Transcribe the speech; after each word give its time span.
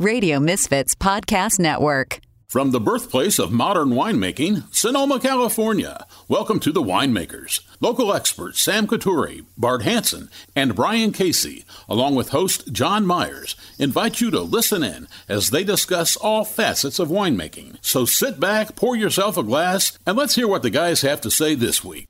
Radio 0.00 0.40
Misfits 0.40 0.96
Podcast 0.96 1.60
Network. 1.60 2.18
From 2.48 2.72
the 2.72 2.80
birthplace 2.80 3.38
of 3.38 3.52
modern 3.52 3.90
winemaking, 3.90 4.64
Sonoma, 4.74 5.20
California, 5.20 6.04
welcome 6.26 6.58
to 6.60 6.72
The 6.72 6.82
Winemakers. 6.82 7.60
Local 7.80 8.12
experts 8.12 8.60
Sam 8.60 8.88
Coturri, 8.88 9.44
Bart 9.56 9.82
Hansen, 9.82 10.30
and 10.56 10.74
Brian 10.74 11.12
Casey, 11.12 11.64
along 11.88 12.16
with 12.16 12.30
host 12.30 12.72
John 12.72 13.06
Myers, 13.06 13.54
invite 13.78 14.20
you 14.20 14.32
to 14.32 14.40
listen 14.40 14.82
in 14.82 15.06
as 15.28 15.50
they 15.50 15.62
discuss 15.62 16.16
all 16.16 16.44
facets 16.44 16.98
of 16.98 17.08
winemaking. 17.08 17.78
So 17.80 18.04
sit 18.04 18.40
back, 18.40 18.74
pour 18.74 18.96
yourself 18.96 19.36
a 19.36 19.44
glass, 19.44 19.96
and 20.04 20.18
let's 20.18 20.34
hear 20.34 20.48
what 20.48 20.62
the 20.62 20.70
guys 20.70 21.02
have 21.02 21.20
to 21.20 21.30
say 21.30 21.54
this 21.54 21.84
week. 21.84 22.08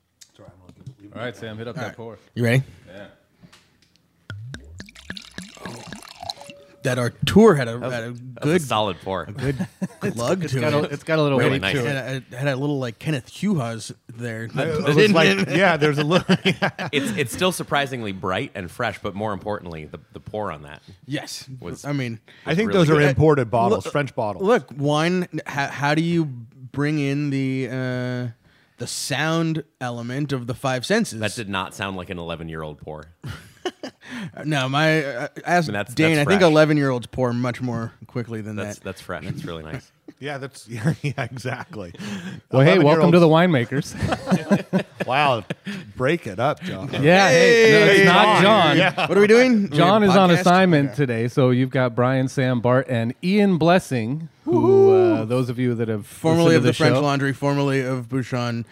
All 1.15 1.21
right, 1.21 1.37
Sam, 1.37 1.59
hit 1.59 1.67
up 1.67 1.75
that 1.75 1.95
pour. 1.95 2.17
You 2.33 2.45
ready? 2.45 2.63
That 6.85 6.97
our 6.97 7.09
tour 7.09 7.55
had 7.55 7.67
a, 7.67 7.79
had 7.79 8.03
a 8.03 8.11
That's 8.13 8.43
good 8.43 8.61
a 8.61 8.63
solid 8.63 8.97
pour. 9.01 9.25
good 9.25 9.67
glug 9.99 10.43
It's 10.43 10.53
to 10.53 10.59
got, 10.61 10.73
it. 10.73 10.91
a, 10.91 10.93
it's 10.93 11.03
got 11.03 11.19
a 11.19 11.21
little 11.23 11.37
Really 11.37 11.51
weight 11.59 11.61
nice. 11.61 11.73
to 11.75 11.85
it. 11.85 11.95
had, 11.95 12.23
a, 12.31 12.37
had 12.37 12.47
a 12.47 12.55
little 12.55 12.79
like 12.79 12.97
Kenneth 12.99 13.27
Hughes 13.27 13.91
there. 14.07 14.43
It 14.45 14.55
was 14.55 15.11
like, 15.11 15.47
yeah, 15.49 15.77
there's 15.77 15.97
a 15.97 16.03
little. 16.03 16.25
It's 16.91 17.11
it's 17.17 17.33
still 17.33 17.51
surprisingly 17.51 18.11
bright 18.11 18.51
and 18.55 18.69
fresh, 18.71 18.99
but 19.01 19.13
more 19.15 19.33
importantly, 19.33 19.85
the, 19.85 19.99
the 20.13 20.19
pour 20.19 20.51
on 20.51 20.61
that. 20.63 20.81
yes, 21.05 21.49
Was- 21.59 21.83
I 21.85 21.91
mean, 21.91 22.19
I 22.45 22.55
think 22.55 22.69
really 22.69 22.79
those 22.79 22.89
are 22.89 22.99
good. 22.99 23.09
imported 23.09 23.51
bottles, 23.51 23.85
Look- 23.85 23.91
French 23.91 24.15
bottles. 24.15 24.43
look, 24.45 24.69
wine. 24.77 25.27
How, 25.45 25.67
how 25.67 25.95
do 25.95 26.01
you 26.03 26.25
bring 26.25 26.99
in 26.99 27.29
the 27.31 27.67
uh, 27.69 28.27
the 28.77 28.87
sound 28.87 29.63
element 29.81 30.31
of 30.33 30.47
the 30.47 30.53
five 30.53 30.85
senses? 30.85 31.19
That 31.19 31.33
did 31.35 31.49
not 31.49 31.73
sound 31.73 31.97
like 31.97 32.09
an 32.09 32.19
11 32.19 32.47
year 32.49 32.61
old 32.61 32.77
pour. 32.79 33.05
no, 34.45 34.69
my 34.69 35.03
uh, 35.03 35.27
ask 35.45 35.65
I 35.65 35.71
mean, 35.71 35.73
that's- 35.73 35.93
Dane. 35.95 36.15
that's 36.15 36.27
I 36.27 36.29
think 36.31 36.41
fresh. 36.41 36.51
eleven 36.51 36.77
year 36.77 36.89
olds 36.89 37.07
pour 37.07 37.33
much 37.33 37.61
more 37.61 37.93
quickly 38.07 38.41
than 38.41 38.55
That's 38.55 38.79
that. 38.79 38.83
that's 38.83 39.01
fresh. 39.01 39.23
It's 39.25 39.43
really 39.45 39.63
nice. 39.63 39.91
yeah, 40.19 40.37
that's 40.37 40.67
yeah, 40.69 40.93
yeah 41.01 41.23
exactly. 41.23 41.93
Well, 42.51 42.61
hey, 42.61 42.79
welcome 42.79 43.11
to 43.11 43.19
the 43.19 43.27
winemakers. 43.27 43.93
Wow, 45.05 45.43
break 45.95 46.25
it 46.27 46.39
up, 46.39 46.61
John. 46.61 46.89
yeah, 47.03 47.29
hey, 47.29 47.71
no, 47.71 47.85
it's 47.91 47.99
Hey, 47.99 48.05
not 48.05 48.41
John. 48.41 48.77
Yeah. 48.77 49.07
What 49.07 49.17
are 49.17 49.21
we 49.21 49.27
doing? 49.27 49.69
John 49.71 50.01
We 50.01 50.07
is 50.09 50.15
on 50.15 50.29
podcast? 50.29 50.39
assignment 50.41 50.87
Okay. 50.89 50.95
today, 50.95 51.27
so 51.27 51.49
you've 51.51 51.69
got 51.69 51.93
Brian, 51.95 52.27
Sam, 52.27 52.59
Bart, 52.61 52.87
and 52.89 53.13
Ian 53.23 53.57
Blessing, 53.57 54.29
who 54.45 54.91
uh, 54.93 55.25
those 55.25 55.49
of 55.49 55.59
you 55.59 55.75
that 55.75 55.87
have 55.89 56.07
Formerly 56.07 56.45
listened 56.45 56.57
of 56.57 56.63
to 56.63 56.67
the 56.67 56.73
French 56.73 56.95
show- 56.95 57.01
Laundry, 57.01 57.33
formerly 57.33 57.81
of 57.81 58.09
Bouchon, 58.09 58.65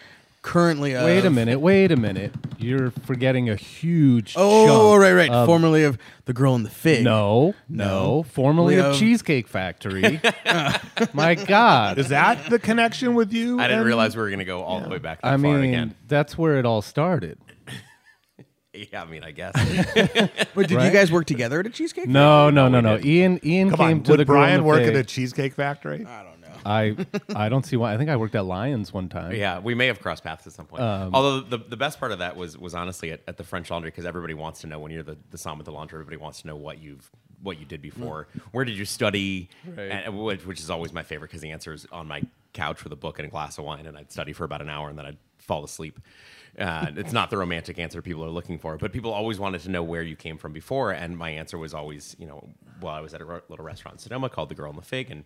currently 0.43 0.93
of 0.93 1.03
Wait 1.05 1.25
a 1.25 1.31
minute, 1.31 1.59
wait 1.59 1.91
a 1.91 1.95
minute. 1.95 2.31
You're 2.59 2.91
forgetting 2.91 3.49
a 3.49 3.55
huge. 3.55 4.35
Oh, 4.37 4.67
chunk 4.93 5.01
right, 5.01 5.13
right. 5.13 5.29
of- 5.31 5.47
formerly 5.47 5.83
of 5.83 5.97
the 6.25 6.33
girl 6.33 6.53
in 6.55 6.61
the 6.63 6.69
fig. 6.69 7.03
No, 7.03 7.55
no, 7.67 8.23
formerly 8.29 8.75
of 8.77 8.85
have- 8.85 8.95
Cheesecake 8.97 9.47
Factory. 9.47 10.21
My 11.13 11.33
God. 11.35 11.97
Is 11.97 12.09
that 12.09 12.49
the 12.51 12.59
connection 12.59 13.15
with 13.15 13.33
you? 13.33 13.59
I 13.59 13.63
didn't 13.63 13.79
and- 13.79 13.87
realize 13.87 14.15
we 14.15 14.21
were 14.21 14.29
going 14.29 14.39
to 14.39 14.45
go 14.45 14.61
all 14.61 14.79
the 14.81 14.89
way 14.89 14.99
back 14.99 15.21
that 15.21 15.27
I 15.27 15.31
far 15.31 15.37
mean, 15.39 15.63
again. 15.63 15.95
that's 16.07 16.37
where 16.37 16.57
it 16.59 16.65
all 16.67 16.83
started. 16.83 17.39
Yeah, 18.75 19.03
I 19.03 19.05
mean, 19.05 19.23
I 19.23 19.29
guess. 19.29 19.53
Wait, 20.55 20.67
did 20.67 20.71
Right? 20.77 20.85
you 20.87 20.91
guys 20.91 21.11
work 21.11 21.27
together 21.27 21.59
at 21.59 21.67
a 21.67 21.69
cheesecake? 21.69 22.07
No, 22.07 22.49
no, 22.49 22.65
oh, 22.65 22.69
no, 22.69 22.81
no. 22.81 22.95
didn't. 22.97 23.05
Ian, 23.07 23.39
Ian 23.45 23.69
Come 23.69 23.77
came 23.77 23.97
on, 23.99 24.03
to 24.05 24.11
would 24.13 24.19
the 24.21 24.25
Girl 24.25 24.37
in 24.37 24.41
Brian 24.41 24.57
the 24.61 24.63
work 24.63 24.79
at 24.81 24.87
Fig. 24.87 24.95
a 24.95 25.03
cheesecake 25.03 25.53
factory? 25.53 26.03
I 26.03 26.23
don't 26.23 26.25
know. 26.25 26.32
I 26.65 26.95
I 27.35 27.49
don't 27.49 27.65
see 27.65 27.75
why. 27.75 27.93
I 27.93 27.97
think 27.97 28.09
I 28.09 28.15
worked 28.15 28.35
at 28.35 28.45
Lions 28.45 28.93
one 28.93 29.09
time. 29.09 29.33
yeah, 29.33 29.59
we 29.59 29.75
may 29.75 29.87
have 29.87 29.99
crossed 29.99 30.23
paths 30.23 30.45
at 30.47 30.53
some 30.53 30.65
point. 30.65 30.81
Um, 30.83 31.13
Although 31.13 31.41
the, 31.41 31.57
the 31.57 31.77
best 31.77 31.99
part 31.99 32.11
of 32.11 32.19
that 32.19 32.35
was 32.35 32.57
was 32.57 32.73
honestly 32.75 33.11
at, 33.11 33.21
at 33.27 33.37
the 33.37 33.43
French 33.43 33.69
Laundry 33.69 33.91
because 33.91 34.05
everybody 34.05 34.33
wants 34.33 34.61
to 34.61 34.67
know 34.67 34.79
when 34.79 34.91
you're 34.91 35.03
the 35.03 35.17
the 35.31 35.37
Somme 35.37 35.59
at 35.59 35.65
the 35.65 35.71
laundry. 35.71 35.97
Everybody 35.97 36.17
wants 36.17 36.41
to 36.41 36.47
know 36.47 36.55
what 36.55 36.79
you've 36.79 37.09
what 37.41 37.59
you 37.59 37.65
did 37.65 37.81
before. 37.81 38.27
Where 38.51 38.65
did 38.65 38.77
you 38.77 38.85
study? 38.85 39.49
Right. 39.65 39.91
And, 39.91 40.17
which, 40.17 40.45
which 40.45 40.59
is 40.61 40.69
always 40.69 40.93
my 40.93 41.03
favorite 41.03 41.29
because 41.29 41.41
the 41.41 41.51
answer 41.51 41.73
is 41.73 41.85
on 41.91 42.07
my 42.07 42.21
couch 42.53 42.83
with 42.83 42.93
a 42.93 42.95
book 42.95 43.19
and 43.19 43.27
a 43.27 43.29
glass 43.29 43.57
of 43.57 43.65
wine, 43.65 43.85
and 43.85 43.97
I'd 43.97 44.11
study 44.11 44.31
for 44.31 44.45
about 44.45 44.61
an 44.61 44.69
hour 44.69 44.89
and 44.89 44.97
then 44.97 45.05
I'd 45.05 45.17
fall 45.39 45.63
asleep. 45.65 45.99
Uh, 46.57 46.91
it's 46.95 47.11
not 47.11 47.31
the 47.31 47.37
romantic 47.37 47.79
answer 47.79 48.01
people 48.01 48.23
are 48.23 48.29
looking 48.29 48.59
for, 48.59 48.77
but 48.77 48.93
people 48.93 49.11
always 49.11 49.39
wanted 49.39 49.59
to 49.61 49.69
know 49.69 49.81
where 49.81 50.03
you 50.03 50.15
came 50.15 50.37
from 50.37 50.53
before, 50.53 50.91
and 50.91 51.17
my 51.17 51.31
answer 51.31 51.57
was 51.57 51.73
always, 51.73 52.15
you 52.19 52.27
know, 52.27 52.47
well, 52.79 52.93
I 52.93 53.01
was 53.01 53.13
at 53.15 53.21
a 53.21 53.41
little 53.49 53.65
restaurant 53.65 53.95
in 53.95 53.99
Sonoma 53.99 54.29
called 54.29 54.49
The 54.49 54.55
Girl 54.55 54.69
in 54.69 54.75
the 54.75 54.83
Fig, 54.83 55.09
and 55.09 55.23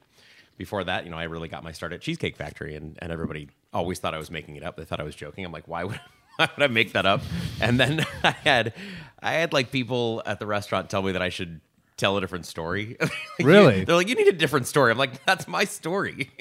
before 0.57 0.83
that, 0.83 1.05
you 1.05 1.11
know, 1.11 1.17
I 1.17 1.23
really 1.23 1.47
got 1.47 1.63
my 1.63 1.71
start 1.71 1.93
at 1.93 2.01
Cheesecake 2.01 2.35
Factory, 2.35 2.75
and, 2.75 2.97
and 3.01 3.11
everybody 3.11 3.49
always 3.73 3.99
thought 3.99 4.13
I 4.13 4.17
was 4.17 4.31
making 4.31 4.55
it 4.55 4.63
up. 4.63 4.75
They 4.77 4.85
thought 4.85 4.99
I 4.99 5.03
was 5.03 5.15
joking. 5.15 5.45
I'm 5.45 5.51
like, 5.51 5.67
why 5.67 5.83
would 5.83 5.99
why 6.37 6.49
would 6.55 6.63
I 6.63 6.67
make 6.67 6.93
that 6.93 7.05
up? 7.05 7.21
And 7.61 7.79
then 7.79 8.05
I 8.23 8.31
had 8.31 8.73
I 9.21 9.33
had 9.33 9.53
like 9.53 9.71
people 9.71 10.21
at 10.25 10.39
the 10.39 10.45
restaurant 10.47 10.89
tell 10.89 11.01
me 11.01 11.11
that 11.13 11.21
I 11.21 11.29
should 11.29 11.61
tell 11.97 12.15
a 12.17 12.21
different 12.21 12.45
story. 12.45 12.97
Really? 13.39 13.83
They're 13.85 13.95
like, 13.95 14.07
you 14.07 14.15
need 14.15 14.27
a 14.27 14.31
different 14.33 14.65
story. 14.65 14.91
I'm 14.91 14.97
like, 14.97 15.23
that's 15.25 15.47
my 15.47 15.63
story. 15.63 16.31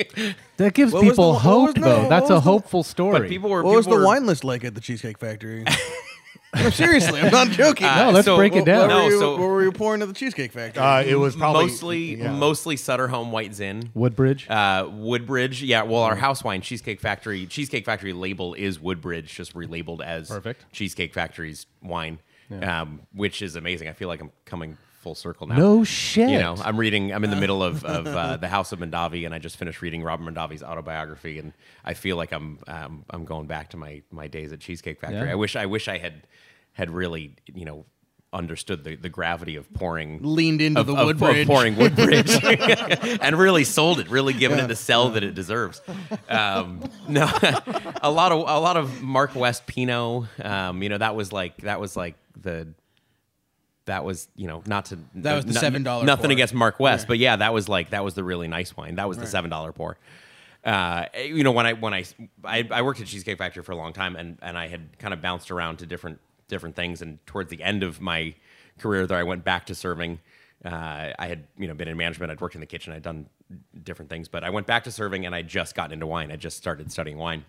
That 0.57 0.73
gives 0.73 0.95
What 0.95 1.05
was 1.05 1.11
people 1.13 1.27
the- 1.27 1.33
what 1.35 1.43
hope, 1.43 1.67
was 1.67 1.75
the- 1.75 1.81
though. 1.83 2.01
what 2.01 2.09
That's 2.09 2.23
was 2.23 2.31
a 2.31 2.35
the- 2.35 2.41
hopeful 2.41 2.83
story. 2.83 3.19
but 3.21 3.29
people 3.29 3.51
were 3.51 3.63
What 3.63 3.77
was 3.77 3.85
the 3.85 3.97
were- 3.97 4.05
wine 4.05 4.25
list 4.25 4.45
like 4.45 4.65
at 4.65 4.75
the 4.75 4.81
Cheesecake 4.81 5.19
Factory? 5.19 5.63
No, 6.55 6.71
seriously, 6.71 7.21
I'm 7.21 7.31
not 7.33 7.49
joking. 7.49 7.87
Uh, 7.87 8.05
no, 8.07 8.11
let's 8.11 8.25
so- 8.27 8.37
break 8.37 8.55
it 8.55 8.65
down. 8.65 8.83
what 8.83 8.89
No, 8.89 9.05
were 9.05 9.11
you, 9.11 9.19
so- 9.19 9.31
what 9.33 9.41
were 9.49 9.63
you 9.63 9.73
pouring 9.73 10.03
at 10.03 10.09
the 10.09 10.15
Cheesecake 10.15 10.53
Factory? 10.53 10.83
Uh, 10.83 11.03
it 11.03 11.17
was 11.17 11.37
probably 11.37 11.67
mostly 11.67 12.15
yeah. 12.17 12.33
mostly 12.33 12.77
Sutter 12.77 13.09
Home 13.09 13.33
White 13.33 13.55
Zin. 13.55 13.91
Woodbridge. 13.95 14.49
Uh, 14.49 14.89
Woodbridge, 14.91 15.63
yeah. 15.63 15.83
Well, 15.83 16.03
our 16.03 16.17
house 16.17 16.43
wine, 16.45 16.61
Cheesecake 16.63 17.01
Factory, 17.01 17.47
Cheesecake 17.47 17.85
Factory 17.85 18.13
label 18.13 18.55
is 18.55 18.81
Woodbridge, 18.81 19.35
just 19.35 19.55
relabeled 19.55 20.03
as 20.03 20.29
Perfect. 20.29 20.65
Cheesecake 20.73 21.13
Factory's 21.13 21.67
wine, 21.83 22.19
um, 22.63 23.01
which 23.13 23.43
is 23.43 23.57
amazing. 23.57 23.89
I 23.89 23.93
feel 23.93 24.09
like 24.09 24.21
I'm 24.21 24.31
coming 24.45 24.79
full 25.07 25.15
circle 25.15 25.47
now. 25.47 25.55
no 25.55 25.85
shit. 25.85 26.29
You 26.29 26.41
know, 26.41 26.57
I'm 26.61 26.77
reading. 26.77 27.13
I'm 27.13 27.23
in 27.23 27.31
the 27.31 27.37
middle 27.37 27.63
of, 27.63 27.85
of 27.85 28.09
uh, 28.09 28.39
the 28.39 28.49
House 28.49 28.73
of 28.73 28.81
Mondavi, 28.81 29.25
and 29.25 29.33
I 29.33 29.39
just 29.39 29.57
finished 29.57 29.81
reading 29.81 30.03
Robert 30.03 30.25
Mondavi's 30.29 30.65
autobiography, 30.65 31.39
and 31.39 31.53
I 31.85 31.95
feel 31.95 32.17
like 32.17 32.33
I'm 32.33 32.59
um, 32.67 33.05
I'm 33.11 33.25
going 33.25 33.47
back 33.47 33.71
to 33.71 33.77
my 33.77 34.03
my 34.11 34.27
days 34.27 34.51
at 34.53 34.59
Cheesecake 34.59 34.99
Factory. 34.99 35.27
Yeah. 35.29 35.31
I 35.31 35.37
wish 35.37 35.55
I 35.55 35.67
wish 35.67 35.87
I 35.87 35.99
had 35.99 36.27
had 36.73 36.91
really 36.91 37.37
you 37.55 37.65
know 37.65 37.87
understood 38.33 38.83
the, 38.83 38.97
the 38.97 39.09
gravity 39.09 39.55
of 39.55 39.73
pouring 39.75 40.19
Leaned 40.23 40.61
into 40.61 40.81
of, 40.81 40.87
the 40.89 40.93
of- 40.95 40.99
of 40.99 41.07
Woodbridge. 41.07 41.47
pouring 41.47 41.77
Woodbridge 41.77 42.29
and 43.23 43.39
really 43.39 43.63
sold 43.63 44.01
it, 44.01 44.11
really 44.11 44.33
given 44.33 44.59
it 44.59 44.67
the 44.67 44.75
sell 44.75 45.11
that 45.11 45.23
it 45.23 45.37
deserves. 45.37 45.81
Um, 46.29 46.81
no, 47.09 47.27
a 48.03 48.11
lot 48.11 48.33
of 48.33 48.41
a 48.41 48.59
lot 48.59 48.77
of 48.77 49.03
Mark 49.03 49.37
West 49.37 49.69
Pinot. 49.69 50.25
Um, 50.45 50.83
you 50.83 50.89
know 50.89 50.99
that 50.99 51.15
was 51.15 51.33
like 51.33 51.59
that 51.59 51.79
was 51.81 51.97
like 51.97 52.17
the 52.41 52.75
that 53.87 54.05
was 54.05 54.29
you 54.37 54.47
know 54.47 54.63
not 54.67 54.87
to 54.87 54.99
That 55.17 55.35
was 55.35 55.45
the 55.47 55.53
no- 55.55 55.79
$7 55.81 56.05
Nothing 56.05 56.25
pour. 56.25 56.33
against 56.33 56.55
Mark 56.55 56.79
West, 56.79 57.09
but 57.09 57.19
yeah, 57.19 57.37
that 57.37 57.53
was 57.55 57.69
like 57.69 57.91
that 57.91 58.05
was 58.05 58.15
the 58.15 58.23
really 58.25 58.49
nice 58.49 58.77
wine. 58.77 58.97
That 58.97 59.09
was 59.09 59.19
the 59.19 59.27
seven 59.27 59.51
dollar 59.51 59.73
pour. 59.73 59.97
Uh, 60.65 61.07
you 61.25 61.45
know 61.45 61.53
when 61.53 61.65
I 61.67 61.73
when 61.75 61.95
I, 61.95 62.05
I 62.45 62.67
I 62.71 62.83
worked 62.83 63.01
at 63.01 63.07
Cheesecake 63.07 63.39
Factory 63.39 63.63
for 63.63 63.73
a 63.73 63.77
long 63.77 63.93
time 63.93 64.17
and 64.17 64.39
and 64.43 64.59
I 64.59 64.67
had 64.69 64.99
kind 64.99 65.15
of 65.15 65.23
bounced 65.23 65.51
around 65.51 65.79
to 65.79 65.87
different 65.87 66.19
different 66.49 66.75
things 66.77 67.03
and 67.03 67.25
towards 67.27 67.51
the 67.51 67.63
end 67.63 67.83
of 67.83 68.01
my 68.01 68.35
career 68.79 69.07
there 69.07 69.19
I 69.19 69.23
went 69.23 69.45
back 69.45 69.67
to 69.67 69.75
serving. 69.75 70.19
Uh, 70.65 71.13
I 71.19 71.27
had 71.29 71.45
you 71.57 71.69
know 71.69 71.75
been 71.75 71.87
in 71.89 71.97
management. 71.97 72.33
I'd 72.33 72.41
worked 72.41 72.57
in 72.57 72.61
the 72.61 72.67
kitchen. 72.67 72.93
I'd 72.93 73.03
done 73.03 73.27
different 73.85 74.11
things, 74.11 74.27
but 74.27 74.43
I 74.43 74.51
went 74.51 74.67
back 74.67 74.83
to 74.85 74.91
serving 74.91 75.25
and 75.25 75.35
I 75.35 75.43
just 75.43 75.77
got 75.77 75.93
into 75.93 76.07
wine. 76.07 76.33
I 76.33 76.37
just 76.37 76.57
started 76.57 76.91
studying 76.91 77.17
wine 77.19 77.45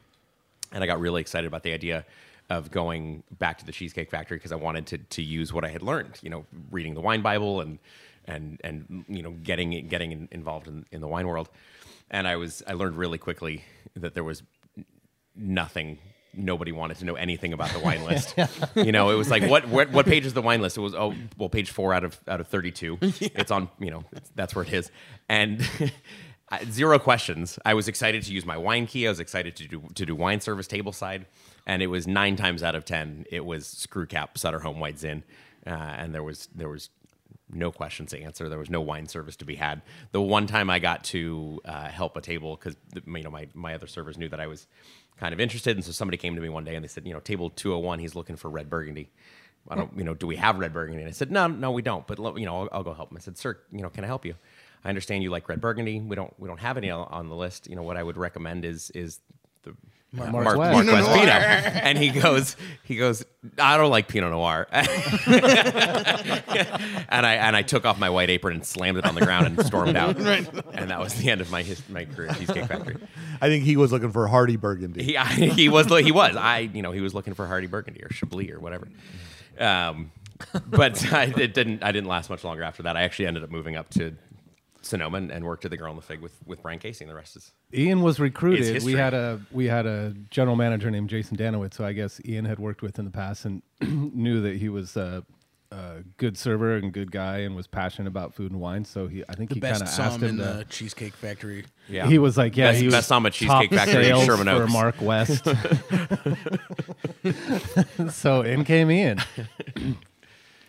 and 0.72 0.84
I 0.84 0.88
got 0.88 1.00
really 1.00 1.22
excited 1.22 1.48
about 1.48 1.64
the 1.64 1.74
idea 1.74 2.06
of 2.50 2.72
going 2.72 3.24
back 3.32 3.58
to 3.58 3.66
the 3.66 3.72
Cheesecake 3.72 4.10
Factory 4.10 4.38
because 4.38 4.52
I 4.52 4.56
wanted 4.56 4.88
to 4.88 4.98
to 4.98 5.22
use 5.22 5.52
what 5.52 5.66
I 5.66 5.70
had 5.70 5.82
learned, 5.82 6.20
you 6.22 6.30
know, 6.30 6.46
reading 6.72 6.94
the 6.94 7.02
wine 7.02 7.22
Bible 7.22 7.62
and 7.62 7.80
and 8.26 8.60
and 8.64 9.06
you 9.08 9.22
know 9.22 9.32
getting 9.32 9.88
getting 9.88 10.12
in, 10.12 10.28
involved 10.32 10.68
in, 10.68 10.86
in 10.92 11.02
the 11.02 11.08
wine 11.08 11.28
world. 11.28 11.50
And 12.10 12.28
I 12.28 12.38
was 12.38 12.64
I 12.68 12.74
learned 12.74 12.98
really 12.98 13.18
quickly 13.18 13.64
that 13.96 14.14
there 14.14 14.24
was 14.24 14.44
nothing 15.36 16.00
nobody 16.38 16.72
wanted 16.72 16.98
to 16.98 17.06
know 17.06 17.16
anything 17.16 17.52
about 17.52 17.72
the 17.72 17.80
wine 17.80 18.04
list. 18.04 18.36
you 18.76 18.92
know, 18.92 19.10
it 19.10 19.16
was 19.16 19.30
like 19.30 19.44
what, 19.50 19.68
what 19.68 19.92
what 19.92 20.06
page 20.06 20.26
is 20.26 20.34
the 20.34 20.42
wine 20.42 20.62
list? 20.62 20.78
It 20.78 20.82
was 20.82 20.94
oh 20.94 21.14
well 21.38 21.50
page 21.50 21.72
4 21.72 21.94
out 21.94 22.04
of 22.04 22.20
out 22.28 22.40
of 22.40 22.48
32. 22.48 23.00
It's 23.02 23.52
on, 23.52 23.70
you 23.80 23.92
know, 23.92 24.04
that's 24.36 24.56
where 24.56 24.64
it 24.64 24.74
is. 24.74 24.92
And 25.28 25.68
zero 26.70 27.00
questions. 27.00 27.60
I 27.66 27.74
was 27.74 27.88
excited 27.88 28.24
to 28.24 28.34
use 28.34 28.46
my 28.46 28.58
wine 28.58 28.88
key. 28.88 29.08
I 29.08 29.10
was 29.10 29.20
excited 29.20 29.56
to 29.58 29.68
do 29.68 29.84
to 29.96 30.06
do 30.06 30.16
wine 30.16 30.42
service 30.42 30.68
table 30.68 30.94
side, 30.94 31.26
and 31.68 31.84
it 31.84 31.88
was 31.88 32.08
9 32.08 32.36
times 32.36 32.64
out 32.64 32.74
of 32.74 32.86
10 32.86 33.26
it 33.30 33.46
was 33.46 33.68
screw 33.68 34.08
cap 34.08 34.38
Sutter 34.40 34.60
Home 34.60 34.80
White 34.80 34.98
Zin. 34.98 35.24
Uh, 35.68 35.72
and 35.72 36.16
there 36.16 36.24
was 36.24 36.48
there 36.56 36.70
was 36.70 36.90
no 37.50 37.72
questions 37.72 38.12
to 38.12 38.22
answer. 38.22 38.50
There 38.50 38.60
was 38.60 38.70
no 38.70 38.82
wine 38.82 39.08
service 39.08 39.36
to 39.38 39.46
be 39.46 39.56
had. 39.56 39.82
The 40.12 40.22
one 40.22 40.48
time 40.48 40.70
I 40.70 40.80
got 40.80 41.04
to 41.06 41.62
uh, 41.66 41.90
help 41.90 42.16
a 42.18 42.22
table 42.22 42.56
because 42.56 42.76
you 42.94 43.24
know 43.24 43.30
my 43.30 43.48
my 43.54 43.74
other 43.74 43.88
servers 43.88 44.18
knew 44.18 44.30
that 44.30 44.40
I 44.40 44.48
was 44.48 44.68
kind 45.18 45.34
of 45.34 45.40
interested, 45.40 45.76
and 45.76 45.84
so 45.84 45.92
somebody 45.92 46.18
came 46.18 46.36
to 46.36 46.42
me 46.42 46.50
one 46.50 46.64
day 46.64 46.76
and 46.76 46.84
they 46.84 46.88
said, 46.88 47.06
you 47.06 47.14
know, 47.14 47.20
table 47.20 47.50
two 47.50 47.72
hundred 47.72 47.86
one, 47.86 48.00
he's 48.00 48.16
looking 48.16 48.36
for 48.38 48.50
red 48.50 48.70
burgundy. 48.70 49.10
I 49.70 49.76
don't, 49.76 49.98
you 49.98 50.06
know, 50.06 50.14
do 50.14 50.28
we 50.28 50.38
have 50.38 50.58
red 50.60 50.72
burgundy? 50.72 51.02
And 51.02 51.10
I 51.10 51.12
said, 51.12 51.30
no, 51.30 51.48
no, 51.48 51.72
we 51.72 51.82
don't. 51.82 52.08
But 52.08 52.20
you 52.38 52.46
know, 52.46 52.62
I'll, 52.62 52.70
I'll 52.72 52.84
go 52.84 52.94
help 52.94 53.12
him. 53.12 53.18
I 53.18 53.20
said, 53.20 53.38
sir, 53.38 53.58
you 53.74 53.82
know, 53.82 53.90
can 53.90 54.06
I 54.06 54.08
help 54.08 54.26
you? 54.26 54.36
I 54.86 54.90
understand 54.90 55.24
you 55.24 55.30
like 55.30 55.50
red 55.50 55.60
burgundy. 55.60 56.00
We 56.00 56.16
don't 56.16 56.34
we 56.40 56.48
don't 56.48 56.60
have 56.60 56.78
any 56.78 56.90
on 56.90 57.28
the 57.28 57.36
list. 57.36 57.70
You 57.70 57.76
know, 57.76 57.84
what 57.84 57.98
I 57.98 58.04
would 58.04 58.18
recommend 58.18 58.64
is 58.64 58.90
is 58.92 59.20
the 59.64 59.76
Mark, 60.14 60.32
Mark 60.32 60.46
Mark, 60.46 60.58
West. 60.58 60.88
West. 60.88 61.10
Pinot 61.10 61.20
Pinot, 61.20 61.84
and 61.84 61.98
he 61.98 62.10
goes, 62.10 62.56
he 62.84 62.96
goes, 62.96 63.26
I 63.60 63.76
don't 63.76 63.92
like 63.92 64.08
Pinot 64.08 64.32
Noir, 64.32 64.66
and 64.72 64.86
I 67.26 67.34
and 67.36 67.58
I 67.58 67.62
took 67.62 67.86
off 67.86 68.00
my 68.00 68.10
white 68.10 68.30
apron 68.30 68.56
and 68.56 68.66
slammed 68.66 68.98
it 68.98 69.06
on 69.06 69.16
the 69.16 69.22
ground 69.22 69.48
and 69.48 69.66
stormed 69.66 69.98
out, 69.98 70.16
and 70.74 70.90
that 70.92 71.00
was 71.00 71.14
the 71.16 71.30
end 71.30 71.42
of 71.42 71.52
my 71.52 71.62
his, 71.62 71.88
my 71.90 72.06
career 72.06 72.30
at 72.30 72.38
Cheesecake 72.38 72.68
Factory. 72.68 72.96
I 73.42 73.50
think 73.50 73.66
he 73.66 73.76
was 73.76 73.92
looking 73.92 74.14
for 74.14 74.28
Hearty 74.28 74.56
Burgundy. 74.56 75.04
He 75.04 75.18
I, 75.18 75.26
he 75.26 75.68
was 75.68 75.88
he 75.88 76.14
was. 76.14 76.38
I 76.38 76.60
you 76.60 76.82
know 76.82 76.94
he 76.94 77.02
was 77.02 77.14
looking 77.14 77.34
for 77.34 77.46
Hearty 77.46 77.68
Burgundy 77.68 78.02
or 78.02 78.10
Chablis 78.10 78.50
or 78.52 78.62
whatever, 78.62 78.88
um, 79.60 80.14
but 80.68 81.12
I, 81.12 81.34
it 81.38 81.54
didn't 81.54 81.84
I 81.84 81.92
didn't 81.92 82.08
last 82.08 82.30
much 82.30 82.46
longer 82.46 82.64
after 82.64 82.84
that. 82.84 82.96
I 82.96 83.04
actually 83.04 83.28
ended 83.28 83.44
up 83.44 83.52
moving 83.52 83.76
up 83.76 83.90
to 83.92 84.16
Sonoma 84.88 85.18
and, 85.18 85.32
and 85.32 85.46
worked 85.46 85.66
at 85.66 85.72
the 85.72 85.78
Girl 85.78 85.90
in 85.92 85.96
the 85.98 86.02
Fig 86.02 86.20
with 86.22 86.34
with 86.46 86.62
Brian 86.62 86.80
Casey, 86.80 87.04
and 87.06 87.12
the 87.12 87.16
rest 87.16 87.36
is 87.36 87.52
Ian 87.74 88.02
was 88.02 88.20
recruited. 88.20 88.84
We 88.84 88.94
had 88.94 89.14
a 89.14 89.40
we 89.52 89.66
had 89.68 89.86
a 89.86 90.14
general 90.32 90.56
manager 90.56 90.90
named 90.92 91.10
Jason 91.10 91.38
Danowitz, 91.38 91.76
so 91.76 91.86
I 91.86 91.94
guess 91.94 92.20
Ian 92.26 92.46
had 92.46 92.60
worked 92.60 92.82
with 92.82 92.98
in 93.00 93.06
the 93.06 93.12
past 93.12 93.46
and 93.46 93.62
knew 93.82 94.42
that 94.42 94.56
he 94.58 94.70
was 94.70 94.96
a, 94.98 95.24
a 95.72 96.04
good 96.18 96.38
server 96.38 96.76
and 96.78 96.94
good 96.94 97.12
guy 97.12 97.40
and 97.40 97.56
was 97.56 97.68
passionate 97.68 98.08
about 98.08 98.34
food 98.34 98.52
and 98.52 98.60
wine. 98.62 98.86
So 98.86 99.08
he, 99.08 99.24
I 99.28 99.34
think 99.36 99.50
The 99.50 99.56
he 99.56 99.62
kind 99.62 99.76
of 99.82 99.82
asked 99.88 100.18
him 100.22 100.24
in 100.24 100.38
to. 100.38 100.44
the 100.44 100.66
Cheesecake 100.70 101.14
Factory. 101.14 101.66
yeah. 101.90 102.08
He 102.08 102.18
was 102.20 102.38
like, 102.38 102.56
yeah, 102.56 102.70
Best- 102.72 102.80
he 102.80 102.86
was 102.88 102.96
best 102.96 103.08
som 103.10 103.26
at 103.26 103.34
Cheesecake 103.34 103.70
top 103.70 103.80
Factory 103.80 103.96
in 104.08 104.16
sales 104.16 104.26
Sherman 104.26 104.48
for 104.48 104.64
Oaks. 104.64 104.72
Mark 104.74 105.02
West. 105.02 105.46
so 108.10 108.42
in 108.42 108.64
came 108.64 108.90
Ian, 108.92 109.20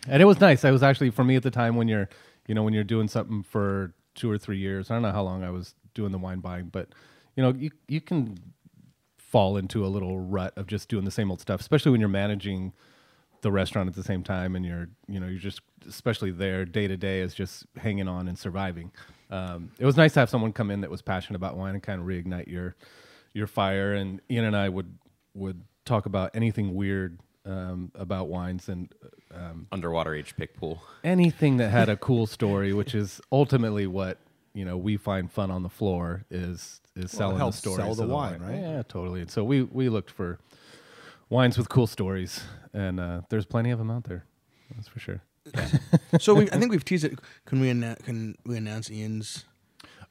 and 0.07 0.21
it 0.21 0.25
was 0.25 0.39
nice. 0.39 0.65
I 0.65 0.71
was 0.71 0.83
actually 0.83 1.09
for 1.11 1.23
me 1.23 1.35
at 1.35 1.43
the 1.43 1.51
time 1.51 1.75
when 1.75 1.87
you're, 1.87 2.09
you 2.47 2.55
know, 2.55 2.63
when 2.63 2.73
you're 2.73 2.83
doing 2.83 3.07
something 3.07 3.43
for 3.43 3.93
two 4.19 4.29
or 4.29 4.37
three 4.37 4.57
years. 4.57 4.91
I 4.91 4.93
don't 4.93 5.01
know 5.01 5.11
how 5.11 5.23
long 5.23 5.43
I 5.43 5.49
was 5.49 5.75
doing 5.93 6.11
the 6.11 6.17
wine 6.17 6.39
buying, 6.39 6.65
but 6.65 6.89
you 7.35 7.43
know, 7.43 7.53
you 7.57 7.71
you 7.87 8.01
can 8.01 8.37
fall 9.17 9.57
into 9.57 9.85
a 9.85 9.87
little 9.87 10.19
rut 10.19 10.57
of 10.57 10.67
just 10.67 10.89
doing 10.89 11.05
the 11.05 11.11
same 11.11 11.31
old 11.31 11.41
stuff, 11.41 11.61
especially 11.61 11.91
when 11.91 11.99
you're 11.99 12.09
managing 12.09 12.73
the 13.41 13.51
restaurant 13.51 13.87
at 13.87 13.95
the 13.95 14.03
same 14.03 14.23
time 14.23 14.55
and 14.55 14.65
you're 14.65 14.89
you 15.07 15.19
know 15.19 15.27
you're 15.27 15.39
just 15.39 15.61
especially 15.87 16.31
there 16.31 16.65
day 16.65 16.87
to 16.87 16.97
day 16.97 17.21
is 17.21 17.33
just 17.33 17.65
hanging 17.77 18.07
on 18.07 18.27
and 18.27 18.37
surviving 18.37 18.91
um, 19.31 19.71
it 19.79 19.85
was 19.85 19.95
nice 19.95 20.13
to 20.13 20.19
have 20.19 20.29
someone 20.29 20.51
come 20.51 20.71
in 20.71 20.81
that 20.81 20.89
was 20.89 21.01
passionate 21.01 21.37
about 21.37 21.55
wine 21.55 21.73
and 21.73 21.83
kind 21.83 22.01
of 22.01 22.07
reignite 22.07 22.47
your 22.47 22.75
your 23.33 23.47
fire 23.47 23.93
and 23.93 24.21
ian 24.29 24.43
and 24.45 24.57
i 24.57 24.67
would 24.67 24.97
would 25.33 25.61
talk 25.85 26.05
about 26.05 26.31
anything 26.33 26.75
weird 26.75 27.19
um, 27.45 27.91
about 27.95 28.27
wines 28.27 28.67
and 28.67 28.93
um, 29.33 29.67
underwater 29.71 30.13
age 30.15 30.35
pick 30.37 30.55
pool. 30.57 30.81
anything 31.03 31.57
that 31.57 31.69
had 31.69 31.89
a 31.89 31.95
cool 32.07 32.25
story 32.27 32.73
which 32.73 32.95
is 32.95 33.21
ultimately 33.31 33.85
what 33.87 34.17
you 34.53 34.65
know 34.65 34.75
we 34.77 34.97
find 34.97 35.31
fun 35.31 35.51
on 35.51 35.63
the 35.63 35.69
floor 35.69 36.23
is 36.31 36.81
is 36.95 37.11
selling 37.11 37.35
the 37.35 37.39
helps 37.39 37.57
stories 37.57 37.77
sell 37.77 37.93
the 37.95 38.03
of 38.03 38.09
wine, 38.09 38.41
right? 38.41 38.59
yeah 38.59 38.81
totally 38.87 39.21
and 39.21 39.29
so 39.31 39.43
we 39.43 39.61
we 39.63 39.87
looked 39.89 40.09
for 40.11 40.39
wines 41.29 41.57
with 41.57 41.69
cool 41.69 41.85
stories 41.87 42.41
and 42.73 42.99
uh, 42.99 43.21
there's 43.29 43.45
plenty 43.45 43.69
of 43.71 43.77
them 43.77 43.91
out 43.91 44.03
there 44.05 44.25
that's 44.75 44.87
for 44.87 44.99
sure 44.99 45.21
so 46.19 46.35
we, 46.35 46.43
I 46.51 46.57
think 46.59 46.69
we've 46.71 46.85
teased 46.85 47.05
it. 47.05 47.17
Can 47.45 47.59
we 47.59 47.69
anna- 47.71 47.97
can 48.03 48.35
we 48.45 48.57
announce 48.57 48.91
Ian's 48.91 49.45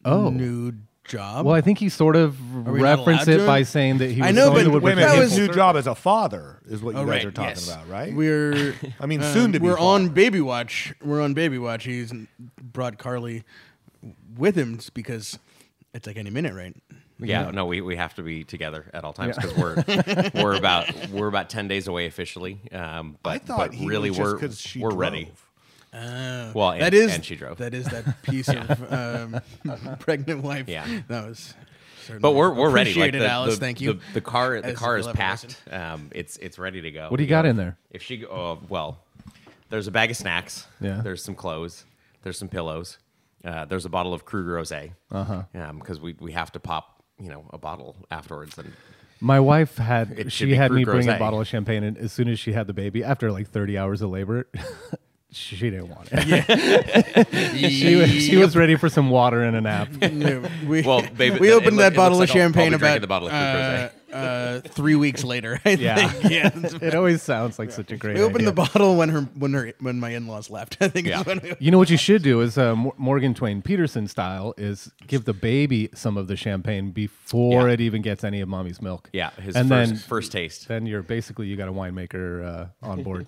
Oh. 0.05 0.31
new 0.31 0.73
job? 1.09 1.45
Well, 1.47 1.55
I 1.55 1.61
think 1.61 1.79
he 1.79 1.89
sort 1.89 2.15
of 2.17 2.39
we 2.67 2.81
not 2.81 2.99
referenced 2.99 3.27
allowed 3.27 3.35
it 3.35 3.39
to? 3.39 3.47
by 3.47 3.63
saying 3.65 3.99
that 3.99 4.11
he 4.11 4.21
was 4.21 4.29
I 4.29 4.33
know, 4.33 4.51
going 4.53 4.67
but 4.67 4.79
to 4.79 4.79
Wait 4.81 4.93
a 4.93 4.97
minute, 4.97 5.09
That 5.09 5.19
his 5.23 5.31
was- 5.33 5.39
new 5.49 5.55
job 5.55 5.77
as 5.77 5.87
a 5.87 5.95
father 5.95 6.61
is 6.69 6.83
what 6.83 6.95
you 6.95 7.01
Oh, 7.01 7.05
guys 7.07 7.11
right, 7.11 7.25
are 7.27 7.31
talking 7.33 7.49
yes. 7.51 7.69
about, 7.73 7.89
right? 7.89 8.15
We're 8.15 8.75
I 9.01 9.07
mean, 9.07 9.21
uh, 9.23 9.33
soon 9.33 9.53
to 9.53 9.61
be 9.61 9.67
we're 9.67 9.79
on 9.79 10.03
father. 10.03 10.15
baby 10.15 10.41
watch. 10.41 10.95
We're 11.03 11.21
on 11.23 11.35
baby 11.35 11.59
watch. 11.59 11.85
He's 11.85 12.13
brought 12.61 12.99
Carly 12.99 13.43
with 14.37 14.57
him 14.57 14.79
because 14.95 15.39
it's 15.95 16.07
like 16.07 16.17
any 16.17 16.31
minute, 16.31 16.55
right? 16.55 16.77
Yeah, 17.21 17.51
no, 17.51 17.67
we, 17.67 17.81
we 17.81 17.97
have 17.97 18.15
to 18.15 18.23
be 18.23 18.45
together 18.45 18.89
at 18.95 19.03
all 19.03 19.13
times 19.13 19.35
because 19.35 19.53
we're 19.57 19.83
we're 20.41 20.55
about 20.57 21.09
we're 21.09 21.27
about 21.27 21.51
ten 21.51 21.67
days 21.67 21.89
away 21.89 22.07
officially. 22.07 22.61
Um, 22.71 23.19
but 23.25 23.31
I 23.31 23.39
thought 23.39 23.59
but 23.59 23.75
he 23.75 23.87
really 23.89 24.11
was 24.11 24.19
just 24.19 24.33
we're 24.33 24.39
'cause 24.39 24.61
she 24.61 24.79
we're 24.79 24.91
drove. 24.91 25.01
Ready. 25.93 26.07
Uh, 26.07 26.53
Well, 26.55 26.71
and- 26.71 26.83
that 26.83 26.95
is 26.95 27.15
and 27.15 27.25
she 27.25 27.37
drove. 27.37 27.59
That 27.59 27.75
is 27.75 27.87
that 27.87 28.23
piece 28.23 28.49
of 28.49 28.93
um, 28.93 29.41
pregnant 30.01 30.43
wife. 30.43 30.69
Yeah. 30.69 30.87
that 31.09 31.29
was. 31.29 31.55
certainly 32.03 32.21
But 32.23 32.33
we're 32.33 32.53
we're 32.55 32.71
ready. 32.71 32.91
Like 32.91 33.09
appreciated, 33.11 33.23
the, 33.23 33.29
Alice. 33.31 33.55
the- 33.55 33.61
thank 33.61 33.81
you. 33.81 33.93
The, 33.95 34.01
the 34.15 34.21
car 34.21 34.61
the 34.61 34.69
As 34.69 34.79
car 34.79 34.97
is 34.99 35.07
you'll 35.07 35.15
packed. 35.15 35.61
Um, 35.71 36.11
it's 36.15 36.37
it's 36.39 36.59
ready 36.59 36.81
to 36.83 36.91
go. 36.91 37.09
What 37.09 37.17
do 37.19 37.23
you 37.23 37.29
got 37.29 37.47
in 37.47 37.57
there? 37.57 37.77
If 37.91 38.03
she 38.03 38.25
oh 38.27 38.59
well, 38.69 38.99
there's 39.71 39.87
a 39.87 39.91
bag 39.91 40.11
of 40.11 40.17
snacks. 40.17 40.67
Yeah. 40.81 41.01
There's 41.03 41.23
some 41.23 41.35
clothes. 41.35 41.85
There's 42.23 42.39
some 42.39 42.49
pillows. 42.49 42.99
Uh, 43.45 43.65
there's 43.67 43.85
a 43.85 43.89
bottle 43.89 44.13
of 44.15 44.25
Kruger 44.25 44.55
Rosé. 44.57 44.93
Uh 45.13 45.17
Uh-huh. 45.19 45.43
huh. 45.55 45.73
Because 45.73 46.01
we 46.01 46.15
we 46.19 46.33
have 46.33 46.51
to 46.53 46.61
pop 46.61 47.03
you 47.21 47.29
know 47.29 47.45
a 47.53 47.59
bottle 47.59 47.97
afterwards 48.11 48.57
and. 48.59 48.73
My 49.21 49.41
wife 49.41 49.79
had 49.79 50.17
It 50.17 50.31
she 50.33 50.55
had 50.55 50.71
me 50.71 50.85
bring 50.85 51.09
a 51.09 51.19
bottle 51.19 51.41
of 51.41 51.49
champagne, 51.49 51.83
and 51.83 51.99
as 51.99 52.13
soon 52.13 52.29
as 52.29 52.39
she 52.39 52.53
had 52.53 52.69
the 52.69 52.73
baby, 52.73 53.03
after 53.03 53.33
like 53.33 53.51
30 53.51 53.77
hours 53.77 54.01
of 54.01 54.11
labor, 54.11 54.47
she 55.31 55.57
didn't 55.71 55.89
want 55.89 56.09
it. 56.13 57.57
she, 57.71 57.97
was, 57.97 58.11
she 58.11 58.37
was 58.37 58.57
ready 58.57 58.77
for 58.77 58.89
some 58.89 59.11
water 59.11 59.43
and 59.43 59.57
a 59.57 59.61
nap. 59.61 59.89
Yeah, 60.01 60.49
we, 60.67 60.83
Well, 60.83 61.03
baby, 61.17 61.39
we 61.39 61.51
it 61.51 61.53
opened 61.53 61.77
look- 61.77 61.83
that 61.85 61.93
it 61.93 61.97
bottle 61.97 62.15
of 62.15 62.21
looks 62.21 62.31
like 62.35 62.41
I'll- 62.41 62.45
I'll 62.47 62.51
be 62.51 62.55
champagne 62.55 62.75
about 62.75 63.01
the 63.01 63.07
bottle 63.07 63.29
of 63.29 63.35
uh, 63.35 63.89
uh, 64.11 64.61
three 64.63 64.95
weeks 64.95 65.23
later. 65.23 65.61
I 65.67 65.71
Yeah. 65.73 66.09
think. 66.09 66.33
yeah. 66.73 66.79
It 66.83 66.95
always 66.95 67.23
sounds 67.23 67.59
like 67.59 67.71
such 67.71 67.93
a 67.93 67.97
great. 67.99 68.15
We 68.17 68.23
opened 68.23 68.37
idea. 68.37 68.47
the 68.47 68.53
bottle 68.55 68.97
when 68.97 69.11
her 69.11 69.21
when 69.39 69.53
her 69.53 69.73
when 69.81 70.01
my 70.01 70.11
in 70.11 70.27
laws 70.27 70.49
left. 70.49 70.79
I 70.81 70.89
think 70.89 71.07
Yeah. 71.07 71.23
when 71.25 71.41
we, 71.43 71.53
You 71.61 71.71
know 71.71 71.77
what 71.79 71.91
you 71.91 71.99
should 71.99 72.23
do 72.23 72.41
is 72.41 72.57
uh, 72.57 72.75
Mor- 72.75 72.95
Morgan 72.97 73.35
Twain 73.35 73.61
Peterson 73.61 74.09
style 74.09 74.55
is 74.57 74.91
give 75.09 75.27
the 75.27 75.35
baby 75.35 75.91
some 75.95 76.17
of 76.17 76.27
the 76.27 76.37
champagne 76.37 76.91
before 76.91 77.69
Yeah. 77.69 77.75
it 77.75 77.81
even 77.83 78.01
gets 78.01 78.25
any 78.25 78.41
of 78.41 78.49
mommy's 78.49 78.81
milk. 78.81 79.11
Yeah, 79.13 79.29
his 79.33 79.55
and 79.55 79.69
first 79.69 79.91
then 79.91 79.99
first 79.99 80.33
taste. 80.33 80.69
then 80.69 80.87
you're 80.87 81.03
basically 81.03 81.47
you 81.49 81.57
got 81.57 81.69
a 81.69 81.73
winemaker 81.73 82.71
uh, 82.83 82.87
on 82.87 83.03
board, 83.03 83.27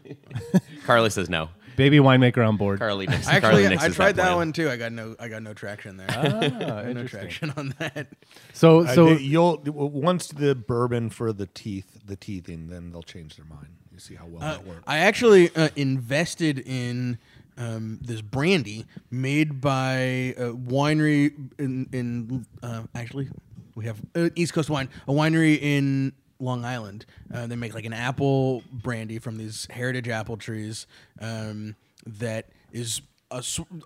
Carly 0.87 1.11
says 1.11 1.29
no. 1.29 1.50
Baby 1.76 1.99
winemaker 1.99 2.46
on 2.46 2.56
board. 2.56 2.78
Carly 2.78 3.06
Nix. 3.06 3.26
actually 3.28 3.40
Carly 3.40 3.67
I 3.67 3.70
nixes 3.76 3.94
tried 3.94 4.17
that, 4.17 4.25
plan. 4.25 4.37
one 4.37 4.52
too. 4.52 4.69
I 4.70 4.76
got 4.76 4.93
no 4.93 5.14
I 5.19 5.28
got 5.28 5.43
no 5.43 5.55
traction 5.55 5.96
there. 5.96 6.06
Ah, 6.11 6.82
no 6.93 7.06
traction 7.06 7.52
on 7.56 7.75
that. 7.78 8.08
So 8.52 8.81
Uh, 8.81 8.94
so 8.94 9.06
they- 9.14 9.22
you'll 9.22 9.62
once 9.67 10.28
the 10.28 10.55
bourbon 10.55 11.11
for 11.11 11.32
the 11.32 11.46
teeth, 11.46 11.99
the 12.05 12.17
teething, 12.17 12.69
then 12.69 12.90
they'll 12.93 13.02
change 13.02 13.37
their 13.37 13.46
mind. 13.46 13.69
You 13.93 13.99
see 13.99 14.14
how 14.14 14.26
well 14.26 14.40
that 14.40 14.67
works. 14.67 14.82
I 14.87 14.99
actually 14.99 15.55
uh, 15.55 15.69
invested 15.76 16.58
in 16.58 17.19
um, 17.58 17.99
this 18.00 18.23
brandy 18.23 18.87
made 19.11 19.61
by 19.61 19.94
a 20.38 20.52
winery 20.52 21.34
in, 21.58 21.88
in 21.93 22.46
uh, 22.62 22.82
actually 22.94 23.28
we 23.75 23.84
have 23.84 24.00
uh, 24.14 24.31
East 24.34 24.52
Coast 24.55 24.70
wine, 24.70 24.88
a 25.06 25.12
winery 25.12 25.58
in 25.61 26.12
Long 26.40 26.64
Island. 26.64 27.06
Uh, 27.32 27.46
they 27.46 27.56
make 27.56 27.75
like 27.75 27.84
an 27.84 27.92
apple 27.92 28.62
brandy 28.72 29.19
from 29.19 29.37
these 29.37 29.66
heritage 29.70 30.08
apple 30.08 30.37
trees 30.37 30.87
um, 31.20 31.76
that 32.06 32.48
is. 32.72 33.02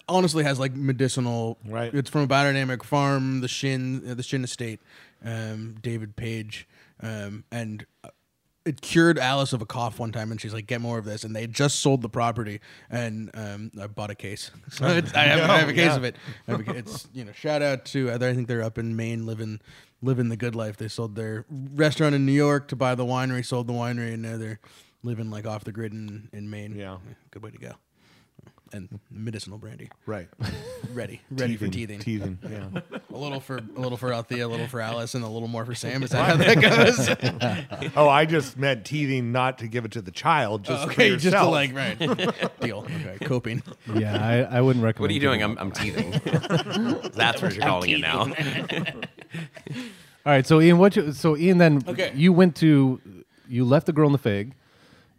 Honestly, 0.09 0.43
has 0.43 0.59
like 0.59 0.75
medicinal. 0.75 1.59
Right. 1.67 1.93
It's 1.93 2.09
from 2.09 2.23
a 2.23 2.27
biodynamic 2.27 2.83
farm, 2.83 3.43
the 3.43 3.49
Shinn, 3.49 4.03
uh, 4.09 4.15
the 4.15 4.23
Shinn 4.23 4.43
Estate, 4.43 4.81
um, 5.23 5.77
David 5.83 6.17
Page, 6.17 6.67
um, 7.03 7.45
and 7.53 7.85
uh, 8.03 8.09
it 8.65 8.81
cured 8.81 9.19
Alice 9.19 9.53
of 9.53 9.61
a 9.61 9.67
cough 9.67 9.99
one 9.99 10.13
time, 10.13 10.31
and 10.31 10.41
she's 10.41 10.55
like, 10.55 10.67
"Get 10.67 10.81
more 10.81 10.99
of 10.99 11.05
this." 11.05 11.25
And 11.25 11.37
they 11.37 11.47
just 11.47 11.81
sold 11.81 12.03
the 12.03 12.09
property, 12.09 12.61
and 12.91 13.31
um, 13.35 13.71
I 13.81 13.87
bought 13.87 14.11
a 14.11 14.15
case. 14.15 14.51
So 14.71 14.87
it's, 14.87 15.15
I, 15.15 15.23
have, 15.25 15.51
I 15.51 15.59
have 15.59 15.69
a 15.69 15.75
case 15.75 15.85
yeah. 15.85 15.97
of 15.97 16.05
it. 16.05 16.17
I 16.49 16.53
have 16.53 16.69
a 16.69 16.77
It's 16.77 17.09
you 17.13 17.25
know, 17.25 17.33
shout 17.33 17.63
out 17.63 17.85
to 17.87 18.11
I 18.11 18.19
think 18.19 18.49
they're 18.49 18.63
up 18.63 18.79
in 18.79 18.97
Maine, 18.97 19.27
living 19.27 19.61
living 20.05 20.29
the 20.29 20.37
good 20.37 20.55
life. 20.55 20.77
They 20.77 20.89
sold 20.89 21.17
their 21.17 21.45
restaurant 21.51 22.15
in 22.15 22.27
New 22.27 22.33
York 22.33 22.69
to 22.69 22.77
buy 22.77 22.95
the 22.95 23.05
winery, 23.05 23.45
sold 23.45 23.67
the 23.67 23.73
winery, 23.73 24.13
and 24.13 24.23
now 24.23 24.37
they're 24.37 24.61
living 25.03 25.31
like 25.31 25.47
off 25.47 25.65
the 25.65 25.73
grid 25.73 25.93
in, 25.93 26.29
in 26.33 26.49
Maine. 26.51 26.75
Yeah. 26.77 26.99
good 27.31 27.43
way 27.43 27.51
to 27.51 27.59
go. 27.59 27.73
And 28.75 28.99
medicinal 29.09 29.57
brandy, 29.57 29.89
right. 30.05 30.27
ready, 30.93 31.21
ready 31.31 31.57
for 31.57 31.69
teething. 31.69 32.01
Teething. 32.01 32.41
Yeah. 32.43 32.81
A 33.13 33.17
little 33.17 33.39
for 33.39 33.59
a 33.59 33.81
little 33.81 33.97
for 33.97 34.13
Althea, 34.13 34.45
a 34.45 34.49
little 34.49 34.67
for 34.67 34.81
Alice, 34.81 35.15
and 35.15 35.23
a 35.23 35.29
little 35.29 35.47
more 35.47 35.65
for 35.65 35.77
Sam. 35.77 36.03
Is 36.03 36.11
that 36.11 36.25
how 36.25 36.37
that 36.37 37.79
goes? 37.81 37.93
oh, 37.97 38.09
I 38.09 38.25
just 38.25 38.59
meant 38.59 38.85
teething, 38.85 39.31
not 39.31 39.59
to 39.59 39.69
give 39.69 39.85
it 39.85 39.93
to 39.93 40.03
the 40.03 40.11
child. 40.11 40.65
Just 40.65 40.87
for 40.87 40.91
okay, 40.91 41.11
just 41.11 41.23
to 41.23 41.29
yourself. 41.29 41.53
like 41.53 41.73
right 41.73 41.97
deal. 42.59 42.79
Okay, 42.81 43.17
coping. 43.25 43.63
yeah, 43.95 44.49
I, 44.51 44.59
I 44.59 44.61
wouldn't 44.61 44.85
recommend. 44.85 45.03
What 45.03 45.11
are 45.13 45.15
you 45.15 45.21
doing? 45.21 45.41
I'm, 45.45 45.57
I'm 45.59 45.71
teething. 45.71 46.11
That's 47.15 47.41
what 47.41 47.55
you're 47.55 47.65
calling 47.65 47.91
it 47.91 48.01
now. 48.01 48.23
All 50.27 50.33
right, 50.33 50.45
so 50.45 50.61
Ian, 50.61 50.79
what? 50.79 50.97
You, 50.97 51.13
so 51.13 51.37
Ian, 51.37 51.59
then 51.59 51.81
Okay. 51.87 52.11
you 52.17 52.33
went 52.33 52.57
to, 52.57 53.01
you 53.49 53.65
left 53.65 53.87
the 53.87 53.93
girl 53.93 54.07
in 54.07 54.13
the 54.13 54.19
fig, 54.19 54.55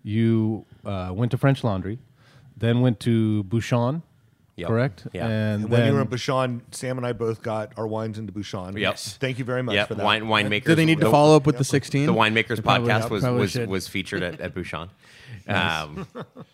you 0.03 0.65
uh, 0.83 1.11
went 1.15 1.31
to 1.31 1.37
French 1.37 1.63
Laundry, 1.63 1.99
then 2.57 2.81
went 2.81 2.99
to 3.01 3.43
Bouchon, 3.43 4.01
Yep. 4.57 4.67
correct? 4.69 5.07
Yeah. 5.11 5.25
And, 5.27 5.63
And 5.63 5.63
then 5.65 5.69
when 5.71 5.87
you 5.87 5.93
were 5.95 6.01
in 6.01 6.07
Bouchon, 6.07 6.61
Sam 6.71 6.97
and 6.97 7.05
I 7.05 7.11
both 7.11 7.41
got 7.41 7.73
our 7.77 7.85
wines 7.85 8.17
into 8.17 8.31
Bouchon. 8.31 8.77
Yes. 8.77 9.17
Thank 9.17 9.37
you 9.37 9.43
very 9.45 9.61
much 9.61 9.75
Yeah, 9.75 9.85
for 9.85 9.95
that. 9.95 10.05
wine 10.05 10.23
winemakers. 10.25 10.65
Do 10.65 10.75
they 10.75 10.85
need 10.85 10.99
to 10.99 11.05
the, 11.05 11.11
follow 11.11 11.35
up 11.35 11.45
with 11.45 11.57
the 11.57 11.65
sixteen? 11.65 12.05
The 12.05 12.13
winemakers 12.13 12.63
probably- 12.63 12.89
podcast 12.89 13.09
was 13.09 13.21
probably 13.23 13.41
was, 13.41 13.51
should. 13.51 13.69
was 13.69 13.87
featured 13.89 14.23
at, 14.23 14.39
at 14.39 14.53
Bouchon. 14.53 14.89
Um, 15.47 16.07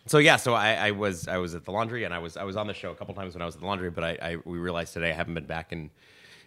so 0.04 0.18
yeah, 0.18 0.36
so 0.36 0.52
I, 0.52 0.74
I 0.74 0.90
was 0.90 1.26
I 1.26 1.38
was 1.38 1.54
at 1.54 1.64
the 1.64 1.70
laundry 1.70 2.04
and 2.04 2.12
I 2.12 2.18
was 2.18 2.36
I 2.36 2.44
was 2.44 2.56
on 2.56 2.66
the 2.66 2.74
show 2.74 2.90
a 2.90 2.94
couple 2.94 3.14
times 3.14 3.32
when 3.34 3.40
I 3.40 3.46
was 3.46 3.54
at 3.54 3.62
the 3.62 3.66
laundry, 3.66 3.90
but 3.90 4.04
I, 4.04 4.18
I 4.20 4.36
we 4.44 4.58
realized 4.58 4.92
today 4.92 5.08
I 5.10 5.14
haven't 5.14 5.32
been 5.32 5.46
back 5.46 5.72
in 5.72 5.88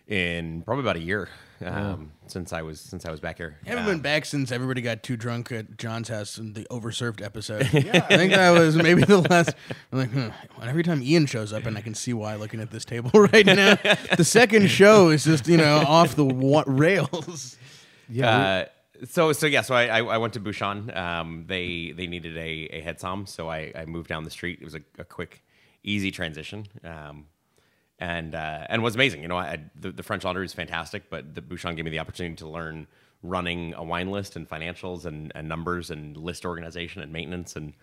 in 0.08 0.62
probably 0.62 0.84
about 0.84 0.96
a 0.96 1.00
year 1.00 1.28
um, 1.64 2.12
since 2.28 2.52
I 2.54 2.62
was 2.62 2.80
since 2.82 3.06
I 3.06 3.12
was 3.12 3.20
back 3.20 3.38
here. 3.38 3.58
I 3.66 3.70
haven't 3.70 3.86
Uh, 3.86 3.88
been 3.92 4.00
back 4.02 4.26
since 4.26 4.52
everybody 4.52 4.82
got 4.82 5.04
too 5.04 5.16
drunk 5.16 5.52
at 5.52 5.78
John's 5.78 6.10
house 6.10 6.38
in 6.38 6.54
the 6.54 6.66
overserved 6.72 7.22
episode. 7.24 7.70
yeah, 7.74 8.06
I 8.10 8.18
think 8.18 8.34
that 8.34 8.52
was 8.52 8.76
maybe 8.76 9.04
the 9.04 9.20
last. 9.30 9.56
I'm 9.92 10.00
like, 10.00 10.12
hmm. 10.12 10.28
every 10.62 10.84
time 10.84 11.02
Ian 11.02 11.26
shows 11.26 11.54
up, 11.54 11.66
and 11.66 11.78
I 11.78 11.82
can 11.82 11.94
see 11.94 12.14
why 12.14 12.36
looking 12.36 12.60
at 12.60 12.72
this 12.72 12.86
table 12.86 13.10
right 13.34 13.46
now. 13.46 13.76
the 14.18 14.26
second 14.26 14.68
show 14.70 15.10
is 15.10 15.24
just 15.24 15.48
you 15.48 15.58
know 15.58 15.78
off 15.88 16.16
the 16.16 16.26
wa- 16.26 16.64
rails. 16.68 17.58
Uh, 18.22 18.66
so 19.06 19.34
so 19.34 19.46
yeah, 19.48 19.62
so 19.62 19.76
I 19.76 19.86
I, 19.88 20.04
I 20.04 20.18
went 20.18 20.34
to 20.34 20.40
Bouchon. 20.40 20.96
Um, 20.96 21.46
they 21.48 21.92
they 21.96 22.08
needed 22.08 22.38
a, 22.38 22.70
a 22.78 22.82
head 22.82 23.00
som, 23.00 23.26
so 23.26 23.50
I, 23.50 23.72
I 23.76 23.86
moved 23.86 24.08
down 24.10 24.24
the 24.24 24.30
street. 24.32 24.60
It 24.62 24.66
was 24.66 24.76
a, 24.76 24.82
a 25.00 25.04
quick, 25.04 25.44
easy 25.84 26.12
transition, 26.12 26.66
um, 26.84 27.26
and 28.00 28.36
uh, 28.36 28.66
and 28.70 28.84
was 28.84 28.96
amazing. 28.96 29.22
You 29.22 29.28
know, 29.28 29.38
I, 29.38 29.60
the, 29.76 29.92
the 29.92 30.04
French 30.04 30.24
Laundry 30.24 30.46
is 30.46 30.54
fantastic, 30.54 31.10
but 31.10 31.34
the 31.34 31.42
Bouchon 31.42 31.76
gave 31.76 31.86
me 31.86 31.92
the 31.92 32.00
opportunity 32.00 32.36
to 32.36 32.48
learn 32.48 32.88
running 33.24 33.74
a 33.74 33.84
wine 33.84 34.12
list 34.12 34.36
and 34.36 34.48
financials 34.48 35.06
and, 35.06 35.32
and 35.36 35.48
numbers 35.48 35.90
and 35.90 36.16
list 36.18 36.46
organization 36.46 37.02
and 37.02 37.12
maintenance 37.12 37.56
and 37.56 37.74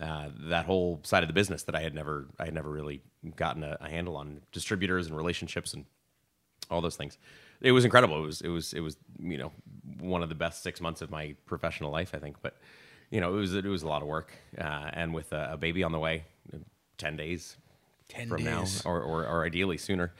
uh, 0.00 0.28
that 0.48 0.66
whole 0.66 1.00
side 1.04 1.22
of 1.22 1.28
the 1.28 1.32
business 1.32 1.62
that 1.64 1.74
I 1.74 1.80
had 1.80 1.94
never 1.94 2.26
I 2.38 2.46
had 2.46 2.54
never 2.54 2.70
really 2.70 3.02
gotten 3.36 3.62
a, 3.62 3.76
a 3.80 3.88
handle 3.88 4.16
on 4.16 4.40
distributors 4.52 5.06
and 5.06 5.16
relationships 5.16 5.74
and 5.74 5.84
all 6.70 6.80
those 6.80 6.96
things. 6.96 7.18
It 7.60 7.72
was 7.72 7.84
incredible. 7.84 8.22
It 8.22 8.26
was 8.26 8.40
it 8.40 8.48
was 8.48 8.72
it 8.72 8.80
was 8.80 8.96
you 9.18 9.38
know 9.38 9.52
one 9.98 10.22
of 10.22 10.28
the 10.28 10.34
best 10.34 10.62
six 10.62 10.80
months 10.80 11.02
of 11.02 11.10
my 11.10 11.36
professional 11.46 11.90
life, 11.90 12.12
I 12.14 12.18
think. 12.18 12.36
But 12.42 12.56
you 13.10 13.20
know 13.20 13.36
it 13.36 13.40
was 13.40 13.54
it 13.54 13.64
was 13.64 13.82
a 13.82 13.88
lot 13.88 14.02
of 14.02 14.08
work, 14.08 14.32
uh, 14.58 14.90
and 14.92 15.12
with 15.12 15.32
a, 15.32 15.50
a 15.52 15.56
baby 15.56 15.82
on 15.82 15.92
the 15.92 15.98
way, 15.98 16.24
ten 16.96 17.16
days 17.16 17.56
10 18.10 18.28
from 18.28 18.44
days. 18.44 18.84
now, 18.84 18.90
or, 18.90 19.00
or 19.00 19.26
or 19.26 19.44
ideally 19.44 19.78
sooner. 19.78 20.12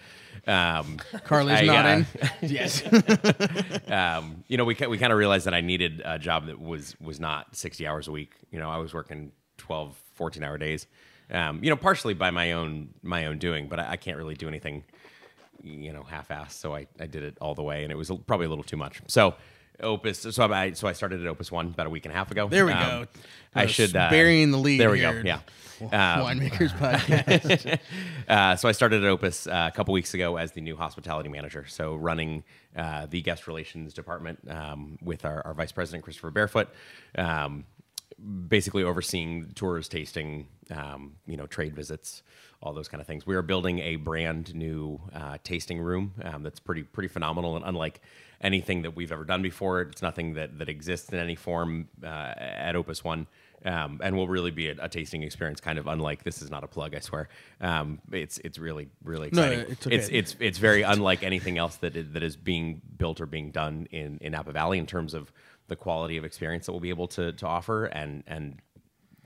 Um, 0.46 0.96
Carly's 1.24 1.60
I, 1.60 1.64
not 1.66 1.84
uh, 1.86 1.88
in. 1.88 2.06
yes. 2.42 2.82
um, 3.88 4.44
you 4.48 4.56
know, 4.56 4.64
we 4.64 4.74
we 4.88 4.98
kind 4.98 5.12
of 5.12 5.18
realized 5.18 5.46
that 5.46 5.54
I 5.54 5.60
needed 5.60 6.02
a 6.04 6.18
job 6.18 6.46
that 6.46 6.60
was 6.60 6.96
was 7.00 7.20
not 7.20 7.54
60 7.56 7.86
hours 7.86 8.08
a 8.08 8.12
week. 8.12 8.32
You 8.50 8.58
know, 8.58 8.70
I 8.70 8.78
was 8.78 8.94
working 8.94 9.32
12, 9.58 9.96
14 10.14 10.42
hour 10.42 10.58
days. 10.58 10.86
Um, 11.30 11.62
you 11.62 11.70
know, 11.70 11.76
partially 11.76 12.14
by 12.14 12.30
my 12.30 12.52
own 12.52 12.90
my 13.02 13.26
own 13.26 13.38
doing, 13.38 13.68
but 13.68 13.78
I, 13.78 13.92
I 13.92 13.96
can't 13.96 14.16
really 14.16 14.34
do 14.34 14.48
anything, 14.48 14.84
you 15.62 15.92
know, 15.92 16.02
half-assed. 16.02 16.52
So 16.52 16.74
I, 16.74 16.86
I 16.98 17.06
did 17.06 17.22
it 17.22 17.36
all 17.40 17.54
the 17.54 17.62
way, 17.62 17.82
and 17.84 17.92
it 17.92 17.96
was 17.96 18.10
a- 18.10 18.16
probably 18.16 18.46
a 18.46 18.48
little 18.48 18.64
too 18.64 18.76
much. 18.76 19.00
So 19.06 19.34
Opus, 19.82 20.20
so 20.20 20.52
I 20.52 20.72
so 20.72 20.88
I 20.88 20.92
started 20.92 21.20
at 21.20 21.26
Opus 21.26 21.50
One 21.50 21.66
about 21.68 21.86
a 21.86 21.90
week 21.90 22.04
and 22.06 22.12
a 22.12 22.16
half 22.16 22.30
ago. 22.30 22.48
There 22.48 22.66
we 22.66 22.72
Um, 22.72 23.02
go. 23.04 23.06
I 23.54 23.66
should 23.66 23.94
uh, 23.96 24.10
burying 24.10 24.50
the 24.50 24.58
lead 24.58 24.80
There 24.80 24.90
we 24.90 25.00
go. 25.00 25.20
Yeah. 25.24 25.40
Um, 25.82 25.88
Winemakers 25.90 26.72
podcast. 26.78 27.78
uh, 28.28 28.54
so 28.56 28.68
I 28.68 28.72
started 28.72 29.02
at 29.02 29.08
Opus 29.08 29.46
uh, 29.46 29.70
a 29.72 29.74
couple 29.74 29.94
weeks 29.94 30.12
ago 30.12 30.36
as 30.36 30.52
the 30.52 30.60
new 30.60 30.76
hospitality 30.76 31.30
manager. 31.30 31.64
So 31.66 31.94
running 31.94 32.44
uh, 32.76 33.06
the 33.06 33.22
guest 33.22 33.46
relations 33.46 33.94
department 33.94 34.40
um, 34.50 34.98
with 35.00 35.24
our, 35.24 35.40
our 35.46 35.54
vice 35.54 35.72
president 35.72 36.04
Christopher 36.04 36.30
Barefoot, 36.30 36.68
um, 37.16 37.64
basically 38.48 38.82
overseeing 38.82 39.52
tours, 39.54 39.88
tasting, 39.88 40.48
um, 40.70 41.14
you 41.26 41.38
know, 41.38 41.46
trade 41.46 41.74
visits, 41.74 42.22
all 42.62 42.74
those 42.74 42.88
kind 42.88 43.00
of 43.00 43.06
things. 43.06 43.26
We 43.26 43.34
are 43.34 43.40
building 43.42 43.78
a 43.78 43.96
brand 43.96 44.54
new 44.54 45.00
uh, 45.14 45.38
tasting 45.42 45.80
room 45.80 46.12
um, 46.24 46.42
that's 46.42 46.60
pretty 46.60 46.82
pretty 46.82 47.08
phenomenal 47.08 47.56
and 47.56 47.64
unlike 47.64 48.02
anything 48.40 48.82
that 48.82 48.96
we've 48.96 49.12
ever 49.12 49.24
done 49.24 49.42
before. 49.42 49.82
It's 49.82 50.02
nothing 50.02 50.34
that 50.34 50.58
that 50.58 50.68
exists 50.68 51.10
in 51.10 51.18
any 51.18 51.36
form 51.36 51.88
uh, 52.02 52.06
at 52.36 52.76
Opus 52.76 53.04
One. 53.04 53.26
Um, 53.62 54.00
and 54.02 54.16
will 54.16 54.26
really 54.26 54.50
be 54.50 54.70
a, 54.70 54.76
a 54.80 54.88
tasting 54.88 55.22
experience, 55.22 55.60
kind 55.60 55.78
of 55.78 55.86
unlike. 55.86 56.24
This 56.24 56.40
is 56.40 56.50
not 56.50 56.64
a 56.64 56.66
plug, 56.66 56.94
I 56.94 57.00
swear. 57.00 57.28
Um, 57.60 58.00
it's 58.10 58.38
it's 58.38 58.58
really 58.58 58.88
really 59.04 59.28
exciting. 59.28 59.58
No, 59.58 59.64
it's 59.68 59.86
okay. 59.86 59.96
it's 59.96 60.08
it's 60.08 60.36
it's 60.40 60.56
very 60.56 60.80
unlike 60.80 61.22
anything 61.22 61.58
else 61.58 61.76
that 61.76 61.94
is, 61.94 62.10
that 62.12 62.22
is 62.22 62.36
being 62.36 62.80
built 62.96 63.20
or 63.20 63.26
being 63.26 63.50
done 63.50 63.86
in 63.90 64.16
in 64.22 64.32
Napa 64.32 64.52
Valley 64.52 64.78
in 64.78 64.86
terms 64.86 65.12
of 65.12 65.30
the 65.68 65.76
quality 65.76 66.16
of 66.16 66.24
experience 66.24 66.64
that 66.66 66.72
we'll 66.72 66.80
be 66.80 66.88
able 66.88 67.08
to 67.08 67.32
to 67.32 67.46
offer 67.46 67.84
and 67.84 68.24
and 68.26 68.62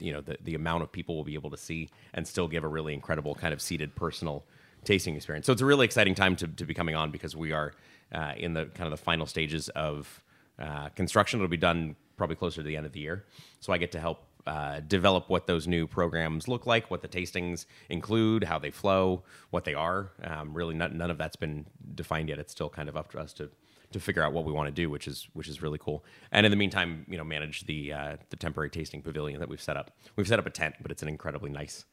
you 0.01 0.13
know 0.13 0.21
the 0.21 0.37
the 0.43 0.57
amount 0.57 0.83
of 0.83 0.91
people 0.91 1.15
we'll 1.15 1.23
be 1.23 1.35
able 1.35 1.51
to 1.51 1.57
see 1.57 1.89
and 2.13 2.27
still 2.27 2.49
give 2.49 2.65
a 2.65 2.69
really 2.69 2.93
incredible 2.93 3.37
kind 3.37 3.55
of 3.55 3.63
seated 3.63 3.95
personal 3.95 4.45
tasting 4.85 5.17
experience. 5.17 5.47
So 5.47 5.53
it's 5.53 5.63
a 5.63 5.67
really 5.67 5.85
exciting 5.85 6.15
time 6.17 6.35
to 6.37 6.49
to 6.49 6.65
be 6.65 6.75
coming 6.75 6.95
on 6.95 7.11
because 7.13 7.37
we 7.37 7.53
are 7.53 7.73
uh, 8.15 8.33
in 8.37 8.55
the 8.55 8.67
kind 8.67 8.87
of 8.87 8.91
the 8.99 9.05
final 9.05 9.27
stages 9.27 9.69
of 9.71 10.23
uh, 10.59 10.89
construction. 10.91 11.41
It'll 11.41 11.49
be 11.49 11.57
done 11.57 11.97
probably 12.17 12.37
closer 12.37 12.57
to 12.57 12.63
the 12.63 12.77
end 12.77 12.87
of 12.87 12.93
the 12.93 13.01
year. 13.01 13.25
So 13.61 13.73
I 13.73 13.79
get 13.79 13.93
to 13.93 14.01
help 14.01 14.25
uh, 14.47 14.81
develop 14.81 15.29
what 15.29 15.47
those 15.47 15.67
new 15.67 15.87
programs 15.87 16.49
look 16.49 16.67
like, 16.67 16.91
what 16.91 17.03
the 17.03 17.09
tastings 17.09 17.67
include, 17.89 18.45
how 18.45 18.59
they 18.59 18.71
flow, 18.71 19.23
what 19.51 19.65
they 19.65 19.75
are. 19.75 20.13
Um, 20.23 20.55
really, 20.55 20.75
none, 20.75 20.97
none 20.97 21.11
of 21.11 21.19
that's 21.19 21.37
been 21.37 21.67
defined 21.95 22.29
yet. 22.29 22.39
It's 22.39 22.53
still 22.53 22.69
kind 22.69 22.89
of 22.89 22.97
up 22.97 23.11
to 23.13 23.19
us 23.19 23.33
to 23.35 23.51
to 23.93 24.01
figure 24.01 24.25
out 24.25 24.33
what 24.33 24.45
we 24.45 24.51
want 24.53 24.67
to 24.67 24.73
do, 24.73 24.91
which 24.91 25.07
is 25.07 25.29
which 25.35 25.49
is 25.49 25.63
really 25.63 25.79
cool. 25.79 26.05
And 26.33 26.45
in 26.45 26.51
the 26.51 26.57
meantime, 26.57 27.07
you 27.09 27.17
know, 27.17 27.25
manage 27.25 27.65
the 27.67 27.93
uh, 27.93 28.17
the 28.31 28.37
temporary 28.37 28.69
tasting 28.69 29.03
pavilion 29.03 29.41
that 29.41 29.49
we've 29.49 29.63
set 29.63 29.77
up. 29.77 29.93
We've 30.17 30.29
set 30.29 30.39
up 30.39 30.47
a 30.47 30.51
tent, 30.51 30.75
but 30.83 30.91
it's 30.91 31.03
an 31.03 31.09
incredibly 31.09 31.51
nice 31.51 31.85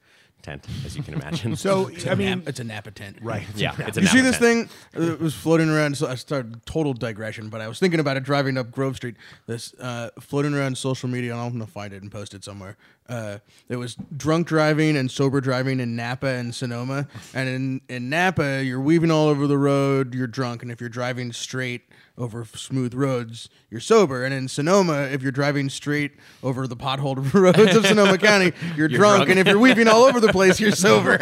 tent, 0.42 0.66
as 0.86 0.96
you 0.98 1.04
can 1.04 1.14
imagine. 1.14 1.56
So 1.56 1.90
I 2.10 2.16
mean, 2.16 2.40
Nap- 2.40 2.48
it's 2.50 2.60
a 2.60 2.64
Napa 2.64 2.92
tent. 2.92 3.18
right? 3.22 3.46
yeah, 3.56 3.76
it's 3.80 3.98
a 3.98 4.02
You 4.02 4.08
see 4.08 4.22
this 4.22 4.38
tent. 4.38 4.70
thing? 4.94 5.04
It 5.12 5.20
was 5.20 5.34
floating 5.34 5.70
around. 5.70 5.98
So 5.98 6.08
I 6.08 6.16
started 6.16 6.66
total 6.66 6.94
digression, 6.94 7.50
but 7.50 7.62
I 7.62 7.68
was 7.68 7.80
thinking 7.80 8.00
about 8.00 8.18
it 8.18 8.24
driving 8.24 8.58
up 8.58 8.72
Grove 8.72 8.96
Street. 8.98 9.16
This 9.48 9.74
uh, 9.80 10.10
floating 10.20 10.54
around 10.54 10.78
social 10.78 11.10
media. 11.10 11.32
And 11.34 11.42
I'm 11.42 11.52
gonna 11.52 11.68
find 11.68 11.94
it 11.94 12.02
and 12.02 12.12
post 12.12 12.34
it 12.34 12.44
somewhere. 12.44 12.78
Uh, 13.12 13.39
there 13.68 13.77
was 13.77 13.96
drunk 14.15 14.48
driving 14.48 14.96
and 14.96 15.12
sober 15.12 15.41
driving 15.41 15.82
in 15.82 15.98
Napa 15.98 16.27
and 16.27 16.56
Sonoma. 16.56 17.08
And 17.34 17.50
in 17.50 17.82
in 17.89 18.10
Napa, 18.10 18.63
you're 18.63 18.80
weaving 18.80 19.12
all 19.12 19.27
over 19.27 19.48
the 19.48 19.58
road. 19.58 20.15
You're 20.15 20.27
drunk, 20.27 20.63
and 20.63 20.72
if 20.72 20.80
you're 20.80 20.89
driving 20.89 21.34
straight 21.34 21.82
over 22.18 22.46
smooth 22.46 22.94
roads, 22.94 23.50
you're 23.70 23.82
sober. 23.82 24.24
And 24.24 24.34
in 24.34 24.48
Sonoma, 24.48 25.03
if 25.12 25.22
you're 25.22 25.32
driving 25.32 25.70
straight 25.70 26.12
over 26.44 26.68
the 26.68 26.75
potholed 26.75 27.34
roads 27.34 27.75
of 27.75 27.86
Sonoma 27.86 28.18
County, 28.20 28.53
you're, 28.75 28.88
drunk. 28.88 29.25
drunk. 29.25 29.30
And 29.30 29.39
if 29.39 29.48
you're 29.48 29.60
weaving 29.60 29.88
all 29.88 30.03
over 30.03 30.20
the 30.20 30.32
place, 30.32 30.60
you're 30.60 30.72
sober. 30.75 31.18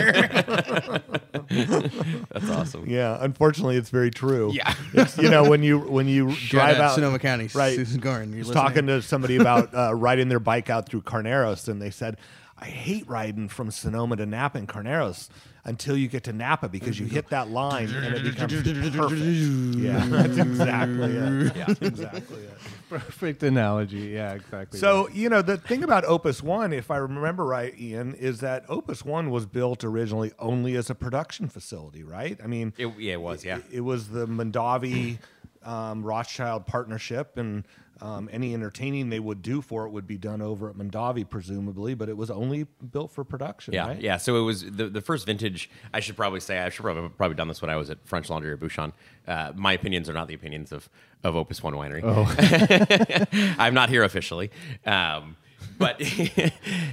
That's 2.30 2.50
awesome. 2.50 2.86
Yeah, 2.88 3.18
unfortunately, 3.22 3.78
it's 3.78 3.90
very 3.90 4.12
true. 4.12 4.52
Yeah. 4.54 4.74
it's, 4.94 5.18
you 5.18 5.30
know 5.30 5.50
when 5.50 5.64
you 5.64 5.80
when 5.80 6.08
you 6.08 6.32
Shout 6.32 6.50
drive 6.50 6.76
out 6.78 6.82
out 6.82 6.96
Sonoma 6.96 7.20
County, 7.20 7.50
right? 7.54 7.76
Susan 7.76 8.02
Gorin. 8.02 8.32
You 8.32 8.40
was 8.40 8.48
listening? 8.50 8.54
talking 8.64 8.88
to 8.88 9.02
somebody 9.02 9.38
about 9.38 9.74
uh, 9.74 9.96
riding 9.96 10.28
their 10.30 10.40
bike 10.40 10.70
out 10.70 10.90
through 10.90 11.04
Carneros, 11.04 11.68
and 11.68 11.79
they 11.80 11.90
said, 11.92 12.18
"I 12.58 12.66
hate 12.66 13.08
riding 13.08 13.48
from 13.50 13.72
Sonoma 13.72 14.16
to 14.18 14.26
Napa 14.26 14.58
and 14.58 14.68
Carneros 14.68 15.30
until 15.66 15.96
you 15.98 16.08
get 16.08 16.24
to 16.24 16.34
Napa 16.34 16.70
because 16.70 17.00
you 17.00 17.06
hit 17.06 17.30
that 17.30 17.50
line 17.50 17.90
and 17.90 18.16
it 18.16 18.24
becomes 18.24 18.54
perfect." 18.96 19.36
Yeah, 19.76 20.06
that's 20.10 20.38
exactly 20.38 21.16
it. 21.16 21.56
Yeah, 21.56 21.74
exactly 21.82 22.44
it. 22.44 22.58
Perfect 22.90 23.44
analogy. 23.44 24.00
Yeah, 24.14 24.34
exactly. 24.34 24.80
So, 24.80 25.10
you 25.10 25.30
know, 25.30 25.42
the 25.42 25.58
thing 25.58 25.84
about 25.84 26.06
Opus 26.06 26.42
One, 26.42 26.74
if 26.74 26.90
I 26.90 26.98
remember 26.98 27.46
right, 27.46 27.78
Ian, 27.80 28.16
is 28.16 28.40
that 28.40 28.66
Opus 28.68 29.06
One 29.06 29.30
was 29.30 29.46
built 29.46 29.84
originally 29.84 30.32
only 30.40 30.76
as 30.76 30.90
a 30.90 30.96
production 30.96 31.50
facility, 31.50 32.04
right? 32.04 32.40
I 32.44 32.48
mean, 32.48 32.74
It, 32.78 32.88
yeah, 32.98 33.14
it 33.14 33.22
was. 33.22 33.46
Yeah. 33.46 33.58
it, 33.58 33.66
it 33.72 33.82
was 33.82 34.10
the 34.10 34.26
Mondavi 34.28 35.20
um, 35.64 36.04
Rothschild 36.04 36.66
partnership, 36.66 37.38
and 37.38 37.64
um, 38.02 38.30
any 38.32 38.54
entertaining 38.54 39.10
they 39.10 39.20
would 39.20 39.42
do 39.42 39.62
for 39.62 39.86
it 39.86 39.90
would 39.90 40.08
be 40.08 40.18
done 40.18 40.42
over 40.42 40.70
at 40.70 40.76
Mondavi, 40.76 41.30
presumably, 41.30 41.94
but 41.94 42.10
it 42.10 42.16
was 42.18 42.30
only 42.32 42.64
built 42.92 43.12
for 43.12 43.24
production, 43.24 43.74
Yeah, 43.74 43.88
right? 43.88 44.02
yeah. 44.02 44.18
So 44.18 44.36
it 44.38 44.42
was 44.44 44.64
the, 44.70 44.88
the 44.90 45.02
first 45.02 45.26
vintage. 45.26 45.70
I 45.94 46.00
should 46.00 46.16
probably 46.16 46.40
say 46.40 46.60
I 46.60 46.70
should 46.70 46.84
probably 46.84 47.10
probably 47.10 47.36
done 47.36 47.48
this 47.48 47.62
when 47.62 47.70
I 47.70 47.76
was 47.76 47.90
at 47.90 47.98
French 48.06 48.30
Laundry 48.30 48.52
or 48.52 48.58
Bouchon. 48.58 48.94
Uh, 49.28 49.52
my 49.56 49.74
opinions 49.74 50.10
are 50.10 50.14
not 50.14 50.28
the 50.28 50.34
opinions 50.34 50.72
of 50.72 50.90
of 51.24 51.36
Opus 51.36 51.62
One 51.62 51.74
Winery. 51.74 52.02
Oh. 52.04 53.56
I'm 53.60 53.74
not 53.74 53.90
here 53.90 54.04
officially, 54.04 54.52
um, 54.86 55.36
but 55.80 55.98
Good 56.18 56.52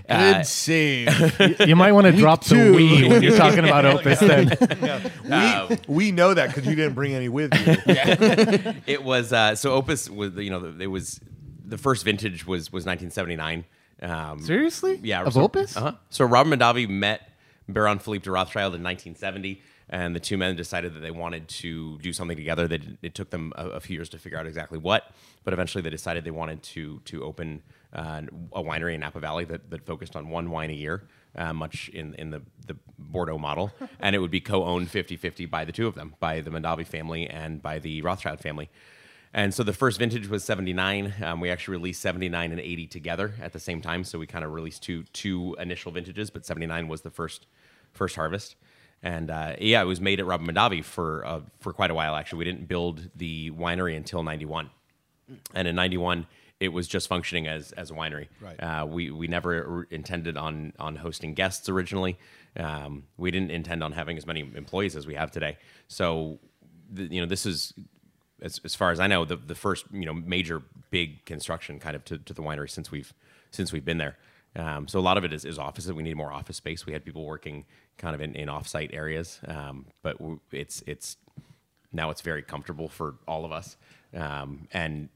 uh, 0.09 0.43
save. 0.45 1.61
you 1.61 1.77
might 1.77 1.93
want 1.93 2.07
to 2.07 2.13
drop 2.13 2.45
the 2.45 2.55
two. 2.55 2.75
we 2.75 3.09
when 3.09 3.23
you're 3.23 3.37
talking 3.37 3.65
about 3.65 3.85
Opus. 3.85 4.21
Then 4.21 4.53
um, 5.31 5.79
We 5.89 6.13
know 6.13 6.33
that 6.33 6.49
because 6.49 6.67
you 6.67 6.77
didn't 6.77 6.95
bring 6.95 7.13
any 7.13 7.29
with 7.29 7.53
you. 7.55 7.77
it 8.87 9.03
was 9.03 9.33
uh, 9.33 9.57
so 9.57 9.73
Opus 9.73 10.09
was 10.09 10.35
you 10.37 10.51
know 10.51 10.75
it 10.79 10.87
was 10.87 11.21
the 11.65 11.77
first 11.77 12.05
vintage 12.05 12.47
was 12.47 12.73
was 12.73 12.87
1979. 12.87 13.65
Um, 14.03 14.41
seriously, 14.41 15.01
Yeah, 15.03 15.25
of 15.25 15.33
so, 15.33 15.43
Opus. 15.43 15.77
Uh-huh. 15.77 15.93
So 16.11 16.25
Robert 16.25 16.57
Mondavi 16.57 16.89
met 16.89 17.29
Baron 17.69 17.99
Philippe 17.99 18.25
de 18.25 18.31
Rothschild 18.31 18.75
in 18.75 18.83
1970, 18.83 19.63
and 19.89 20.15
the 20.15 20.21
two 20.21 20.37
men 20.37 20.55
decided 20.55 20.95
that 20.95 21.01
they 21.01 21.11
wanted 21.11 21.49
to 21.49 21.99
do 21.99 22.13
something 22.13 22.37
together. 22.37 22.69
They, 22.69 22.81
it 23.03 23.15
took 23.15 23.31
them 23.31 23.53
a, 23.57 23.71
a 23.71 23.81
few 23.81 23.97
years 23.97 24.11
to 24.11 24.19
figure 24.19 24.39
out 24.39 24.47
exactly 24.47 24.79
what, 24.79 25.11
but 25.45 25.55
eventually 25.55 25.83
they 25.83 25.91
decided 25.91 26.25
they 26.25 26.31
wanted 26.31 26.63
to 26.63 27.01
to 27.07 27.25
open 27.25 27.63
uh, 27.97 28.23
a 28.53 28.63
winery 28.63 28.95
in 28.95 29.01
Napa 29.01 29.19
Valley 29.19 29.45
that, 29.47 29.69
that 29.71 29.85
focused 29.85 30.15
on 30.15 30.29
one 30.29 30.51
wine 30.51 30.71
a 30.71 30.75
year. 30.75 31.03
Uh, 31.35 31.53
much 31.53 31.91
in, 31.91 32.15
in 32.15 32.31
the, 32.31 32.41
the 32.67 32.75
Bordeaux 32.99 33.37
model, 33.37 33.71
and 34.01 34.17
it 34.17 34.21
would 34.21 34.31
be 34.31 34.41
co-owned 34.41 34.89
50-50 34.89 35.51
by 35.51 35.67
the 35.67 35.73
two 35.73 35.87
of 35.87 35.95
them, 35.95 36.15
by 36.19 36.41
the 36.41 36.49
Mondavi 36.49 36.87
family 36.87 37.29
and 37.29 37.61
by 37.61 37.79
the 37.79 38.01
Rothschild 38.01 38.41
family. 38.41 38.71
And 39.35 39.53
so 39.53 39.63
the 39.63 39.75
first 39.75 39.99
vintage 39.99 40.29
was 40.29 40.45
79. 40.45 41.13
Um, 41.23 41.41
we 41.41 41.51
actually 41.51 41.73
released 41.73 42.01
79 42.01 42.53
and 42.53 42.59
80 42.59 42.87
together 42.87 43.35
at 43.39 43.53
the 43.53 43.61
same 43.61 43.83
time. 43.83 44.03
So 44.03 44.19
we 44.19 44.27
kind 44.27 44.47
of 44.47 44.53
released 44.53 44.83
two 44.83 45.03
two 45.13 45.55
initial 45.61 45.93
vintages, 45.93 46.31
but 46.31 46.47
79 46.47 46.89
was 46.89 47.03
the 47.03 47.11
first 47.11 47.47
first 47.93 48.17
harvest. 48.17 48.57
And 49.03 49.31
uh, 49.31 49.57
yeah, 49.61 49.83
it 49.83 49.85
was 49.85 50.01
made 50.01 50.21
at 50.21 50.27
Robert 50.27 50.51
Mondavi 50.51 50.83
for 50.83 51.25
uh, 51.27 51.41
for 51.61 51.75
quite 51.75 51.91
a 51.91 51.95
while. 51.95 52.17
Actually, 52.17 52.39
we 52.39 52.45
didn't 52.47 52.67
build 52.67 53.11
the 53.15 53.51
winery 53.51 53.95
until 53.95 54.23
'91, 54.23 54.71
and 55.55 55.69
in 55.69 55.77
'91 55.77 56.27
it 56.61 56.69
was 56.69 56.89
just 56.89 57.09
functioning 57.09 57.47
as 57.47 57.73
as 57.73 57.91
a 57.91 57.95
winery. 57.95 58.29
Right. 58.41 58.57
Uh, 58.63 58.87
we 58.87 59.11
we 59.11 59.29
never 59.29 59.87
intended 59.91 60.37
on 60.37 60.73
on 60.79 60.97
hosting 60.97 61.35
guests 61.35 61.69
originally. 61.69 62.19
Um, 62.59 63.05
we 63.17 63.31
didn't 63.31 63.51
intend 63.51 63.83
on 63.83 63.93
having 63.93 64.17
as 64.17 64.27
many 64.27 64.41
employees 64.41 64.97
as 64.97 65.07
we 65.07 65.15
have 65.15 65.31
today. 65.31 65.59
So, 65.89 66.39
you 66.95 67.21
know, 67.21 67.27
this 67.27 67.45
is 67.45 67.75
as, 68.41 68.61
as 68.65 68.75
far 68.75 68.91
as 68.91 69.01
I 69.01 69.07
know 69.07 69.25
the 69.25 69.37
the 69.37 69.55
first 69.55 69.87
you 69.93 70.07
know 70.07 70.15
major 70.15 70.63
big 70.91 71.25
construction 71.27 71.79
kind 71.79 71.97
of 71.97 72.05
to, 72.07 72.19
to 72.19 72.33
the 72.33 72.43
winery 72.43 72.71
since 72.71 72.91
we've 72.91 73.13
since 73.51 73.73
we've 73.73 73.85
been 73.85 73.99
there. 73.99 74.17
Um, 74.55 74.89
so 74.89 74.99
a 74.99 75.01
lot 75.01 75.19
of 75.19 75.25
it 75.25 75.35
is, 75.35 75.45
is 75.45 75.59
offices. 75.59 75.93
We 75.93 76.03
need 76.03 76.17
more 76.17 76.33
office 76.33 76.57
space. 76.57 76.87
We 76.87 76.95
had 76.95 77.05
people 77.05 77.27
working 77.27 77.67
kind 77.99 78.15
of 78.15 78.23
in, 78.23 78.35
in 78.35 78.49
offsite 78.49 78.95
areas, 78.95 79.39
um, 79.47 79.85
but 80.03 80.19
w- 80.19 80.41
it's 80.51 80.83
it's 80.87 81.19
now 81.93 82.11
it's 82.11 82.23
very 82.23 82.43
comfortable 82.43 82.89
for 82.89 83.17
all 83.29 83.45
of 83.45 83.53
us. 83.53 83.77
Um, 84.15 84.69
and 84.73 85.09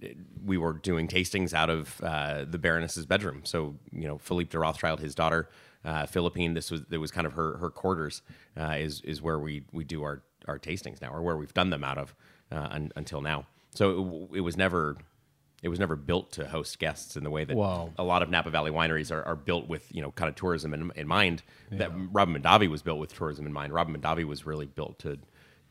we 0.45 0.59
were 0.59 0.73
doing 0.75 1.09
tastings 1.09 1.55
out 1.55 1.71
of 1.71 2.01
uh, 2.03 2.45
the 2.49 2.59
Baroness's 2.59 3.07
bedroom. 3.07 3.43
So 3.45 3.77
you 3.93 4.07
know, 4.07 4.19
Philippe 4.19 4.51
de 4.51 4.59
Rothschild, 4.59 5.01
his 5.01 5.15
daughter, 5.15 5.49
uh, 5.85 6.07
Philippine. 6.07 6.55
This 6.55 6.71
was 6.71 6.83
it 6.91 6.99
was 6.99 7.11
kind 7.11 7.27
of 7.27 7.35
her 7.35 7.57
her 7.59 7.71
quarters. 7.71 8.23
Uh, 8.59 8.77
is 8.79 9.01
is 9.03 9.23
where 9.23 9.39
we 9.39 9.63
we 9.73 9.85
do 9.85 10.03
our 10.03 10.23
our 10.49 10.59
tastings 10.59 11.01
now, 11.01 11.11
or 11.13 11.23
where 11.23 11.37
we've 11.37 11.55
done 11.55 11.71
them 11.71 11.85
out 11.85 11.99
of 11.99 12.15
uh, 12.53 12.69
un, 12.71 12.93
until 12.97 13.21
now. 13.21 13.47
So 13.75 14.29
it, 14.33 14.39
it 14.39 14.41
was 14.41 14.57
never. 14.57 14.97
It 15.63 15.69
was 15.69 15.79
never 15.79 15.95
built 15.95 16.33
to 16.33 16.49
host 16.49 16.79
guests 16.79 17.19
in 17.19 17.23
the 17.23 17.29
way 17.29 17.45
that 17.45 17.55
Wow. 17.55 17.91
a 17.99 18.03
lot 18.03 18.23
of 18.23 18.31
Napa 18.31 18.49
Valley 18.49 18.71
wineries 18.71 19.13
are, 19.13 19.23
are 19.25 19.37
built 19.37 19.69
with, 19.69 19.95
you 19.95 20.01
know, 20.01 20.11
kind 20.13 20.31
of 20.31 20.35
tourism 20.35 20.73
in, 20.73 20.91
in 20.97 21.07
mind. 21.07 21.43
That 21.71 21.93
Robert 22.13 22.41
Mondavi 22.41 22.67
was 22.67 22.81
built 22.81 22.99
with 22.99 23.13
tourism 23.15 23.45
in 23.45 23.53
mind. 23.53 23.75
Robert 23.75 23.95
Mondavi 24.01 24.25
was 24.25 24.47
really 24.47 24.65
built 24.65 24.99
to 25.01 25.19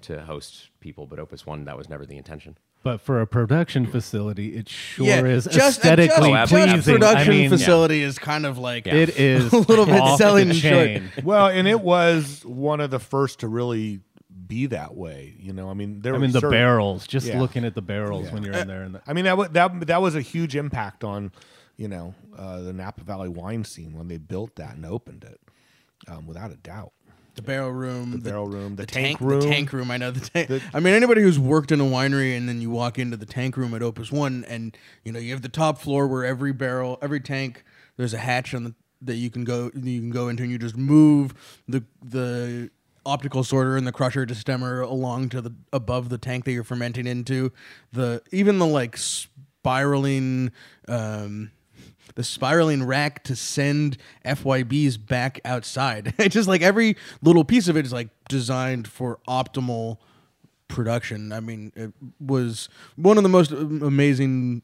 to 0.01 0.21
host 0.21 0.69
people, 0.79 1.07
but 1.07 1.17
Opus 1.17 1.43
One 1.47 1.65
that 1.65 1.75
was 1.75 1.89
never 1.89 2.05
the 2.05 2.17
intention. 2.17 2.55
But 2.81 3.01
for 3.01 3.19
a 3.19 3.27
production 3.27 3.86
facility, 3.88 4.55
it 4.55 4.69
sure 4.69 5.05
yeah, 5.05 5.24
is 5.25 5.43
just, 5.45 5.79
aesthetically 5.79 6.29
Oh, 6.31 6.33
just, 6.33 6.53
absolutely. 6.53 6.71
pleasing. 6.75 6.93
production 6.95 7.33
I 7.33 7.36
mean, 7.38 7.50
facility 7.50 8.01
is 8.03 8.17
kind 8.17 8.45
of 8.45 8.57
like 8.57 8.88
it 8.88 9.09
is 9.19 9.51
A 9.53 9.57
little 9.57 9.86
bit 9.86 10.17
selling 10.17 10.48
the 10.48 10.53
short. 10.53 11.25
well, 11.25 11.48
and 11.48 11.67
it 11.67 11.81
was 11.81 12.43
one 12.45 12.79
of 12.79 12.89
the 12.89 13.00
first 13.00 13.39
to 13.41 13.50
really 13.50 14.00
be 14.48 14.67
that 14.67 14.95
way. 14.95 15.36
You 15.39 15.51
know, 15.51 15.69
I 15.69 15.74
mean, 15.74 16.01
there. 16.01 16.15
I 16.15 16.17
mean, 16.19 16.31
the 16.31 16.39
certain- 16.39 16.51
barrels. 16.57 17.05
Just 17.05 17.27
Yeah. 17.27 17.39
looking 17.41 17.65
at 17.65 17.75
the 17.75 17.81
barrels 17.81 18.31
when 18.31 18.43
you're 18.43 18.53
in 18.55 18.67
there, 18.69 18.83
and 18.83 18.95
the, 18.95 19.01
I 19.05 19.12
mean, 19.13 19.25
that 19.25 19.53
that 19.53 19.88
that 19.88 20.01
was 20.01 20.15
a 20.15 20.21
huge 20.21 20.55
impact 20.55 21.03
on, 21.03 21.33
you 21.75 21.89
know, 21.89 22.15
uh, 22.38 22.62
the 22.62 22.71
Napa 22.74 23.03
Valley 23.03 23.27
wine 23.29 23.65
scene 23.65 23.91
when 23.98 24.07
they 24.07 24.17
built 24.17 24.55
that 24.55 24.75
and 24.75 24.86
opened 24.86 25.25
it, 25.25 25.41
um, 26.07 26.25
without 26.27 26.51
a 26.51 26.55
doubt. 26.55 26.93
The 27.39 27.46
barrel 27.46 27.72
room, 27.72 28.12
the, 28.12 28.17
barrel 28.17 28.48
room, 28.48 28.75
the 28.75 28.86
tank, 28.86 29.17
tank 29.17 29.22
room. 29.22 29.39
the 29.39 29.48
tank 29.48 29.72
room. 29.74 29.91
I 29.91 29.98
know 29.98 30.12
the 30.12 30.19
tank. 30.19 30.50
The- 30.50 30.62
I 30.74 30.79
mean, 30.79 30.93
anybody 30.93 31.22
who's 31.22 31.39
worked 31.39 31.72
in 31.72 31.79
a 31.79 31.86
winery 31.86 32.36
and 32.36 32.50
then 32.50 32.60
you 32.62 32.69
walk 32.69 33.00
into 33.00 33.15
the 33.17 33.25
tank 33.25 33.55
room 33.55 33.74
at 33.74 33.81
Opus 33.81 34.12
One, 34.12 34.46
and 34.48 34.77
you 35.03 35.12
know 35.12 35.19
you 35.19 35.31
have 35.31 35.41
the 35.41 35.50
top 35.50 35.79
floor 35.79 36.08
where 36.08 36.25
every 36.25 36.51
barrel, 36.51 36.98
every 37.01 37.19
tank, 37.22 37.63
there's 37.98 38.13
a 38.13 38.17
hatch 38.17 38.53
on 38.53 38.63
the 38.65 38.75
that 39.01 39.15
you 39.15 39.29
can 39.29 39.46
go 39.46 39.72
you 39.74 40.01
can 40.01 40.10
go 40.10 40.27
into, 40.27 40.43
and 40.43 40.51
you 40.51 40.58
just 40.58 40.75
move 40.77 41.34
the 41.67 41.84
the 42.03 42.69
optical 43.05 43.43
sorter 43.43 43.77
and 43.77 43.88
the 43.88 43.91
crusher 43.93 44.25
to 44.25 44.34
stemmer 44.34 44.84
along 44.84 45.29
to 45.29 45.41
the 45.41 45.53
above 45.72 46.10
the 46.10 46.17
tank 46.17 46.43
that 46.46 46.51
you're 46.51 46.63
fermenting 46.65 47.08
into. 47.08 47.51
The 47.93 48.22
even 48.31 48.60
the 48.60 48.67
like 48.67 48.98
spiraling. 48.98 50.51
Um, 50.88 51.51
the 52.15 52.23
spiraling 52.23 52.83
rack 52.83 53.23
to 53.25 53.35
send 53.35 53.97
FYBs 54.25 55.05
back 55.05 55.39
outside. 55.45 56.13
It's 56.19 56.35
just 56.35 56.47
like 56.47 56.61
every 56.61 56.95
little 57.21 57.43
piece 57.43 57.67
of 57.67 57.77
it 57.77 57.85
is 57.85 57.93
like 57.93 58.09
designed 58.27 58.87
for 58.87 59.19
optimal 59.27 59.97
production. 60.67 61.31
I 61.31 61.39
mean, 61.39 61.71
it 61.75 61.93
was 62.19 62.69
one 62.95 63.17
of 63.17 63.23
the 63.23 63.29
most 63.29 63.51
amazing 63.51 64.61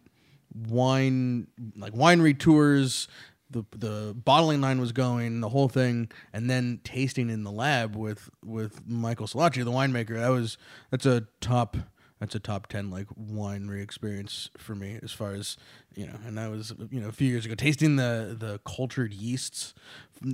wine 0.67 1.47
like 1.75 1.93
winery 1.93 2.37
tours. 2.37 3.07
The 3.51 3.63
the 3.71 4.13
bottling 4.15 4.61
line 4.61 4.79
was 4.79 4.91
going, 4.91 5.41
the 5.41 5.49
whole 5.49 5.69
thing, 5.69 6.09
and 6.33 6.49
then 6.49 6.79
tasting 6.83 7.29
in 7.29 7.43
the 7.43 7.51
lab 7.51 7.95
with 7.95 8.29
with 8.43 8.87
Michael 8.87 9.27
Silacci, 9.27 9.63
the 9.63 9.71
winemaker. 9.71 10.19
That 10.19 10.29
was 10.29 10.57
that's 10.91 11.05
a 11.05 11.27
top 11.41 11.77
that's 12.19 12.33
a 12.35 12.39
top 12.39 12.67
10 12.67 12.89
like 12.89 13.07
winery 13.19 13.81
experience 13.83 14.49
for 14.57 14.73
me 14.75 14.99
as 15.03 15.11
far 15.11 15.33
as 15.33 15.57
you 15.95 16.05
know 16.07 16.17
and 16.25 16.37
that 16.37 16.49
was 16.49 16.73
you 16.89 16.99
know 17.01 17.09
a 17.09 17.11
few 17.11 17.27
years 17.27 17.45
ago 17.45 17.55
tasting 17.55 17.95
the 17.97 18.35
the 18.39 18.59
cultured 18.65 19.13
yeasts. 19.13 19.73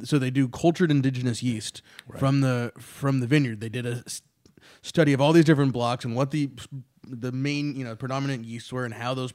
So 0.03 0.19
they 0.19 0.29
do 0.29 0.47
cultured 0.47 0.91
indigenous 0.91 1.41
yeast 1.41 1.82
from 2.19 2.41
the 2.41 2.71
from 2.77 3.19
the 3.19 3.27
vineyard. 3.27 3.62
They 3.62 3.69
did 3.69 3.86
a 3.86 4.03
study 4.84 5.12
of 5.13 5.19
all 5.21 5.34
these 5.34 5.45
different 5.45 5.73
blocks 5.73 6.05
and 6.05 6.15
what 6.15 6.32
the 6.32 6.49
the 7.03 7.32
main 7.32 7.75
you 7.75 7.84
know 7.84 7.95
predominant 7.95 8.45
yeasts 8.45 8.71
were 8.71 8.86
and 8.86 8.93
how 8.93 9.13
those 9.15 9.34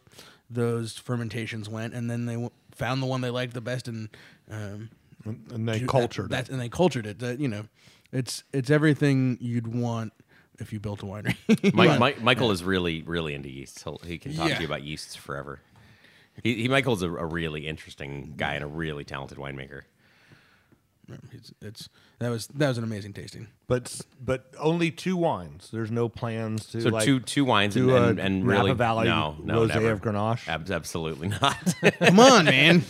those 0.49 0.97
fermentations 0.97 1.68
went. 1.68 1.94
And 1.94 2.09
then 2.09 2.27
they 2.27 2.35
w- 2.35 2.51
found 2.73 3.03
the 3.03 3.07
one 3.07 3.20
they 3.23 3.31
liked 3.31 3.55
the 3.55 3.61
best 3.61 3.88
and 3.88 4.09
um 4.51 4.90
And, 5.25 5.51
and 5.53 5.68
they 5.68 5.81
that- 5.81 5.88
cultured 5.88 6.31
that, 6.31 6.44
it. 6.49 6.51
and 6.53 6.61
they 6.61 6.68
cultured 6.68 7.07
it. 7.07 7.18
That 7.18 7.40
you 7.40 7.49
know 7.49 7.64
it's 8.12 8.44
it's 8.53 8.70
everything 8.70 9.37
you'd 9.40 9.66
want 9.66 10.12
if 10.59 10.73
you 10.73 10.81
built 10.81 11.03
a 11.03 11.07
winery 11.07 11.37
Mike, 11.75 11.88
But- 11.90 12.01
Mike, 12.01 12.23
Michael 12.23 12.51
is 12.51 12.62
really, 12.64 13.03
really 13.03 13.35
into 13.35 13.49
yeasts. 13.51 13.83
He'll, 13.83 13.99
he 14.05 14.19
can 14.19 14.35
talk 14.35 14.49
Yeah. 14.49 14.55
to 14.57 14.61
you 14.62 14.66
about 14.66 14.83
yeasts 14.83 15.14
forever. 15.16 15.61
He, 16.42 16.55
he 16.62 16.69
Michael's 16.69 17.03
a, 17.03 17.11
a 17.11 17.25
really 17.27 17.66
interesting 17.66 18.35
guy 18.37 18.55
and 18.55 18.64
a 18.64 18.66
really 18.66 19.05
talented 19.05 19.38
winemaker. 19.38 19.83
It's, 21.31 21.53
it's 21.62 21.88
that 22.19 22.31
was 22.31 22.49
that 22.49 22.66
was 22.66 22.79
an 22.79 22.85
amazing 22.85 23.12
tasting. 23.12 23.47
But 23.69 24.01
but 24.21 24.53
only 24.59 24.90
two 24.90 25.16
wines. 25.16 25.69
There's 25.73 25.92
no 25.92 26.09
plans 26.09 26.66
to 26.71 26.81
So 26.81 26.88
like, 26.88 27.05
two 27.05 27.21
two 27.21 27.45
wines 27.45 27.77
and, 27.77 27.87
do 27.87 27.97
and, 27.97 28.19
and 28.19 28.45
Napa 28.45 28.51
really 28.51 28.73
Valley 28.75 29.07
no 29.07 29.37
no 29.40 29.61
rosé 29.61 29.69
never 29.69 29.92
of 29.92 30.03
Grenache? 30.03 30.49
Ab- 30.49 30.69
absolutely 30.69 31.29
not. 31.29 31.57
Come 32.01 32.19
on, 32.19 32.47
man! 32.47 32.83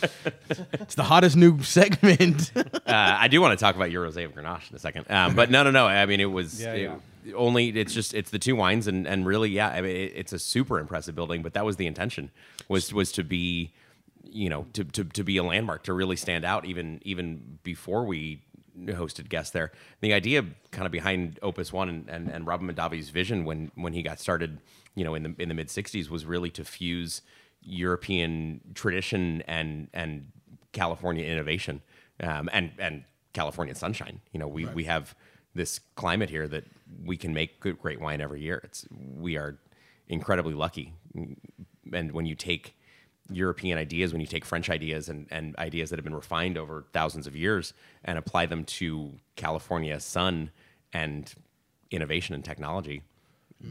it's 0.73 0.95
the 0.95 1.03
hottest 1.03 1.35
new 1.35 1.61
segment. 1.61 2.51
uh, 2.57 2.69
I 2.87 3.27
do 3.27 3.39
want 3.39 3.57
to 3.57 3.63
talk 3.63 3.75
about 3.75 3.91
your 3.91 4.03
rosé 4.09 4.25
of 4.25 4.33
Grenache 4.33 4.71
in 4.71 4.75
a 4.77 4.79
second, 4.79 5.05
um, 5.11 5.35
but 5.35 5.51
no, 5.51 5.61
no, 5.61 5.69
no. 5.69 5.85
I 5.85 6.07
mean, 6.07 6.19
it 6.19 6.25
was 6.31 6.59
Yeah, 6.59 6.73
it- 6.73 6.91
only. 7.35 7.69
It's 7.69 7.93
just 7.93 8.13
it's 8.13 8.29
the 8.29 8.39
two 8.39 8.55
wines, 8.55 8.87
and 8.87 9.07
and 9.07 9.25
really, 9.25 9.49
yeah. 9.49 9.69
I 9.69 9.81
mean, 9.81 9.95
it, 9.95 10.13
it's 10.15 10.33
a 10.33 10.39
super 10.39 10.79
impressive 10.79 11.15
building, 11.15 11.41
but 11.41 11.53
that 11.53 11.65
was 11.65 11.77
the 11.77 11.87
intention 11.87 12.31
was 12.67 12.93
was 12.93 13.11
to 13.13 13.23
be, 13.23 13.73
you 14.23 14.49
know, 14.49 14.65
to, 14.73 14.83
to 14.83 15.03
to 15.03 15.23
be 15.23 15.37
a 15.37 15.43
landmark, 15.43 15.83
to 15.83 15.93
really 15.93 16.15
stand 16.15 16.45
out, 16.45 16.65
even 16.65 16.99
even 17.03 17.59
before 17.63 18.05
we 18.05 18.41
hosted 18.85 19.29
guests 19.29 19.51
there. 19.51 19.71
The 20.01 20.13
idea 20.13 20.43
kind 20.71 20.85
of 20.85 20.91
behind 20.91 21.39
Opus 21.41 21.73
One 21.73 21.89
and, 21.89 22.09
and, 22.09 22.29
and 22.29 22.45
Robert 22.45 22.75
Mondavi's 22.75 23.09
vision 23.09 23.45
when 23.45 23.71
when 23.75 23.93
he 23.93 24.01
got 24.01 24.19
started, 24.19 24.59
you 24.95 25.03
know, 25.03 25.15
in 25.15 25.23
the 25.23 25.35
in 25.39 25.49
the 25.49 25.55
mid 25.55 25.67
'60s 25.67 26.09
was 26.09 26.25
really 26.25 26.49
to 26.51 26.63
fuse 26.63 27.21
European 27.61 28.61
tradition 28.73 29.43
and 29.47 29.89
and 29.93 30.31
California 30.71 31.25
innovation 31.25 31.81
um, 32.21 32.49
and 32.51 32.71
and 32.77 33.03
California 33.33 33.75
sunshine. 33.75 34.21
You 34.31 34.39
know, 34.39 34.47
we 34.47 34.65
we 34.65 34.85
have 34.85 35.15
this 35.53 35.79
climate 35.95 36.29
here 36.29 36.47
that 36.47 36.65
we 37.03 37.17
can 37.17 37.33
make 37.33 37.59
good 37.59 37.79
great 37.79 37.99
wine 37.99 38.21
every 38.21 38.41
year. 38.41 38.61
It's 38.63 38.87
we 38.91 39.37
are 39.37 39.57
incredibly 40.07 40.53
lucky. 40.53 40.93
And 41.93 42.11
when 42.11 42.25
you 42.25 42.35
take 42.35 42.75
European 43.29 43.77
ideas, 43.77 44.13
when 44.13 44.21
you 44.21 44.27
take 44.27 44.45
French 44.45 44.69
ideas 44.69 45.09
and, 45.09 45.27
and 45.31 45.55
ideas 45.57 45.89
that 45.89 45.97
have 45.97 46.05
been 46.05 46.15
refined 46.15 46.57
over 46.57 46.85
thousands 46.93 47.27
of 47.27 47.35
years 47.35 47.73
and 48.05 48.17
apply 48.17 48.45
them 48.45 48.63
to 48.63 49.13
California 49.35 49.99
sun 49.99 50.51
and 50.93 51.33
innovation 51.91 52.35
and 52.35 52.43
technology, 52.43 53.03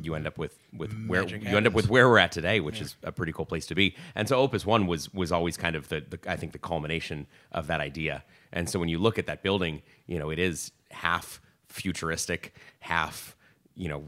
you 0.03 0.15
end 0.15 0.27
up 0.27 0.37
with, 0.37 0.59
with 0.77 0.93
mm, 0.93 1.09
where 1.09 1.23
Magic 1.23 1.45
you 1.45 1.57
end 1.57 1.67
up 1.67 1.73
with 1.73 1.89
where 1.89 2.09
we're 2.09 2.19
at 2.19 2.33
today, 2.33 2.61
which 2.61 2.81
is 2.81 2.97
a 3.03 3.13
pretty 3.13 3.33
cool 3.33 3.47
place 3.47 3.67
to 3.67 3.75
be. 3.75 3.95
And 4.15 4.29
so 4.29 4.37
Opus 4.37 4.67
One 4.67 4.87
was 4.87 5.13
was 5.15 5.31
always 5.31 5.57
kind 5.57 5.77
of 5.77 5.89
the, 5.89 6.01
the 6.01 6.19
I 6.27 6.37
think 6.37 6.53
the 6.53 6.59
culmination 6.59 7.27
of 7.53 7.69
that 7.69 7.81
idea. 7.81 8.25
And 8.53 8.69
so 8.69 8.79
when 8.81 8.89
you 8.89 8.99
look 8.99 9.19
at 9.19 9.27
that 9.27 9.43
building, 9.43 9.83
you 10.07 10.19
know, 10.19 10.31
it 10.31 10.39
is 10.39 10.73
half 10.91 11.41
futuristic, 11.69 12.55
half, 12.81 13.37
you 13.75 13.89
know, 13.89 14.05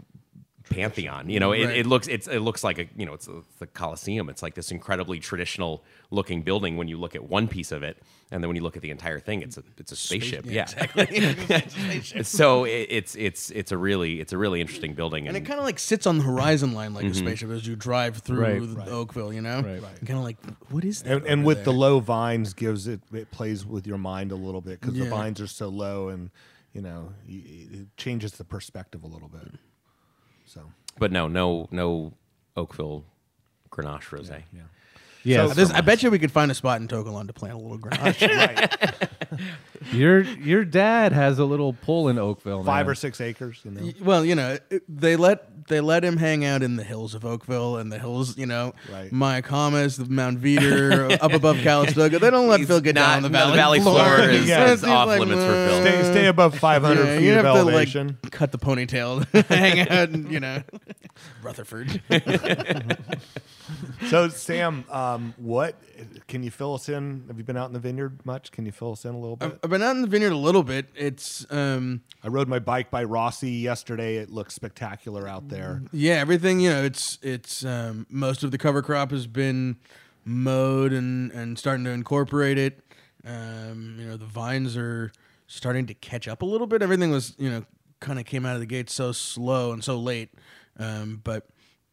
pantheon. 0.71 1.31
You 1.31 1.41
know, 1.41 1.53
it, 1.53 1.65
Right. 1.65 1.77
it 1.79 1.87
looks 1.87 2.09
it's 2.09 2.29
it 2.29 2.41
looks 2.41 2.63
like 2.63 2.79
a 2.79 2.87
you 2.97 3.07
know 3.07 3.15
it's, 3.15 3.27
it's 3.27 3.47
the 3.59 3.67
Colosseum. 3.67 4.29
It's 4.29 4.43
like 4.43 4.55
this 4.55 4.71
incredibly 4.71 5.19
traditional 5.19 5.83
looking 6.11 6.43
building 6.43 6.77
when 6.77 6.89
you 6.89 6.99
look 6.99 7.15
at 7.15 7.25
one 7.25 7.49
piece 7.49 7.73
of 7.73 7.83
it, 7.83 7.97
and 8.31 8.43
then 8.43 8.49
when 8.51 8.57
you 8.57 8.63
look 8.63 8.77
at 8.77 8.83
the 8.83 8.91
entire 8.91 9.19
thing, 9.19 9.41
it's 9.41 9.57
a 9.57 9.63
it's 9.79 9.93
a 9.93 9.97
spaceship. 9.97 10.45
yeah, 10.47 10.63
exactly. 10.63 12.03
so 12.23 12.65
it, 12.65 12.87
it's 12.91 13.15
it's 13.15 13.51
it's 13.51 13.73
a 13.73 13.79
really 13.79 14.21
it's 14.21 14.35
a 14.35 14.39
really 14.39 14.61
interesting 14.61 14.93
building, 14.93 15.27
and 15.27 15.39
it 15.39 15.47
kind 15.47 15.59
of 15.59 15.65
like 15.65 15.79
sits 15.79 16.07
on 16.07 16.19
the 16.19 16.25
horizon 16.25 16.75
line 16.75 16.93
like 16.93 17.07
Mm-hmm. 17.07 17.13
a 17.13 17.15
spaceship 17.31 17.49
as 17.51 17.67
you 17.67 17.75
drive 17.75 18.19
through 18.19 18.41
Right. 18.75 18.85
the 18.85 18.91
Oakville. 18.91 19.33
You 19.33 19.41
know, 19.41 19.63
Right. 19.63 19.81
kind 20.05 20.19
of 20.19 20.25
like 20.25 20.37
what 20.71 20.85
is 20.85 21.03
that? 21.03 21.13
and, 21.19 21.27
and 21.27 21.41
over 21.41 21.47
with 21.47 21.65
the 21.65 21.73
low 21.73 21.99
vines 22.01 22.53
gives 22.53 22.87
it 22.87 23.01
it 23.13 23.31
plays 23.31 23.65
with 23.65 23.87
your 23.87 23.97
mind 23.99 24.33
a 24.33 24.37
little 24.37 24.61
bit 24.61 24.81
because 24.83 24.95
Yeah. 24.97 25.05
the 25.05 25.11
vines 25.11 25.41
are 25.41 25.47
so 25.47 25.69
low 25.71 26.09
and 26.11 26.31
you 26.79 26.83
know 26.85 27.13
it 27.29 27.89
changes 27.97 28.33
the 28.33 28.45
perspective 28.45 29.03
a 29.03 29.07
little 29.09 29.29
bit 29.29 29.49
so 30.47 30.61
but 30.99 31.11
no 31.11 31.27
no 31.27 31.67
no 31.73 32.13
Oakville 32.57 33.05
Grenache 33.71 34.11
rosé. 34.17 34.43
yeah 34.53 34.63
Yes. 34.63 34.67
Uh, 35.27 35.49
this- 35.49 35.71
I 35.71 35.81
bet 35.81 36.03
you 36.03 36.11
we 36.11 36.19
could 36.19 36.33
find 36.33 36.51
a 36.51 36.55
spot 36.55 36.81
in 36.81 36.89
To 36.89 37.03
Kalon 37.03 37.27
to 37.27 37.33
plant 37.33 37.55
a 37.55 37.59
little 37.59 37.79
garage. 37.79 38.23
right. 38.23 39.09
Your 39.93 40.21
your 40.23 40.65
dad 40.65 41.13
has 41.13 41.39
a 41.39 41.45
little 41.45 41.73
pull 41.73 42.09
in 42.09 42.19
Oakville. 42.19 42.65
Five 42.65 42.87
man. 42.87 42.91
or 42.91 42.95
six 42.97 43.21
acres. 43.21 43.61
You 43.65 43.71
know. 43.71 43.93
well, 44.03 44.25
you 44.25 44.35
know, 44.35 44.59
they 44.89 45.15
let 45.17 45.69
they 45.69 45.81
let 45.81 46.05
him 46.05 46.17
hang 46.17 46.45
out 46.45 46.63
in 46.63 46.77
the 46.77 46.83
hills 46.83 47.15
of 47.15 47.25
Oakville 47.25 47.77
and 47.77 47.91
the 47.93 47.99
hills, 47.99 48.37
you 48.37 48.45
know, 48.47 48.75
Right. 48.93 49.11
Mayacamas, 49.13 49.97
the 49.97 50.07
Mount 50.13 50.41
Veeder, 50.43 51.17
up 51.23 51.33
above 51.33 51.59
Calistoga. 51.59 52.19
They 52.19 52.31
don't 52.31 52.49
let 52.49 52.59
He's 52.61 52.69
Phil 52.69 52.81
get 52.81 52.97
down 52.97 53.19
on 53.19 53.23
the 53.23 53.29
valley, 53.29 53.51
the 53.53 53.57
valley 53.57 53.81
floor 53.81 54.21
is- 54.29 54.49
Yeah. 54.49 54.73
is 54.73 54.83
off 54.85 55.09
limits 55.09 55.41
for 55.41 55.53
Phil. 55.53 55.81
Stay, 55.83 56.03
stay 56.11 56.27
above 56.27 56.59
500 56.59 57.05
Yeah, 57.05 57.17
feet 57.19 57.25
you 57.25 57.31
of 57.39 57.45
have 57.45 57.55
to 57.55 57.61
elevation. 57.61 58.19
like 58.25 58.33
cut 58.33 58.51
the 58.53 58.59
ponytail, 58.59 59.25
hang 59.47 59.81
out, 59.89 60.09
and, 60.09 60.31
you 60.33 60.41
know, 60.41 60.63
Rutherford. 61.43 62.03
So, 64.07 64.29
Sam, 64.29 64.85
um, 64.91 65.35
what 65.37 65.75
can 66.27 66.43
you 66.43 66.51
fill 66.51 66.75
us 66.75 66.89
in? 66.89 67.25
Have 67.29 67.37
you 67.37 67.45
been 67.45 67.57
out 67.57 67.67
in 67.67 67.75
the 67.75 67.79
vineyard 67.79 68.25
much? 68.25 68.51
Can 68.51 68.65
you 68.65 68.73
fill 68.73 68.93
us 68.93 69.05
in 69.05 69.15
a 69.15 69.19
little 69.19 69.37
bit? 69.37 69.47
I've, 69.47 69.59
I've 69.65 69.71
been 69.71 69.83
out 69.83 69.97
in 69.97 70.03
the 70.03 70.09
vineyard 70.09 70.33
a 70.33 70.37
little 70.37 70.63
bit. 70.63 70.87
It's 70.95 71.45
um, 71.51 72.03
I 72.25 72.29
rode 72.29 72.49
my 72.49 72.59
bike 72.59 72.91
by 72.91 73.05
Rossi 73.05 73.51
yesterday. 73.51 74.17
It 74.17 74.31
looks 74.31 74.55
spectacular 74.55 75.29
out 75.29 75.49
there. 75.49 75.83
Yeah, 75.93 76.15
everything 76.15 76.61
you 76.61 76.71
know. 76.71 76.83
It's 76.83 77.19
it's 77.23 77.65
um, 77.65 78.07
most 78.09 78.43
of 78.43 78.51
the 78.51 78.59
cover 78.59 78.81
crop 78.83 79.11
has 79.11 79.27
been 79.27 79.77
mowed 80.25 80.93
and 80.93 81.31
and 81.33 81.59
starting 81.59 81.85
to 81.85 81.91
incorporate 81.91 82.57
it. 82.57 82.81
Um, 83.27 83.97
you 83.99 84.07
know, 84.07 84.17
the 84.17 84.27
vines 84.27 84.77
are 84.77 85.13
starting 85.47 85.87
to 85.87 85.95
catch 85.95 86.27
up 86.29 86.41
a 86.41 86.47
little 86.47 86.67
bit. 86.67 86.81
Everything 86.83 87.11
was 87.11 87.35
you 87.39 87.51
know 87.51 87.67
kind 88.01 88.19
of 88.19 88.25
came 88.25 88.47
out 88.47 88.55
of 88.55 88.61
the 88.61 88.67
gate 88.67 88.89
so 88.89 89.13
slow 89.13 89.73
and 89.73 89.83
so 89.83 89.99
late, 89.99 90.31
um, 90.79 91.21
but 91.25 91.47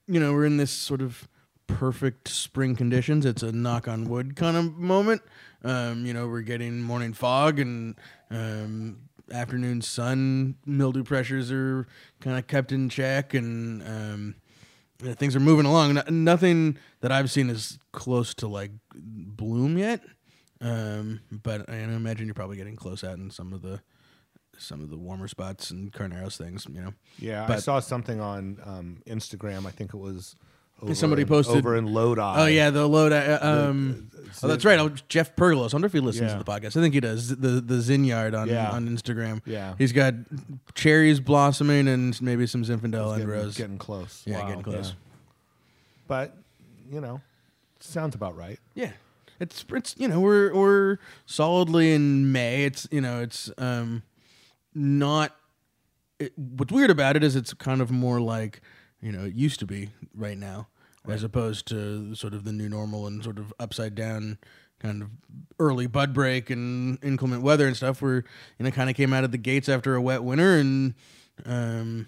you 0.08 0.20
know 0.20 0.34
we're 0.34 0.46
in 0.46 0.58
this 0.58 0.72
sort 0.72 1.02
of 1.02 1.28
perfect 1.68 2.28
spring 2.28 2.76
conditions. 2.76 3.26
It's 3.26 3.44
a 3.44 3.52
knock 3.52 3.88
on 3.88 4.10
wood 4.10 4.36
kind 4.36 4.58
of 4.58 4.78
moment. 4.78 5.22
Um, 5.64 6.06
you 6.06 6.14
know, 6.14 6.28
we're 6.28 6.42
getting 6.42 6.82
morning 6.82 7.14
fog 7.14 7.60
and 7.60 7.96
um, 8.30 8.98
afternoon 9.32 9.82
sun. 9.82 10.56
Mildew 10.66 11.04
pressures 11.04 11.52
are 11.52 11.88
kind 12.20 12.38
of 12.38 12.48
kept 12.48 12.72
in 12.72 12.90
check, 12.90 13.34
and 13.34 13.82
um, 13.84 14.36
you 15.02 15.10
know, 15.10 15.14
things 15.16 15.36
are 15.36 15.40
moving 15.40 15.66
along. 15.66 15.96
No- 15.96 16.04
nothing 16.10 16.78
that 17.02 17.12
I've 17.12 17.32
seen 17.32 17.50
is 17.50 17.80
close 17.92 18.34
to 18.36 18.48
like 18.48 18.72
bloom 18.94 19.78
yet. 19.78 20.02
Um, 20.62 21.20
but 21.32 21.70
I 21.70 21.78
imagine 21.78 22.28
you're 22.28 22.34
probably 22.34 22.58
getting 22.58 22.76
close 22.76 23.04
out 23.04 23.18
in 23.18 23.30
some 23.30 23.54
of 23.54 23.62
the 23.62 23.82
some 24.58 24.82
of 24.82 24.90
the 24.90 24.98
warmer 24.98 25.28
spots 25.28 25.72
and 25.72 25.92
Carneros 25.92 26.38
things. 26.38 26.66
You 26.72 26.82
know. 26.82 26.94
Yeah, 27.20 27.46
I 27.50 27.58
saw 27.58 27.80
something 27.80 28.20
on 28.22 28.60
um, 28.66 28.98
Instagram. 29.08 29.66
I 29.66 29.72
think 29.72 29.94
it 29.94 29.98
was 29.98 30.36
over 30.82 30.94
Somebody 30.94 31.22
in, 31.22 31.28
posted- 31.30 31.56
over 31.58 31.76
in 31.78 31.86
Lodi. 31.94 32.22
Oh 32.22 32.46
yeah, 32.48 32.70
the 32.70 32.86
load. 32.88 33.14
Uh, 33.14 33.40
um, 33.42 34.10
oh, 34.44 34.48
that's 34.48 34.66
right. 34.66 34.78
Oh, 34.78 34.90
Jeff 35.08 35.36
Pergolos. 35.36 35.74
I 35.74 35.76
wonder 35.78 35.86
if 35.86 35.94
he 35.94 36.00
listens 36.02 36.32
Yeah. 36.32 36.38
to 36.38 36.44
the 36.44 36.52
podcast. 36.52 36.78
I 36.78 36.82
think 36.82 36.94
he 36.94 37.00
does. 37.00 37.30
The 37.30 37.62
the 37.62 37.76
Zinyard 37.76 38.38
on 38.38 38.50
Yeah. 38.50 38.72
on 38.72 38.90
Instagram. 38.90 39.42
Yeah. 39.46 39.76
he's 39.78 39.94
got 39.94 40.14
cherries 40.74 41.20
blossoming 41.20 41.88
and 41.88 42.22
maybe 42.22 42.46
some 42.48 42.64
Zinfandel 42.64 43.14
and 43.14 43.18
getting, 43.22 43.28
rose. 43.28 43.58
getting 43.58 43.78
close. 43.78 44.22
Yeah, 44.26 44.40
Wow, 44.42 44.48
getting 44.48 44.64
close. 44.64 44.94
But 46.08 46.36
you 46.92 47.02
know, 47.02 47.22
sounds 47.80 48.14
about 48.16 48.36
right. 48.36 48.60
Yeah. 48.74 48.92
It's 49.40 49.66
it's 49.70 49.96
you 49.98 50.08
know 50.08 50.20
we're 50.20 50.54
we're 50.54 50.98
solidly 51.26 51.94
in 51.94 52.32
May. 52.32 52.66
It's 52.66 52.88
you 52.92 53.02
know 53.02 53.22
it's 53.22 53.52
um 53.58 54.04
not 54.76 55.36
it, 56.20 56.34
what's 56.38 56.72
weird 56.72 56.90
about 56.92 57.16
it 57.16 57.24
is 57.24 57.36
it's 57.36 57.54
kind 57.54 57.82
of 57.82 57.90
more 57.92 58.22
like 58.22 58.62
you 59.02 59.12
know 59.12 59.26
it 59.26 59.34
used 59.34 59.60
to 59.62 59.66
be 59.66 59.90
right 60.14 60.38
now 60.38 60.68
as 61.08 61.24
opposed 61.24 61.68
to 61.68 62.14
sort 62.16 62.34
of 62.34 62.44
the 62.44 62.52
new 62.52 62.68
normal 62.70 63.06
and 63.08 63.24
sort 63.24 63.38
of 63.38 63.54
upside 63.60 63.96
down 63.96 64.38
kind 64.80 65.02
of 65.04 65.10
early 65.60 65.88
bud 65.88 66.14
break 66.14 66.50
and 66.50 66.98
inclement 67.04 67.42
weather 67.42 67.68
and 67.68 67.78
stuff 67.78 68.02
where 68.02 68.24
you 68.58 68.64
know 68.66 68.72
kind 68.72 68.90
of 68.90 68.96
came 68.96 69.14
out 69.14 69.24
of 69.24 69.32
the 69.32 69.38
gates 69.38 69.70
after 69.70 69.96
a 69.96 70.02
wet 70.02 70.24
winter 70.24 70.58
and 70.58 70.94
um 71.46 72.08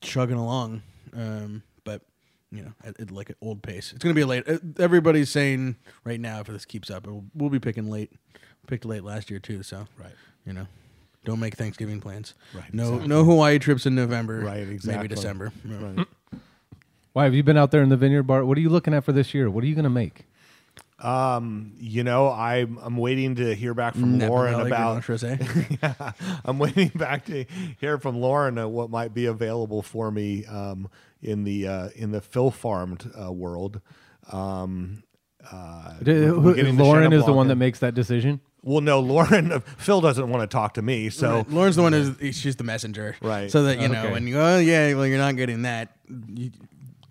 chugging 0.00 0.36
along. 0.36 0.82
Um 1.14 1.62
but 1.84 2.02
you 2.50 2.62
know 2.62 2.72
at, 2.84 2.98
at 3.00 3.10
like 3.10 3.30
an 3.30 3.36
old 3.40 3.62
pace. 3.62 3.92
It's 3.92 4.02
gonna 4.02 4.14
be 4.14 4.20
a 4.22 4.26
late. 4.26 4.48
Uh, 4.48 4.58
everybody's 4.78 5.30
saying 5.30 5.76
right 6.04 6.20
now 6.20 6.40
if 6.40 6.46
this 6.46 6.64
keeps 6.64 6.90
up 6.90 7.06
we'll, 7.06 7.24
we'll 7.34 7.50
be 7.50 7.60
picking 7.60 7.90
late 7.90 8.12
picked 8.66 8.84
late 8.84 9.04
last 9.04 9.30
year 9.30 9.38
too 9.38 9.62
so 9.62 9.86
Right. 9.96 10.14
you 10.44 10.52
know 10.52 10.66
don't 11.26 11.38
make 11.40 11.54
thanksgiving 11.56 12.00
plans 12.00 12.32
Right, 12.54 12.72
no 12.72 12.98
no 13.00 13.22
hawaii 13.24 13.58
trips 13.58 13.84
in 13.84 13.94
november 13.94 14.40
Right, 14.40 14.66
exactly. 14.66 14.96
maybe 15.02 15.08
december 15.14 15.52
Right. 15.64 16.06
Why 17.12 17.24
have 17.24 17.34
you 17.34 17.42
been 17.42 17.56
out 17.56 17.70
there 17.70 17.82
in 17.82 17.88
the 17.88 17.96
vineyard, 17.96 18.24
Bart? 18.24 18.46
What 18.46 18.58
are 18.58 18.60
you 18.60 18.68
looking 18.68 18.92
at 18.92 19.02
for 19.02 19.12
this 19.12 19.32
year? 19.32 19.48
What 19.50 19.64
are 19.64 19.66
you 19.66 19.74
going 19.74 19.84
to 19.84 19.88
make? 19.90 20.26
Um, 20.98 21.72
You 21.78 22.04
know, 22.04 22.30
I'm 22.30 22.78
I'm 22.82 22.96
waiting 22.98 23.36
to 23.36 23.54
hear 23.54 23.72
back 23.72 23.94
from 23.94 24.18
Napa 24.18 24.30
Lauren 24.32 24.52
Valley 24.54 24.70
about. 24.70 25.02
Grenache 25.02 25.38
Rosé. 25.38 25.78
yeah, 25.82 26.12
I'm 26.44 26.58
waiting 26.58 26.88
back 26.94 27.24
to 27.26 27.44
hear 27.80 27.96
from 27.98 28.20
Lauren 28.20 28.58
uh, 28.58 28.68
what 28.68 28.90
might 28.90 29.14
be 29.14 29.24
available 29.26 29.80
for 29.82 30.10
me 30.10 30.44
um, 30.46 30.88
in 31.22 31.44
the 31.44 31.66
uh, 31.66 31.88
in 31.96 32.10
the 32.12 32.20
Phil 32.20 32.50
farmed 32.50 33.10
uh, 33.18 33.32
world. 33.32 33.80
Um, 34.30 35.02
uh, 35.50 35.94
D- 36.02 36.12
who- 36.24 36.54
Lauren 36.72 37.12
is 37.14 37.24
the 37.24 37.32
one 37.32 37.48
that 37.48 37.56
makes 37.56 37.78
that 37.78 37.94
decision. 37.94 38.40
Well, 38.66 38.80
no, 38.80 38.98
Lauren. 39.00 39.52
uh, 39.52 39.60
Phil 39.78 40.00
doesn't 40.00 40.28
want 40.28 40.42
to 40.42 40.52
talk 40.52 40.74
to 40.74 40.82
me, 40.82 41.08
so 41.08 41.36
Right. 41.36 41.50
Lauren's 41.50 41.76
the 41.76 41.82
one 41.82 41.92
who's 41.92 42.36
she's 42.36 42.56
the 42.56 42.64
messenger, 42.64 43.14
Right. 43.22 43.50
So 43.50 43.62
that 43.62 43.80
you 43.80 43.86
know 43.88 44.00
Okay. 44.02 44.12
when 44.12 44.26
you 44.26 44.34
go, 44.34 44.56
oh 44.56 44.58
yeah, 44.58 44.92
well 44.94 45.06
you're 45.06 45.18
not 45.18 45.36
getting 45.36 45.62
that. 45.62 45.96
You, 46.34 46.50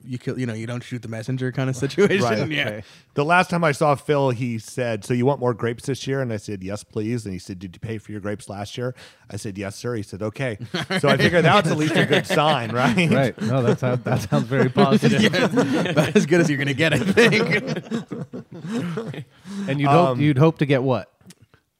you 0.08 0.20
kill, 0.20 0.38
you 0.40 0.46
know, 0.46 0.54
you 0.54 0.68
don't 0.68 0.84
shoot 0.84 1.02
the 1.02 1.08
messenger 1.08 1.52
kind 1.52 1.68
of 1.68 1.76
situation. 1.76 2.22
Right. 2.24 2.52
Yeah. 2.52 2.82
The 3.16 3.26
last 3.26 3.50
time 3.50 3.64
I 3.64 3.72
saw 3.72 3.96
Phil, 3.96 4.30
he 4.30 4.60
said, 4.60 5.04
"So 5.04 5.16
you 5.16 5.26
want 5.26 5.40
more 5.40 5.54
grapes 5.56 5.86
this 5.88 6.06
year?" 6.06 6.22
And 6.22 6.32
I 6.32 6.38
said, 6.38 6.62
"Yes, 6.62 6.84
please." 6.84 7.26
And 7.26 7.34
he 7.34 7.40
said, 7.40 7.58
"Did 7.58 7.74
you 7.76 7.80
pay 7.80 7.98
for 7.98 8.12
your 8.12 8.22
grapes 8.22 8.48
last 8.48 8.78
year?" 8.78 8.94
I 9.32 9.38
said, 9.38 9.58
"Yes, 9.58 9.76
sir." 9.78 9.96
He 9.96 10.04
said, 10.04 10.22
"Okay." 10.22 10.60
So 11.00 11.10
I 11.10 11.18
figured 11.18 11.44
that's 11.46 11.72
at 11.72 11.78
least 11.78 11.96
a 11.96 12.06
good 12.06 12.28
sign, 12.28 12.72
right? 12.72 13.10
Right. 13.10 13.42
No, 13.42 13.64
that's 13.64 13.82
how, 13.82 13.96
that 13.96 14.30
sounds 14.30 14.44
very 14.46 14.70
positive. 14.70 15.34
About 15.90 16.16
as 16.16 16.26
good 16.28 16.42
as 16.42 16.50
you're 16.50 16.60
gonna 16.60 16.74
get, 16.76 16.94
I 16.94 17.00
think. 17.00 17.66
And 19.68 19.80
you'd 19.80 19.90
hope 19.90 20.20
you'd 20.20 20.38
hope 20.38 20.60
to 20.60 20.66
get 20.68 20.84
what? 20.84 21.12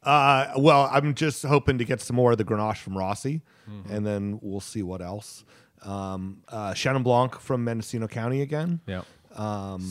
Uh, 0.06 0.52
well, 0.56 0.88
I'm 0.92 1.14
just 1.14 1.42
hoping 1.44 1.78
to 1.78 1.84
get 1.84 2.00
some 2.00 2.16
more 2.16 2.32
of 2.32 2.38
the 2.38 2.44
Grenache 2.44 2.78
from 2.78 2.96
Rossi, 2.96 3.42
Mm-hmm. 3.68 3.92
and 3.92 4.06
then 4.06 4.38
we'll 4.42 4.60
see 4.60 4.82
what 4.84 5.02
else. 5.02 5.44
Um, 5.82 6.42
uh, 6.48 6.70
Chenin 6.72 7.02
Blanc 7.02 7.40
from 7.40 7.64
Mendocino 7.64 8.06
County 8.06 8.40
again. 8.40 8.78
Yeah. 8.86 9.02
Um, 9.34 9.82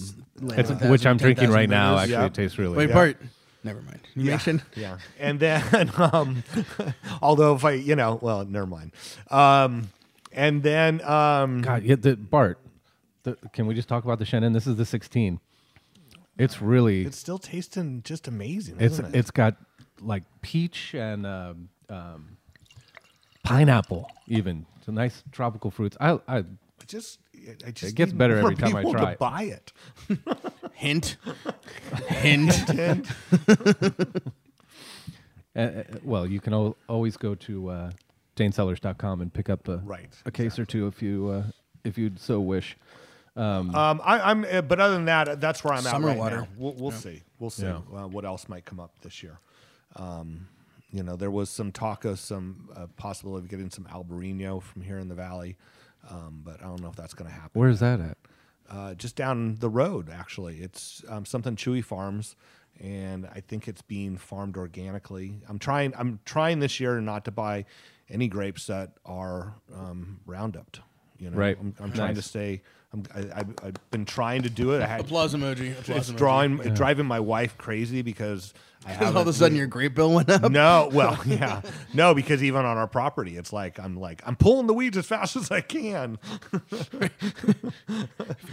It's, 0.41 0.69
1,000, 0.69 0.89
which 0.89 1.06
I'm 1.06 1.17
drinking 1.17 1.49
right 1.51 1.69
now. 1.69 1.95
flavors. 1.97 2.01
Actually, 2.04 2.13
Yeah. 2.13 2.25
it 2.25 2.34
tastes 2.34 2.58
really 2.58 2.78
Wait, 2.78 2.86
good. 2.88 2.93
Bart. 2.93 3.17
Never 3.65 3.82
mind. 3.82 3.99
You 4.15 4.23
Yeah. 4.23 4.30
mentioned 4.32 4.63
yeah, 4.75 4.97
and 5.19 5.39
then 5.41 5.91
um, 5.97 6.43
although 7.21 7.54
if 7.56 7.65
I, 7.65 7.71
you 7.71 7.95
know, 7.97 8.17
well, 8.21 8.45
never 8.45 8.65
mind. 8.65 8.93
Um, 9.30 9.89
and 10.32 10.63
then 10.63 11.01
um, 11.04 11.62
God, 11.62 11.84
yeah, 11.84 11.95
the, 11.95 12.15
Bart, 12.15 12.60
the, 13.23 13.36
can 13.54 13.67
we 13.67 13.73
just 13.75 13.89
talk 13.89 14.06
about 14.06 14.19
the 14.19 14.25
Chenin? 14.25 14.54
This 14.54 14.67
is 14.67 14.78
the 14.78 14.86
16. 14.86 15.39
It's 16.38 16.62
really 16.62 17.06
it's 17.06 17.17
still 17.17 17.39
tasting 17.39 18.01
just 18.04 18.28
amazing. 18.28 18.75
it's 18.80 18.93
isn't 18.95 19.13
it? 19.13 19.17
it's 19.19 19.32
got 19.32 19.56
like 20.01 20.23
peach 20.41 20.93
and 20.93 21.25
um, 21.25 21.69
um, 21.89 22.38
pineapple 23.43 24.10
even. 24.27 24.65
It's 24.77 24.88
a 24.88 24.91
nice 24.91 25.23
tropical 25.31 25.71
fruits. 25.71 25.97
I 25.99 26.19
I 26.27 26.38
It 26.39 26.47
just 26.88 27.19
I 27.65 27.71
just 27.71 27.91
It 27.93 27.95
gets 27.95 28.12
need 28.12 28.17
better 28.17 28.36
more 28.41 28.51
every 28.51 28.55
time 28.55 28.75
I 28.75 28.81
people 28.81 28.93
try 28.93 29.05
to 29.05 29.12
it. 29.12 29.19
buy 29.19 29.43
it. 29.43 29.73
hint, 30.73 31.17
hint. 32.08 32.55
And 35.58 35.77
Uh, 35.77 35.79
uh, 35.79 35.84
well, 36.03 36.27
you 36.27 36.41
can 36.41 36.53
al- 36.53 36.75
always 36.89 37.15
go 37.15 37.34
to 37.36 37.69
uh, 37.69 37.91
danecellars.com 38.36 39.21
and 39.21 39.34
pick 39.34 39.49
up 39.49 39.69
a, 39.69 39.77
Right, 39.77 40.10
a 40.25 40.31
case 40.31 40.60
or 40.60 40.65
two 40.65 40.88
if 40.88 41.01
you 41.01 41.29
uh, 41.29 41.43
if 41.86 41.97
you'd 41.97 42.19
so 42.19 42.41
wish. 42.41 42.75
um, 43.38 43.71
I, 43.75 44.19
I'm, 44.31 44.43
uh, 44.43 44.62
but 44.62 44.81
other 44.81 44.95
than 44.95 45.05
that, 45.05 45.39
that's 45.39 45.63
where 45.63 45.73
I'm 45.73 45.84
Summer 45.84 46.10
at 46.10 46.12
right 46.12 46.17
water. 46.19 46.38
now. 46.41 46.47
We'll, 46.58 46.73
we'll 46.73 46.91
see. 46.91 47.21
We'll 47.39 47.49
see 47.51 47.63
Yeah. 47.67 47.77
uh, 47.95 48.08
what 48.08 48.25
else 48.25 48.49
might 48.49 48.65
come 48.65 48.81
up 48.81 48.91
this 49.01 49.23
year. 49.23 49.39
Um, 49.95 50.47
you 50.91 51.03
know, 51.03 51.15
there 51.15 51.31
was 51.31 51.49
some 51.49 51.71
talk 51.71 52.05
of 52.05 52.19
some 52.19 52.69
uh, 52.75 52.88
possibility 52.95 53.45
of 53.45 53.49
getting 53.49 53.69
some 53.69 53.86
Albarino 53.86 54.62
from 54.62 54.81
here 54.81 54.97
in 54.97 55.10
the 55.10 55.15
valley, 55.15 55.58
um, 56.10 56.41
but 56.43 56.62
I 56.62 56.65
don't 56.65 56.81
know 56.81 56.89
if 56.89 56.95
that's 56.95 57.13
going 57.13 57.29
to 57.29 57.36
happen. 57.36 57.51
Where's 57.53 57.79
that 57.79 57.99
at? 57.99 58.17
uh, 58.69 58.93
just 58.95 59.15
down 59.15 59.55
the 59.60 59.69
road. 59.69 60.10
Actually, 60.10 60.58
it's 60.60 61.03
um, 61.10 61.25
something 61.25 61.55
Chewy 61.55 61.84
Farms, 61.84 62.36
and 62.79 63.27
I 63.27 63.41
think 63.41 63.67
it's 63.67 63.81
being 63.81 64.17
farmed 64.17 64.58
organically. 64.58 65.41
I'm 65.47 65.60
trying. 65.60 65.93
I'm 65.97 66.19
trying 66.25 66.60
this 66.60 66.79
year 66.79 66.99
not 67.01 67.25
to 67.25 67.31
buy 67.31 67.65
any 68.10 68.27
grapes 68.27 68.67
that 68.67 68.93
are 69.05 69.55
um, 69.73 70.19
Roundup. 70.25 70.77
You 71.17 71.29
know, 71.29 71.38
Right. 71.38 71.58
I'm, 71.60 71.75
I'm 71.79 71.91
trying 71.93 72.15
to 72.15 72.21
stay. 72.21 72.62
I, 73.13 73.19
I've, 73.19 73.53
I've 73.63 73.91
been 73.91 74.05
trying 74.05 74.43
to 74.43 74.49
do 74.49 74.71
it. 74.73 74.81
I 74.81 74.88
had 74.88 75.01
Applause 75.01 75.34
emoji. 75.34 75.71
Applause 75.79 75.97
it's 75.97 76.12
emoji. 76.12 76.17
drawing 76.17 76.58
driving 76.73 77.05
my 77.05 77.19
wife 77.19 77.58
crazy 77.58 78.01
because 78.01 78.53
have 78.86 79.15
all 79.15 79.23
of 79.23 79.27
a 79.27 79.34
sudden 79.34 79.58
your 79.58 79.65
grape 79.67 79.95
bill 79.95 80.13
went 80.13 80.29
up. 80.29 80.51
no, 80.51 80.89
well, 80.93 81.19
yeah, 81.25 81.62
no, 81.93 82.13
because 82.13 82.43
even 82.43 82.65
on 82.65 82.77
our 82.77 82.88
property, 82.88 83.36
it's 83.36 83.51
like 83.51 83.79
I'm 83.79 83.97
like 83.99 84.21
I'm 84.25 84.36
pulling 84.36 84.67
the 84.67 84.73
weeds 84.73 84.97
as 84.97 85.05
fast 85.08 85.36
as 85.38 85.49
I 85.51 85.62
can. 85.62 86.19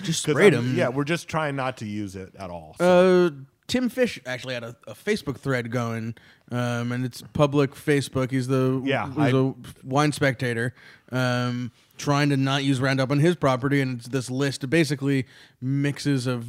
Just 0.03 0.23
sprayed 0.29 0.53
them. 0.53 0.75
Yeah, 0.77 0.89
we're 0.89 1.05
just 1.05 1.29
trying 1.29 1.57
not 1.57 1.77
to 1.79 1.87
use 1.87 2.17
it 2.17 2.35
at 2.39 2.51
all. 2.51 2.77
so. 2.79 3.27
Uh, 3.27 3.31
Tim 3.69 3.89
Fish 3.89 4.19
actually 4.27 4.53
had 4.55 4.65
a, 4.65 4.77
a 4.87 4.93
Facebook 4.93 5.39
thread 5.39 5.71
going, 5.71 6.15
um, 6.51 6.93
and 6.93 7.07
it's 7.07 7.23
public 7.33 7.71
Facebook. 7.75 8.31
He's 8.31 8.47
the 8.49 8.83
Yeah, 8.85 9.09
he's 9.09 9.17
I- 9.19 9.29
a 9.31 9.53
wine 9.83 10.13
spectator, 10.13 10.75
um, 11.11 11.71
trying 12.03 12.29
to 12.31 12.37
not 12.37 12.65
use 12.65 12.81
Roundup 12.81 13.11
on 13.11 13.21
his 13.21 13.37
property, 13.37 13.81
and 13.81 13.99
it's 13.99 14.09
this 14.09 14.31
list 14.31 14.65
of 14.65 14.71
basically 14.71 15.25
mixes 15.61 16.27
of 16.27 16.45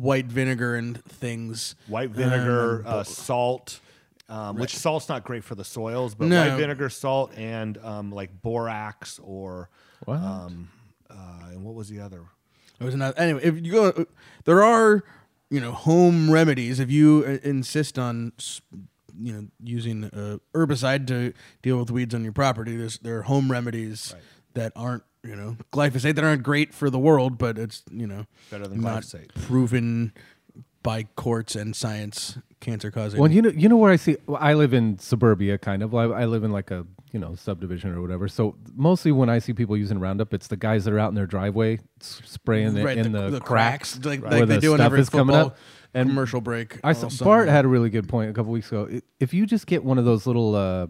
white 0.00 0.26
vinegar 0.26 0.74
and 0.76 1.02
things. 1.04 1.74
white 1.88 2.10
vinegar, 2.10 2.78
Um, 2.86 2.94
uh, 3.00 3.04
salt. 3.04 3.80
Um, 4.28 4.56
which 4.56 4.74
salt's 4.76 5.10
not 5.10 5.24
great 5.24 5.44
for 5.44 5.54
the 5.54 5.64
soils, 5.64 6.14
but 6.14 6.28
No. 6.28 6.40
white 6.48 6.56
vinegar, 6.56 6.88
salt, 6.88 7.32
and 7.36 7.76
um, 7.78 8.10
like 8.12 8.40
borax 8.40 9.20
or 9.22 9.68
What? 10.06 10.16
um, 10.20 10.70
uh, 11.10 11.48
and 11.50 11.64
what 11.64 11.74
was 11.74 11.88
the 11.90 12.00
other? 12.00 12.22
It 12.80 12.84
was 12.84 12.94
not 12.94 13.18
anyway. 13.18 13.42
If 13.44 13.56
you 13.64 13.72
go, 13.72 14.06
there 14.44 14.62
are 14.62 15.04
you 15.50 15.60
know 15.60 15.72
home 15.72 16.30
remedies. 16.30 16.80
If 16.80 16.90
you 16.90 17.24
uh, 17.26 17.46
insist 17.46 17.98
on 17.98 18.32
s- 18.38 18.62
you 19.20 19.32
know 19.34 19.48
using 19.62 20.04
uh, 20.04 20.38
herbicide 20.54 21.06
to 21.08 21.34
deal 21.60 21.78
with 21.78 21.90
weeds 21.90 22.14
on 22.14 22.22
your 22.24 22.32
property, 22.32 22.74
there's 22.76 22.98
there 23.00 23.18
are 23.18 23.22
home 23.22 23.50
remedies 23.52 24.14
that 24.54 24.72
aren't 24.76 25.02
you 25.22 25.36
know 25.36 25.56
glyphosate 25.72 26.14
that 26.16 26.24
aren't 26.24 26.42
great 26.42 26.72
for 26.74 26.90
the 26.90 26.98
world, 26.98 27.38
but 27.38 27.58
it's 27.58 27.82
you 27.90 28.06
know 28.06 28.26
Better 28.50 28.66
than 28.68 28.80
not 28.80 29.02
glyphosate. 29.02 29.34
proven 29.34 30.12
by 30.82 31.04
courts 31.14 31.54
and 31.54 31.76
science 31.76 32.38
cancer 32.60 32.90
causing. 32.90 33.20
Well, 33.20 33.30
you 33.30 33.40
know, 33.42 33.50
you 33.50 33.68
know 33.68 33.76
where 33.76 33.92
I 33.92 33.96
see. 33.96 34.16
Well, 34.26 34.38
I 34.40 34.54
live 34.54 34.74
in 34.74 34.98
suburbia, 34.98 35.56
kind 35.58 35.80
of. 35.82 35.94
I, 35.94 36.04
I 36.04 36.24
live 36.24 36.42
in 36.42 36.50
like 36.50 36.72
a 36.72 36.84
you 37.12 37.20
know 37.20 37.36
subdivision 37.36 37.92
or 37.92 38.00
whatever. 38.02 38.26
So 38.26 38.56
mostly 38.74 39.12
when 39.12 39.28
I 39.28 39.38
see 39.38 39.52
people 39.52 39.76
using 39.76 40.00
Roundup, 40.00 40.34
it's 40.34 40.48
the 40.48 40.56
guys 40.56 40.84
that 40.84 40.92
are 40.92 40.98
out 40.98 41.08
in 41.10 41.14
their 41.14 41.26
driveway 41.26 41.78
s- 42.00 42.20
spraying 42.24 42.76
it 42.76 42.98
in 42.98 43.12
the- 43.12 43.22
the, 43.22 43.30
the 43.30 43.40
cracks, 43.40 43.92
cracks, 43.94 44.04
like- 44.06 44.22
where 44.22 44.30
like 44.40 44.48
they 44.48 44.54
the 44.56 44.60
do 44.60 44.72
in 44.72 44.78
stuff 44.78 44.86
every 44.86 45.00
is 45.00 45.08
coming 45.08 45.34
football 45.34 45.46
up. 45.52 45.56
And 45.94 46.08
commercial 46.08 46.40
break. 46.40 46.80
I 46.82 46.94
saw. 46.94 47.08
Bart 47.22 47.48
had 47.48 47.64
a 47.66 47.68
really 47.68 47.90
good 47.90 48.08
point 48.08 48.30
a 48.30 48.32
couple 48.32 48.50
weeks 48.50 48.68
ago. 48.68 48.88
If 49.20 49.34
you 49.34 49.44
just 49.46 49.66
get 49.66 49.84
one 49.84 49.98
of 49.98 50.04
those 50.06 50.26
little, 50.26 50.54
uh, 50.56 50.86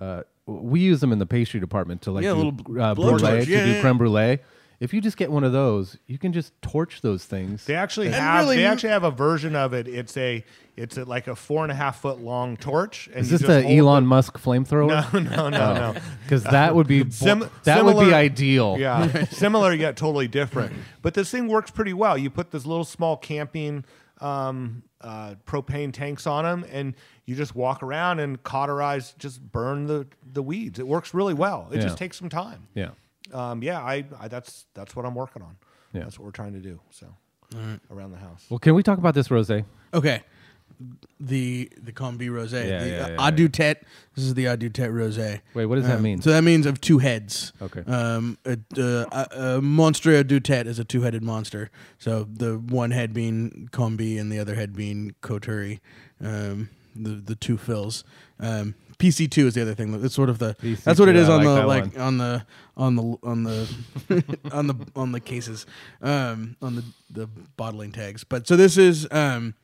uh, 0.00 0.22
we 0.46 0.80
use 0.80 1.00
them 1.00 1.12
in 1.12 1.18
the 1.18 1.26
pastry 1.26 1.60
department 1.60 2.02
to 2.02 2.12
like 2.12 2.24
Yeah, 2.24 2.30
do, 2.34 2.36
little 2.36 2.52
uh, 2.80 2.94
blowtorch, 2.94 3.18
brulee 3.20 3.44
to 3.44 3.50
yeah, 3.50 3.64
do 3.64 3.70
yeah. 3.72 3.80
creme 3.80 3.98
brulee. 3.98 4.38
If 4.78 4.92
you 4.92 5.00
just 5.00 5.16
get 5.16 5.30
one 5.32 5.42
of 5.42 5.52
those, 5.52 5.96
you 6.06 6.18
can 6.18 6.34
just 6.34 6.52
torch 6.60 7.00
those 7.00 7.24
things. 7.24 7.64
They 7.64 7.74
actually 7.74 8.08
And 8.08 8.16
have 8.16 8.40
really- 8.44 8.56
they 8.58 8.66
actually 8.66 8.90
have 8.90 9.04
a 9.04 9.10
version 9.10 9.56
of 9.56 9.72
it. 9.72 9.88
It's 9.88 10.16
a 10.18 10.44
it's 10.76 10.98
a, 10.98 11.04
like 11.06 11.26
a 11.28 11.34
four 11.34 11.62
and 11.62 11.72
a 11.72 11.74
half 11.74 12.02
foot 12.02 12.20
long 12.20 12.58
torch. 12.58 13.06
And 13.06 13.20
Is 13.22 13.30
this 13.30 13.40
just 13.40 13.48
the 13.50 13.62
hold 13.62 13.74
Elon 13.78 14.06
Musk 14.06 14.38
flamethrower? 14.38 15.12
No, 15.14 15.18
no, 15.36 15.48
no, 15.48 15.74
no. 15.74 15.94
Because 16.24 16.44
that 16.44 16.74
would 16.74 16.86
be 16.86 17.04
bo- 17.04 17.08
Sim- 17.10 17.50
that 17.64 17.82
would 17.86 17.98
be 17.98 18.12
ideal. 18.12 18.76
Yeah, 18.78 19.24
similar 19.30 19.72
yet 19.72 19.96
totally 19.96 20.28
different. 20.28 20.74
But 21.00 21.14
this 21.14 21.30
thing 21.30 21.48
works 21.48 21.70
pretty 21.70 21.94
well. 21.94 22.18
You 22.18 22.28
put 22.28 22.50
this 22.50 22.66
little 22.66 22.84
small 22.84 23.16
camping 23.16 23.86
um, 24.20 24.82
uh, 25.00 25.36
propane 25.46 25.92
tanks 25.94 26.26
on 26.26 26.44
them, 26.44 26.66
and 26.70 26.94
you 27.24 27.34
just 27.34 27.54
walk 27.54 27.82
around 27.82 28.18
and 28.20 28.42
cauterize, 28.42 29.14
just 29.18 29.40
burn 29.52 29.86
the 29.86 30.06
the 30.36 30.42
weeds. 30.42 30.78
It 30.78 30.86
works 30.86 31.12
really 31.12 31.34
well. 31.34 31.68
It 31.72 31.76
Yeah. 31.78 31.82
just 31.82 31.98
takes 31.98 32.16
some 32.16 32.28
time. 32.28 32.68
Yeah. 32.74 32.90
Um, 33.32 33.60
yeah, 33.62 33.80
I, 33.80 34.04
I 34.20 34.28
that's 34.28 34.66
that's 34.74 34.94
what 34.94 35.04
I'm 35.04 35.16
working 35.16 35.42
on. 35.42 35.56
Yeah. 35.92 36.02
That's 36.04 36.16
what 36.18 36.24
we're 36.26 36.30
trying 36.42 36.52
to 36.52 36.60
do. 36.60 36.78
So 36.90 37.06
around 37.90 38.12
the 38.12 38.18
house. 38.18 38.44
Well, 38.48 38.58
can 38.60 38.74
we 38.76 38.82
talk 38.84 38.98
about 38.98 39.14
this 39.14 39.28
rosé? 39.28 39.64
Okay. 39.92 40.22
The 41.18 41.70
the 41.82 41.92
Combi 41.92 42.28
Rosé. 42.28 42.68
Yeah, 42.68 42.84
the 42.84 42.90
yeah, 42.90 43.04
uh, 43.04 43.08
yeah, 43.08 43.30
Adu 43.30 43.50
Tet. 43.50 43.82
This 44.14 44.24
is 44.26 44.34
the 44.34 44.44
Adu 44.44 44.70
Tet 44.70 44.90
Rosé. 44.90 45.40
Wait, 45.54 45.64
what 45.66 45.76
does 45.76 45.86
that 45.86 45.96
Um, 45.96 46.02
mean? 46.02 46.20
So 46.20 46.30
that 46.30 46.42
means 46.44 46.66
of 46.66 46.80
two 46.82 46.98
heads. 46.98 47.52
Okay. 47.62 47.80
Um, 47.90 48.36
a, 48.44 48.58
uh, 48.78 49.06
a, 49.10 49.56
a 49.56 49.62
Monstre 49.62 50.22
Adu 50.22 50.42
Tet 50.42 50.66
is 50.66 50.78
a 50.78 50.84
two-headed 50.84 51.22
monster. 51.22 51.70
So 51.98 52.24
the 52.30 52.58
one 52.58 52.90
head 52.90 53.14
being 53.14 53.68
Combi 53.72 54.20
and 54.20 54.30
the 54.30 54.38
other 54.38 54.54
head 54.54 54.74
being 54.76 55.14
Coturri. 55.22 55.80
Um, 56.22 56.68
the 56.94 57.10
the 57.24 57.36
two 57.36 57.56
fills. 57.56 58.04
Um, 58.38 58.74
PC 58.98 59.30
two 59.30 59.46
is 59.46 59.54
the 59.54 59.62
other 59.62 59.74
thing. 59.74 59.92
It's 60.04 60.14
sort 60.14 60.30
of 60.30 60.38
the 60.38 60.54
PC2, 60.54 60.82
that's 60.84 61.00
what 61.00 61.08
it 61.08 61.16
is 61.16 61.28
on 61.28 61.44
like 61.44 61.60
the 61.60 61.66
like 61.66 61.98
on 61.98 62.18
the 62.18 62.46
on 62.76 62.96
the 62.96 63.16
on 63.22 63.42
the 63.44 64.34
on 64.52 64.66
the 64.66 64.74
on 64.94 65.12
the 65.12 65.20
cases 65.20 65.66
um, 66.02 66.56
on 66.62 66.76
the 66.76 66.84
the 67.10 67.26
bottling 67.56 67.92
tags. 67.92 68.24
But 68.24 68.46
so 68.46 68.56
this 68.56 68.76
is 68.76 69.06
um, 69.10 69.54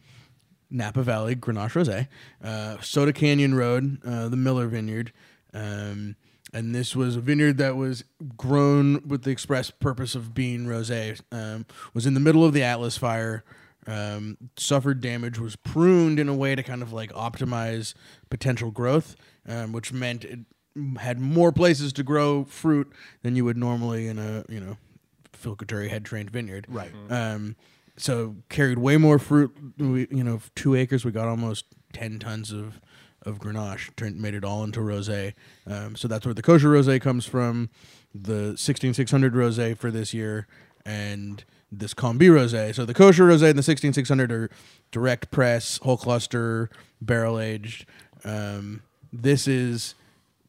Napa 0.71 1.03
Valley 1.03 1.37
Grenache 1.37 1.73
Rosé, 1.73 2.09
uh, 2.43 2.81
Soda 2.81 3.13
Canyon 3.13 3.55
Road, 3.55 3.99
uh, 4.05 4.29
the 4.29 4.37
Miller 4.37 4.67
Vineyard. 4.67 5.13
Um, 5.55 6.17
and 6.55 6.75
this 6.75 6.95
was 6.95 7.17
a 7.17 7.21
vineyard 7.21 7.57
that 7.59 7.77
was 7.77 8.05
grown 8.37 9.07
with 9.07 9.23
the 9.23 9.31
express 9.31 9.71
purpose 9.71 10.15
of 10.15 10.35
being 10.35 10.67
rosé. 10.67 11.21
Um, 11.33 11.67
was 11.95 12.05
in 12.05 12.15
the 12.15 12.21
middle 12.21 12.45
of 12.45 12.53
the 12.53 12.63
Atlas 12.63 12.99
fire, 12.99 13.43
um, 13.87 14.37
suffered 14.57 15.01
damage, 15.01 15.39
was 15.39 15.57
pruned 15.57 16.19
in 16.19 16.29
a 16.29 16.35
way 16.35 16.55
to 16.55 16.63
kind 16.63 16.83
of 16.83 16.93
like 16.93 17.13
optimize 17.13 17.95
potential 18.31 18.71
growth, 18.71 19.17
um, 19.49 19.73
which 19.73 19.93
meant 19.93 20.25
it 20.25 20.41
had 20.99 21.21
more 21.21 21.53
places 21.53 21.93
to 21.93 22.03
grow 22.03 22.45
fruit 22.45 22.91
than 23.23 23.37
you 23.37 23.45
would 23.45 23.57
normally 23.57 24.09
in 24.09 24.19
a 24.19 24.45
you 24.49 24.61
know 24.61 24.77
Phil 25.33 25.57
Coturri 25.57 25.91
head 25.91 26.05
trained 26.05 26.31
vineyard. 26.31 26.67
Right. 26.69 26.93
Um, 27.11 27.57
so 27.97 28.37
carried 28.49 28.79
way 28.79 28.97
more 28.97 29.19
fruit. 29.19 29.55
We, 29.79 30.07
you 30.11 30.25
know, 30.25 30.41
two 30.55 30.75
acres. 30.75 31.05
We 31.05 31.13
got 31.13 31.29
almost 31.29 31.67
ten 31.93 32.19
tons 32.19 32.53
of 32.53 32.81
of 33.25 33.39
Grenache. 33.39 33.95
Turned 33.97 34.21
made 34.21 34.35
it 34.35 34.45
all 34.45 34.65
into 34.65 34.81
rosé. 34.81 35.35
Um, 35.67 35.97
so 35.97 36.09
that's 36.09 36.25
where 36.25 36.35
the 36.35 36.43
kosher 36.43 36.69
rosé 36.69 37.01
comes 37.01 37.27
from. 37.27 37.71
The 38.15 38.57
sixteen 38.57 38.95
six 38.95 39.11
hundred 39.11 39.35
rosé 39.35 39.77
for 39.77 39.91
this 39.91 40.15
year, 40.15 40.47
and 40.85 41.45
this 41.73 41.95
Combi 41.95 42.29
rosé. 42.29 42.75
So 42.75 42.85
the 42.85 42.95
kosher 42.95 43.27
rosé 43.27 43.51
and 43.51 43.59
the 43.59 43.63
sixteen 43.63 43.93
six 43.93 44.09
hundred 44.09 44.31
are 44.31 44.51
direct 44.91 45.31
press, 45.31 45.79
whole 45.79 45.97
cluster, 45.97 46.71
barrel 47.01 47.41
aged. 47.41 47.87
Um, 48.25 48.83
this 49.13 49.49
is 49.49 49.95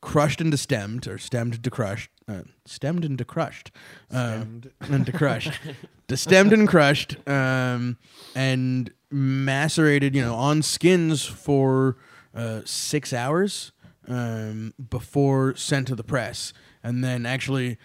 crushed 0.01 0.41
into 0.41 0.57
stemmed 0.57 1.07
or 1.07 1.17
stemmed 1.17 1.63
to 1.63 1.69
crushed, 1.71 2.11
uh, 2.27 2.41
stemmed 2.65 3.05
into 3.05 3.23
crushed, 3.23 3.71
um, 4.11 4.63
into 4.89 5.11
crushed, 5.11 5.53
destemmed 6.07 6.51
and 6.51 6.67
crushed, 6.67 7.15
um, 7.27 7.97
and 8.35 8.91
macerated, 9.09 10.13
you 10.13 10.21
know, 10.21 10.35
on 10.35 10.61
skins 10.61 11.23
for 11.23 11.97
uh, 12.35 12.61
six 12.65 13.13
hours 13.13 13.71
um, 14.07 14.73
before 14.89 15.55
sent 15.55 15.87
to 15.87 15.95
the 15.95 16.03
press, 16.03 16.53
and 16.83 17.03
then 17.03 17.25
actually 17.25 17.77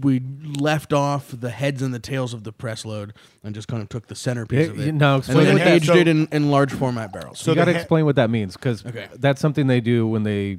we 0.00 0.20
left 0.60 0.92
off 0.92 1.28
the 1.32 1.50
heads 1.50 1.80
and 1.82 1.92
the 1.94 1.98
tails 1.98 2.34
of 2.34 2.44
the 2.44 2.52
press 2.52 2.84
load 2.84 3.14
and 3.42 3.54
just 3.54 3.66
kind 3.68 3.82
of 3.82 3.88
took 3.88 4.06
the 4.08 4.14
centerpiece 4.14 4.66
Yeah, 4.66 4.72
of 4.72 4.80
it. 4.80 4.92
no, 4.94 5.14
and 5.14 5.24
explain 5.24 5.44
then 5.46 5.54
what 5.54 5.64
that- 5.64 5.72
aged 5.74 5.86
so- 5.86 5.94
it 5.96 6.06
in, 6.08 6.28
in 6.30 6.50
large 6.50 6.72
format 6.72 7.12
barrels. 7.12 7.38
So 7.38 7.50
you 7.52 7.54
got 7.56 7.64
to 7.66 7.72
he- 7.72 7.78
explain 7.78 8.04
what 8.04 8.16
that 8.16 8.30
means 8.30 8.54
because 8.56 8.84
Okay. 8.84 9.08
that's 9.18 9.40
something 9.40 9.66
they 9.66 9.80
do 9.80 10.06
when 10.06 10.22
they 10.22 10.58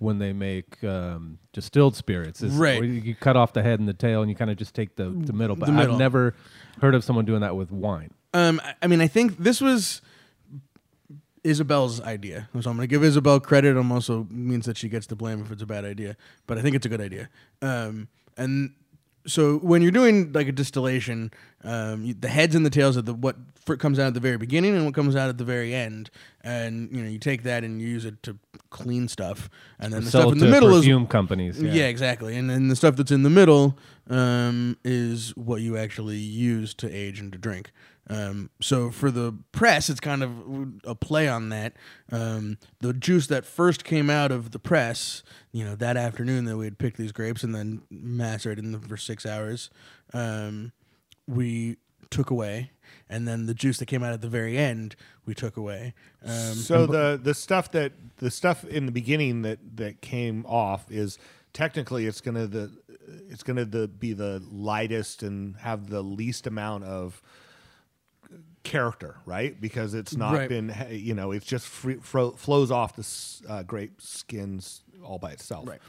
when 0.00 0.18
they 0.18 0.32
make 0.32 0.82
um, 0.84 1.38
distilled 1.52 1.94
spirits. 1.96 2.42
Is 2.42 2.52
Right. 2.52 2.78
where 2.80 2.88
You 2.88 3.00
you 3.00 3.14
cut 3.14 3.36
off 3.36 3.52
the 3.54 3.62
head 3.62 3.78
and 3.78 3.88
the 3.88 3.94
tail, 3.94 4.20
and 4.22 4.28
you 4.30 4.36
kind 4.36 4.50
of 4.50 4.56
just 4.58 4.74
take 4.74 4.96
the, 4.96 5.04
the 5.04 5.32
middle. 5.32 5.56
But 5.56 5.66
The 5.66 5.72
middle. 5.72 5.92
I've 5.94 5.98
never 5.98 6.34
heard 6.82 6.94
of 6.94 7.04
someone 7.04 7.24
doing 7.24 7.40
that 7.40 7.56
with 7.56 7.70
wine. 7.70 8.10
Um, 8.34 8.60
I- 8.62 8.74
I 8.82 8.86
mean, 8.88 9.00
I 9.00 9.06
think 9.06 9.38
this 9.38 9.60
was 9.60 10.02
Isabel's 11.44 12.00
idea. 12.00 12.48
So 12.52 12.70
I'm 12.70 12.76
going 12.76 12.80
to 12.80 12.86
give 12.86 13.04
Isabel 13.04 13.38
credit. 13.38 13.76
Um, 13.76 13.92
also 13.92 14.26
means 14.30 14.66
that 14.66 14.76
she 14.76 14.88
gets 14.88 15.06
the 15.06 15.16
blame 15.16 15.42
if 15.42 15.52
it's 15.52 15.62
a 15.62 15.66
bad 15.66 15.84
idea, 15.84 16.16
but 16.46 16.58
I 16.58 16.62
think 16.62 16.74
it's 16.74 16.86
a 16.86 16.88
good 16.88 17.00
idea. 17.00 17.28
Um, 17.62 18.08
and 18.36 18.72
so 19.26 19.58
when 19.58 19.82
you're 19.82 19.90
doing 19.90 20.32
like 20.32 20.48
a 20.48 20.52
distillation, 20.52 21.30
um, 21.62 22.04
you, 22.04 22.14
the 22.14 22.28
heads 22.28 22.54
and 22.54 22.64
the 22.64 22.70
tails 22.70 22.96
of 22.96 23.06
the 23.06 23.14
what 23.14 23.36
fr- 23.64 23.76
comes 23.76 23.98
out 23.98 24.08
at 24.08 24.14
the 24.14 24.20
very 24.20 24.36
beginning 24.36 24.74
and 24.74 24.84
what 24.84 24.94
comes 24.94 25.16
out 25.16 25.28
at 25.28 25.38
the 25.38 25.44
very 25.44 25.74
end, 25.74 26.10
and 26.42 26.90
you 26.92 27.02
know 27.02 27.08
you 27.08 27.18
take 27.18 27.42
that 27.44 27.64
and 27.64 27.80
you 27.80 27.88
use 27.88 28.04
it 28.04 28.22
to 28.24 28.38
clean 28.70 29.08
stuff, 29.08 29.48
and 29.78 29.92
then 29.92 30.04
the 30.04 30.10
stuff 30.10 30.32
in 30.32 30.38
the 30.38 30.46
middle 30.46 30.70
is 30.70 30.80
perfume 30.80 31.06
companies. 31.06 31.62
yeah. 31.62 31.86
exactly. 31.86 32.36
And 32.36 32.50
then 32.50 32.68
the 32.68 32.76
stuff 32.76 32.96
that's 32.96 33.12
in 33.12 33.22
the 33.22 33.30
middle 33.30 33.78
um, 34.10 34.76
is 34.84 35.34
what 35.36 35.62
you 35.62 35.76
actually 35.76 36.18
use 36.18 36.74
to 36.74 36.90
age 36.90 37.20
and 37.20 37.32
to 37.32 37.38
drink. 37.38 37.72
Um, 38.08 38.50
so 38.60 38.90
for 38.90 39.10
the 39.10 39.34
press, 39.52 39.88
it's 39.88 40.00
kind 40.00 40.22
of 40.22 40.30
a 40.84 40.94
play 40.94 41.28
on 41.28 41.48
that. 41.48 41.74
Um, 42.12 42.58
the 42.80 42.92
juice 42.92 43.26
that 43.28 43.46
first 43.46 43.84
came 43.84 44.10
out 44.10 44.30
of 44.30 44.50
the 44.50 44.58
press, 44.58 45.22
you 45.52 45.64
know, 45.64 45.74
that 45.76 45.96
afternoon 45.96 46.44
that 46.44 46.56
we 46.56 46.66
had 46.66 46.78
picked 46.78 46.98
these 46.98 47.12
grapes 47.12 47.42
and 47.42 47.54
then 47.54 47.82
macerated 47.90 48.64
them 48.64 48.80
for 48.80 48.96
six 48.96 49.24
hours, 49.24 49.70
um, 50.12 50.72
we 51.26 51.76
took 52.10 52.30
away. 52.30 52.70
And 53.08 53.26
then 53.26 53.46
the 53.46 53.54
juice 53.54 53.78
that 53.78 53.86
came 53.86 54.02
out 54.02 54.12
at 54.12 54.20
the 54.20 54.28
very 54.28 54.58
end, 54.58 54.96
we 55.26 55.34
took 55.34 55.56
away. 55.56 55.94
Um, 56.22 56.54
so 56.54 56.86
the 56.86 57.18
the 57.22 57.34
stuff 57.34 57.70
that 57.72 57.92
the 58.16 58.30
stuff 58.30 58.64
in 58.64 58.86
the 58.86 58.92
beginning 58.92 59.42
that 59.42 59.58
that 59.76 60.00
came 60.00 60.44
off 60.46 60.90
is 60.90 61.18
technically 61.52 62.06
it's 62.06 62.20
gonna 62.20 62.46
the 62.46 62.70
it's 63.28 63.42
gonna 63.42 63.64
the, 63.64 63.88
be 63.88 64.12
the 64.12 64.42
lightest 64.50 65.22
and 65.22 65.56
have 65.56 65.88
the 65.88 66.02
least 66.02 66.46
amount 66.46 66.84
of 66.84 67.22
character, 68.64 69.16
right? 69.26 69.60
Because 69.60 69.94
it's 69.94 70.16
not 70.16 70.34
Right. 70.34 70.48
been 70.48 70.74
you 70.90 71.14
know 71.14 71.30
it's 71.30 71.46
just 71.46 71.66
free, 71.68 71.96
fro- 72.00 72.32
flows 72.32 72.70
off 72.70 72.96
the 72.96 73.00
s- 73.02 73.42
uh, 73.48 73.62
grape 73.62 74.00
skins 74.02 74.82
all 75.04 75.18
by 75.18 75.30
itself. 75.32 75.68
Right. 75.68 75.80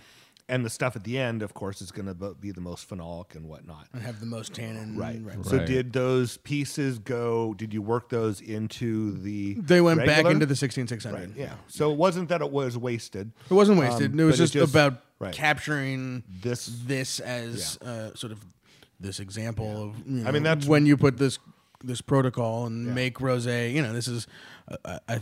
And 0.48 0.64
the 0.64 0.70
stuff 0.70 0.96
at 0.96 1.04
the 1.04 1.18
end, 1.18 1.42
of 1.42 1.56
course, 1.56 1.82
is 1.82 1.92
going 1.92 2.06
to 2.06 2.36
be 2.36 2.52
the 2.52 2.62
most 2.62 2.88
phenolic 2.88 3.34
and 3.34 3.48
whatnot. 3.50 3.88
And 3.94 4.04
have 4.04 4.20
the 4.20 4.28
most 4.28 4.54
tannin. 4.54 4.96
Right. 4.96 5.20
right. 5.24 5.44
So 5.44 5.58
Right. 5.58 5.66
did 5.66 5.92
those 5.92 6.38
pieces 6.38 7.00
go? 7.00 7.56
Did 7.56 7.74
you 7.74 7.82
work 7.82 8.10
those 8.10 8.42
into 8.42 9.14
the? 9.14 9.56
They 9.56 9.82
went 9.82 10.06
back 10.06 10.24
into 10.26 10.46
the 10.46 10.56
16600. 10.56 11.30
Right. 11.30 11.30
Yeah. 11.36 11.56
So 11.68 11.92
it 11.92 11.98
wasn't 11.98 12.30
that 12.30 12.42
it 12.42 12.52
was 12.52 12.78
wasted. 12.78 13.32
It 13.50 13.54
wasn't 13.56 13.80
wasted. 13.80 14.12
Um, 14.14 14.20
it 14.20 14.24
was 14.26 14.34
but 14.34 14.40
it 14.40 14.44
just, 14.44 14.54
just- 14.54 14.72
about 14.72 15.02
right. 15.18 15.34
capturing 15.34 16.22
This- 16.44 16.68
this 16.86 17.20
as 17.22 17.78
uh, 17.80 18.14
sort 18.14 18.32
of 18.32 18.46
this 19.00 19.20
example 19.20 19.84
of. 19.90 19.96
You 20.08 20.22
know, 20.22 20.30
I 20.30 20.32
mean, 20.32 20.44
that's- 20.44 20.68
when 20.68 20.86
you 20.86 20.96
put 20.96 21.18
this 21.18 21.40
this 21.86 22.02
protocol 22.02 22.66
and 22.66 22.94
make 22.94 23.20
rosé. 23.20 23.74
You 23.74 23.82
know, 23.82 23.94
this 23.94 24.08
is. 24.08 24.28
Uh, 24.86 25.00
I, 25.08 25.20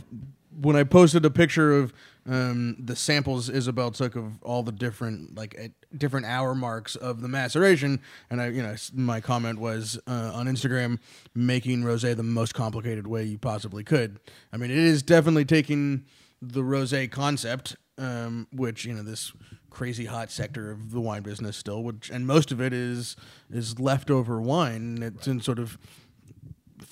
when 0.60 0.76
I 0.76 0.84
posted 0.84 1.24
a 1.24 1.30
picture 1.30 1.72
of 1.72 1.92
um, 2.26 2.76
the 2.78 2.96
samples 2.96 3.48
Isabel 3.48 3.90
took 3.90 4.16
of 4.16 4.42
all 4.42 4.62
the 4.62 4.72
different 4.72 5.36
like 5.36 5.54
at 5.58 5.72
different 5.98 6.26
hour 6.26 6.54
marks 6.54 6.96
of 6.96 7.20
the 7.20 7.28
maceration, 7.28 8.00
and 8.30 8.40
I, 8.40 8.48
you 8.48 8.62
know, 8.62 8.74
my 8.94 9.20
comment 9.20 9.58
was 9.58 9.98
uh, 10.06 10.32
on 10.34 10.46
Instagram, 10.46 10.98
making 11.34 11.82
rosé 11.82 12.16
the 12.16 12.22
most 12.22 12.54
complicated 12.54 13.06
way 13.06 13.24
you 13.24 13.38
possibly 13.38 13.84
could. 13.84 14.20
I 14.52 14.56
mean, 14.56 14.70
it 14.70 14.78
is 14.78 15.02
definitely 15.02 15.44
taking 15.44 16.04
the 16.40 16.62
rosé 16.62 17.10
concept, 17.10 17.76
um, 17.98 18.46
which 18.52 18.84
you 18.84 18.94
know 18.94 19.02
this 19.02 19.32
crazy 19.70 20.06
hot 20.06 20.30
sector 20.30 20.70
of 20.70 20.92
the 20.92 21.00
wine 21.00 21.22
business 21.22 21.56
still, 21.56 21.82
which 21.82 22.08
and 22.08 22.26
most 22.26 22.52
of 22.52 22.60
it 22.60 22.72
is 22.72 23.16
is 23.50 23.78
leftover 23.78 24.40
wine. 24.40 25.02
It's 25.02 25.26
in 25.26 25.40
sort 25.40 25.58
of 25.58 25.76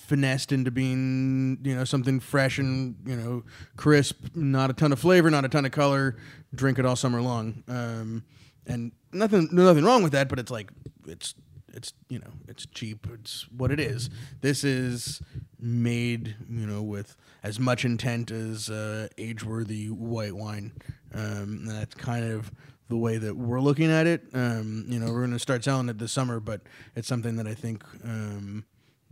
finessed 0.03 0.51
into 0.51 0.69
being 0.69 1.59
you 1.63 1.75
know 1.75 1.83
something 1.83 2.19
fresh 2.19 2.57
and 2.57 2.95
you 3.05 3.15
know 3.15 3.43
crisp, 3.77 4.35
not 4.35 4.69
a 4.69 4.73
ton 4.73 4.91
of 4.91 4.99
flavor, 4.99 5.29
not 5.31 5.45
a 5.45 5.49
ton 5.49 5.65
of 5.65 5.71
color. 5.71 6.15
Drink 6.53 6.77
it 6.77 6.85
all 6.85 6.95
summer 6.95 7.21
long, 7.21 7.63
um, 7.67 8.23
and 8.67 8.91
nothing 9.11 9.49
nothing 9.51 9.83
wrong 9.83 10.03
with 10.03 10.11
that. 10.11 10.29
But 10.29 10.39
it's 10.39 10.51
like 10.51 10.71
it's 11.07 11.33
it's 11.73 11.93
you 12.09 12.19
know 12.19 12.31
it's 12.47 12.65
cheap. 12.67 13.07
It's 13.13 13.47
what 13.49 13.71
it 13.71 13.79
is. 13.79 14.09
This 14.41 14.63
is 14.63 15.21
made 15.59 16.35
you 16.49 16.67
know 16.67 16.81
with 16.83 17.15
as 17.43 17.59
much 17.59 17.85
intent 17.85 18.31
as 18.31 18.69
uh, 18.69 19.07
age-worthy 19.17 19.87
white 19.89 20.35
wine. 20.35 20.73
Um, 21.13 21.65
that's 21.65 21.95
kind 21.95 22.25
of 22.31 22.51
the 22.89 22.97
way 22.97 23.17
that 23.17 23.35
we're 23.35 23.59
looking 23.59 23.91
at 23.91 24.07
it. 24.07 24.23
Um, 24.33 24.85
you 24.87 24.99
know, 24.99 25.07
we're 25.07 25.21
going 25.21 25.31
to 25.31 25.39
start 25.39 25.63
selling 25.63 25.89
it 25.89 25.97
this 25.97 26.11
summer, 26.11 26.39
but 26.39 26.61
it's 26.95 27.07
something 27.07 27.35
that 27.37 27.47
I 27.47 27.53
think 27.53 27.83
um, 28.03 28.65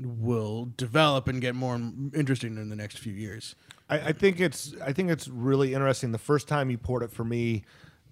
will 0.06 0.72
develop 0.78 1.28
and 1.28 1.42
get 1.42 1.56
more 1.56 1.76
interesting 2.14 2.58
in 2.58 2.70
the 2.70 2.76
next 2.76 2.98
few 3.00 3.14
years. 3.14 3.56
I, 3.90 4.00
I 4.00 4.12
think 4.14 4.40
it's 4.40 4.74
I 4.84 4.94
think 4.94 5.10
it's 5.10 5.28
really 5.28 5.74
interesting. 5.74 6.12
The 6.12 6.18
first 6.18 6.48
time 6.48 6.70
you 6.70 6.78
poured 6.78 7.04
it 7.04 7.12
for 7.12 7.24
me, 7.24 7.64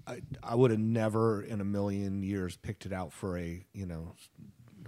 I, 0.08 0.22
I 0.44 0.56
would 0.56 0.72
have 0.72 0.80
never 0.80 1.42
in 1.44 1.62
a 1.62 1.66
million 1.66 2.24
years 2.24 2.56
picked 2.58 2.86
it 2.86 2.94
out 2.94 3.14
for 3.14 3.38
a 3.38 3.64
you 3.74 3.86
know 3.86 4.14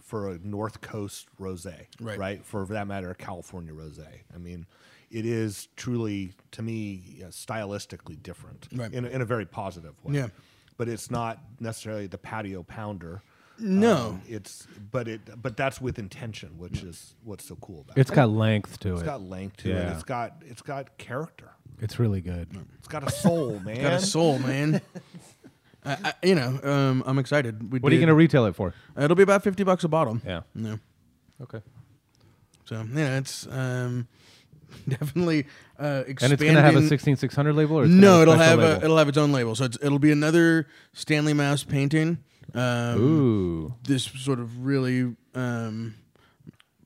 for 0.01 0.29
a 0.31 0.39
North 0.39 0.81
Coast 0.81 1.27
rosé, 1.39 1.85
Right. 2.01 2.43
For 2.45 2.65
that 2.65 2.87
matter, 2.87 3.11
a 3.11 3.15
California 3.15 3.71
rosé. 3.71 4.07
I 4.35 4.37
mean, 4.37 4.65
it 5.09 5.25
is 5.25 5.69
truly 5.77 6.33
to 6.51 6.61
me 6.61 7.21
uh, 7.23 7.27
stylistically 7.27 8.21
different 8.21 8.67
Right. 8.75 8.91
in 8.91 9.05
a, 9.05 9.09
in 9.09 9.21
a 9.21 9.25
very 9.25 9.45
positive 9.45 9.93
way. 10.03 10.15
Yeah. 10.15 10.27
but 10.77 10.89
it's 10.89 11.09
not 11.11 11.39
necessarily 11.61 12.07
the 12.07 12.17
patio 12.17 12.63
pounder. 12.63 13.21
No. 13.61 13.95
Um, 13.95 14.21
it's 14.27 14.67
but 14.91 15.07
it 15.07 15.21
but 15.41 15.55
that's 15.55 15.79
with 15.79 15.99
intention, 15.99 16.57
which 16.57 16.83
is 16.83 17.15
what's 17.23 17.45
so 17.45 17.55
cool 17.55 17.81
about 17.81 17.97
It's 17.97 18.09
it. 18.09 18.11
It's 18.11 18.15
got 18.15 18.29
length 18.29 18.79
to 18.81 18.93
It's 18.93 19.01
it. 19.01 19.03
It's 19.03 19.09
got 19.11 19.21
length 19.21 19.57
to 19.57 19.71
it. 19.71 19.73
Yeah. 19.73 19.93
It's 19.93 20.03
got 20.03 20.33
it's 20.45 20.61
got 20.61 20.97
character. 20.97 21.51
It's 21.79 21.99
really 21.99 22.21
good. 22.21 22.47
It's 22.79 22.87
got 22.87 23.07
a 23.07 23.11
soul, 23.11 23.59
man. 23.59 23.75
it's 23.77 23.83
Got 23.83 23.93
a 23.93 23.99
soul, 24.01 24.39
man. 24.39 24.81
I, 25.83 25.97
I, 26.03 26.13
you 26.21 26.35
know, 26.35 26.59
um, 26.63 27.03
I'm 27.07 27.17
excited. 27.17 27.71
We 27.71 27.79
What 27.79 27.91
are 27.91 27.95
you 27.95 28.01
going 28.01 28.09
to 28.09 28.13
retail 28.13 28.45
it 28.45 28.55
for? 28.55 28.75
It'll 28.95 29.15
be 29.15 29.23
about 29.23 29.43
fifty 29.43 29.63
bucks 29.63 29.83
a 29.83 29.87
bottle. 29.87 30.21
Yeah. 30.25 30.41
No. 30.53 30.79
Okay. 31.41 31.61
So 32.65 32.85
yeah, 32.93 33.17
it's 33.17 33.47
um, 33.47 34.07
definitely 34.87 35.45
uh, 35.79 36.03
And 36.07 36.09
it's 36.09 36.41
going 36.41 36.55
to 36.55 36.61
have 36.61 36.75
a 36.75 36.87
16600 36.87 37.53
label 37.53 37.79
or 37.79 37.83
it's 37.83 37.89
gonna 37.89 38.01
no, 38.01 38.21
it'll 38.21 38.35
special 38.35 38.59
have 38.59 38.81
a, 38.81 38.85
it'll 38.85 38.97
have 38.97 39.09
its 39.09 39.17
own 39.17 39.31
label. 39.31 39.55
So 39.55 39.65
it's, 39.65 39.77
it'll 39.81 39.99
be 39.99 40.11
another 40.11 40.67
Stanley 40.93 41.33
Mouse 41.33 41.63
painting. 41.63 42.19
Um, 42.53 42.99
Ooh. 42.99 43.73
this 43.83 44.03
sort 44.03 44.39
of 44.39 44.65
really 44.65 45.15
um 45.35 45.95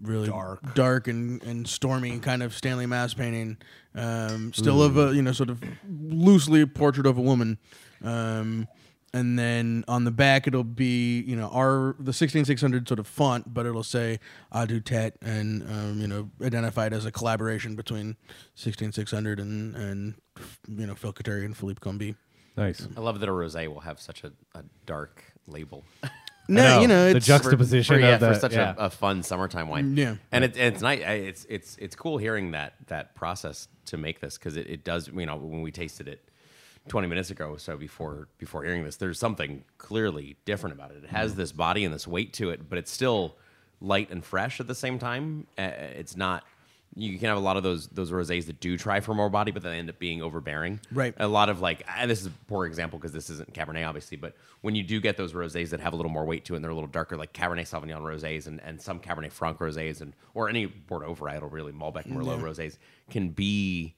really 0.02 0.28
Dark. 0.28 0.76
dark 0.76 1.08
and, 1.08 1.42
and 1.44 1.68
stormy 1.68 2.20
kind 2.20 2.44
of 2.44 2.54
Stanley 2.54 2.86
Mouse 2.86 3.14
painting 3.14 3.58
um 3.96 4.54
still 4.54 4.84
of 4.84 4.98
a 4.98 5.16
you 5.16 5.22
know 5.22 5.32
sort 5.32 5.50
of 5.50 5.64
loosely 5.90 6.62
a 6.62 6.68
portrait 6.68 7.08
of 7.08 7.18
a 7.18 7.22
woman 7.22 7.58
um 8.04 8.68
and 9.14 9.40
then 9.40 9.86
on 9.88 10.04
the 10.04 10.12
back 10.12 10.46
it'll 10.46 10.64
be 10.64 11.22
you 11.22 11.36
know 11.36 11.48
our 11.48 11.96
the 11.98 12.12
16600 12.14 12.88
sort 12.88 13.00
of 13.00 13.08
font 13.08 13.54
but 13.54 13.66
it'll 13.66 13.84
say 13.84 14.20
Adu 14.54 14.84
Tet 14.84 15.16
and 15.22 15.64
um, 15.64 16.00
you 16.00 16.08
know 16.08 16.30
identified 16.44 16.94
as 16.94 17.06
a 17.06 17.12
collaboration 17.12 17.76
between 17.76 18.18
16600 18.56 19.40
and 19.40 19.76
and 19.76 20.16
you 20.68 20.86
know 20.86 20.94
Phil 20.94 21.14
Coturri 21.14 21.46
and 21.46 21.56
Philippe 21.56 21.80
Cambie 21.80 22.16
Nice. 22.58 22.88
I 22.96 23.02
love 23.02 23.20
that 23.20 23.28
a 23.28 23.34
rosé 23.34 23.68
will 23.68 23.82
have 23.82 24.00
such 24.00 24.24
a, 24.24 24.32
a 24.54 24.64
dark 24.86 25.24
label. 25.48 25.84
no 26.48 26.64
know, 26.64 26.82
you 26.82 26.88
know 26.88 27.12
the 27.12 27.18
it's 27.18 27.26
juxtaposition 27.26 27.96
for, 27.96 28.00
yeah, 28.00 28.16
of 28.16 28.20
for 28.20 28.40
such 28.40 28.54
yeah. 28.54 28.76
a, 28.78 28.86
a 28.86 28.90
fun 28.90 29.24
summertime 29.24 29.68
wine. 29.68 29.96
Yeah. 29.98 30.16
and 30.32 30.44
it, 30.44 30.58
it's 30.58 30.82
nice. 30.82 31.02
It's 31.02 31.46
it's 31.50 31.78
it's 31.78 31.96
cool 31.96 32.18
hearing 32.18 32.52
that 32.52 32.74
that 32.88 33.16
process 33.16 33.68
to 33.88 33.98
make 33.98 34.20
this 34.20 34.38
because 34.38 34.56
it, 34.58 34.68
it 34.68 34.84
does. 34.84 35.08
You 35.08 35.26
know, 35.26 35.38
when 35.38 35.62
we 35.62 35.72
tasted 35.72 36.08
it 36.08 36.30
twenty 36.88 37.08
minutes 37.08 37.30
ago, 37.32 37.58
so 37.58 37.78
before 37.78 38.28
before 38.38 38.64
hearing 38.64 38.84
this, 38.84 38.98
there's 38.98 39.20
something 39.20 39.64
clearly 39.78 40.38
different 40.46 40.76
about 40.76 40.92
it. 40.92 41.04
It 41.04 41.10
has 41.10 41.36
this 41.36 41.52
body 41.52 41.86
and 41.86 41.94
this 41.94 42.08
weight 42.08 42.34
to 42.34 42.50
it, 42.50 42.70
but 42.70 42.78
it's 42.78 42.92
still 42.92 43.38
light 43.82 44.10
and 44.10 44.24
fresh 44.24 44.60
at 44.60 44.68
the 44.68 44.76
same 44.76 45.00
time. 45.00 45.48
Uh, 45.58 45.64
it's 45.64 46.16
not. 46.16 46.44
You 46.98 47.20
can 47.20 47.28
have 47.28 47.38
a 47.38 47.42
lot 47.42 47.58
of 47.58 47.64
those 47.64 47.88
those 47.88 48.10
rosés 48.12 48.46
that 48.46 48.62
do 48.62 48.78
try 48.78 49.02
for 49.02 49.14
more 49.14 49.30
body, 49.30 49.52
but 49.52 49.64
then 49.64 49.74
they 49.74 49.80
end 49.80 49.90
up 49.90 50.00
being 50.00 50.22
overbearing. 50.22 50.80
Right. 50.94 51.14
A 51.18 51.28
lot 51.28 51.50
of 51.50 51.60
like, 51.60 51.86
and 51.98 52.10
this 52.10 52.22
is 52.22 52.28
a 52.28 52.32
poor 52.48 52.66
example 52.66 52.98
because 52.98 53.12
this 53.12 53.30
isn't 53.30 53.54
Cabernet, 53.54 53.86
obviously, 53.86 54.16
but 54.16 54.36
when 54.62 54.76
you 54.76 54.84
do 54.84 55.02
get 55.02 55.18
those 55.18 55.34
rosés 55.34 55.72
that 55.72 55.82
have 55.82 55.92
a 55.92 55.96
little 55.98 56.12
more 56.12 56.24
weight 56.24 56.46
to 56.46 56.54
it 56.54 56.58
and 56.58 56.64
they're 56.64 56.72
a 56.72 56.76
little 56.76 56.88
darker, 56.88 57.18
like 57.18 57.34
Cabernet 57.34 57.68
Sauvignon 57.68 58.02
rosés 58.02 58.48
and, 58.48 58.62
and 58.64 58.82
some 58.82 59.02
Cabernet 59.02 59.34
Franc 59.34 59.60
rosés 59.60 60.00
and 60.00 60.14
or 60.34 60.48
any 60.48 60.68
Bordeaux 60.68 61.14
varietal, 61.14 61.52
really 61.52 61.74
Malbec 61.74 62.08
Merlot 62.08 62.42
rosés 62.42 62.78
can 63.10 63.30
be. 63.30 63.96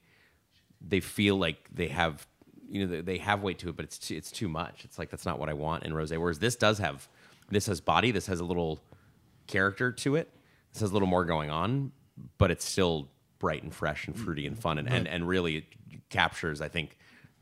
They 0.80 1.00
feel 1.00 1.36
like 1.36 1.68
they 1.72 1.88
have, 1.88 2.26
you 2.68 2.84
know, 2.84 2.90
they, 2.90 3.00
they 3.00 3.18
have 3.18 3.42
weight 3.42 3.58
to 3.60 3.68
it, 3.68 3.76
but 3.76 3.84
it's 3.84 3.98
too, 3.98 4.16
it's 4.16 4.32
too 4.32 4.48
much. 4.48 4.84
It's 4.84 4.98
like 4.98 5.10
that's 5.10 5.24
not 5.24 5.38
what 5.38 5.48
I 5.48 5.52
want 5.52 5.84
in 5.84 5.92
rosé. 5.92 6.18
Whereas 6.18 6.40
this 6.40 6.56
does 6.56 6.78
have, 6.78 7.08
this 7.48 7.66
has 7.66 7.80
body. 7.80 8.10
This 8.10 8.26
has 8.26 8.40
a 8.40 8.44
little 8.44 8.80
character 9.46 9.92
to 9.92 10.16
it. 10.16 10.30
This 10.72 10.80
has 10.82 10.90
a 10.90 10.92
little 10.92 11.08
more 11.08 11.24
going 11.24 11.50
on, 11.50 11.92
but 12.38 12.50
it's 12.50 12.64
still 12.64 13.08
bright 13.38 13.62
and 13.62 13.74
fresh 13.74 14.06
and 14.06 14.14
mm-hmm. 14.14 14.24
fruity 14.24 14.46
and 14.46 14.58
fun, 14.58 14.78
and, 14.78 14.88
and, 14.88 15.06
and 15.06 15.28
really 15.28 15.56
it 15.56 15.64
captures, 16.10 16.60
I 16.60 16.68
think, 16.68 16.96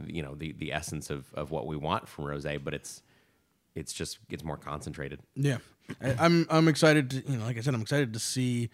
you 0.07 0.23
know, 0.23 0.35
the, 0.35 0.53
the 0.53 0.73
essence 0.73 1.11
of, 1.11 1.33
of 1.35 1.51
what 1.51 1.67
we 1.67 1.77
want 1.77 2.09
from 2.09 2.25
rosé. 2.25 2.63
But 2.63 2.75
it's 2.75 3.03
it's 3.75 3.93
just 3.93 4.19
it's 4.31 4.43
more 4.43 4.57
concentrated. 4.57 5.21
Yeah, 5.35 5.59
I, 6.03 6.17
I'm 6.19 6.47
I'm 6.51 6.69
excited 6.69 7.11
to 7.11 7.17
you 7.31 7.39
know 7.39 7.45
like 7.45 7.59
I 7.59 7.61
said 7.61 7.75
I'm 7.75 7.83
excited 7.83 8.13
to 8.15 8.19
see 8.19 8.71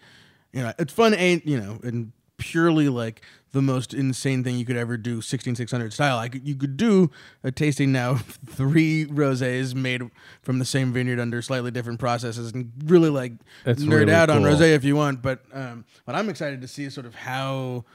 you 0.51 0.63
know 0.63 0.73
it's 0.79 0.93
fun 0.93 1.13
and 1.13 1.41
you 1.45 1.59
know 1.59 1.79
and 1.83 2.11
purely 2.43 2.89
like 2.89 3.21
the 3.53 3.61
most 3.61 3.93
insane 3.93 4.43
thing 4.43 4.57
you 4.57 4.65
could 4.65 4.75
ever 4.75 4.97
do 4.97 5.21
16600 5.21 5.93
style. 5.93 6.17
I 6.17 6.27
could, 6.27 6.45
you 6.45 6.55
could 6.55 6.75
do 6.75 7.09
a 7.41 7.51
tasting 7.51 7.93
now 7.93 8.11
of 8.11 8.21
three 8.45 9.05
rosés 9.05 9.73
made 9.73 10.01
from 10.41 10.59
the 10.59 10.65
same 10.65 10.91
vineyard 10.91 11.21
under 11.21 11.41
slightly 11.41 11.71
different 11.71 11.99
processes 11.99 12.51
and 12.51 12.71
really 12.85 13.09
like 13.09 13.31
That's 13.63 13.81
nerd 13.81 13.91
really 13.91 14.13
out 14.13 14.29
on 14.29 14.41
rosé 14.41 14.75
if 14.75 14.83
you 14.83 14.95
want 14.97 15.21
but 15.21 15.39
um 15.53 15.85
but 16.05 16.15
I'm 16.15 16.29
excited 16.29 16.61
to 16.61 16.67
see 16.67 16.83
is 16.83 16.93
sort 16.93 17.05
of 17.05 17.15
how 17.15 17.85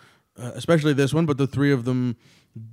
uh, 0.40 0.52
especially 0.54 0.94
this 0.94 1.12
one 1.12 1.26
but 1.26 1.36
the 1.36 1.46
three 1.46 1.72
of 1.72 1.84
them 1.84 2.16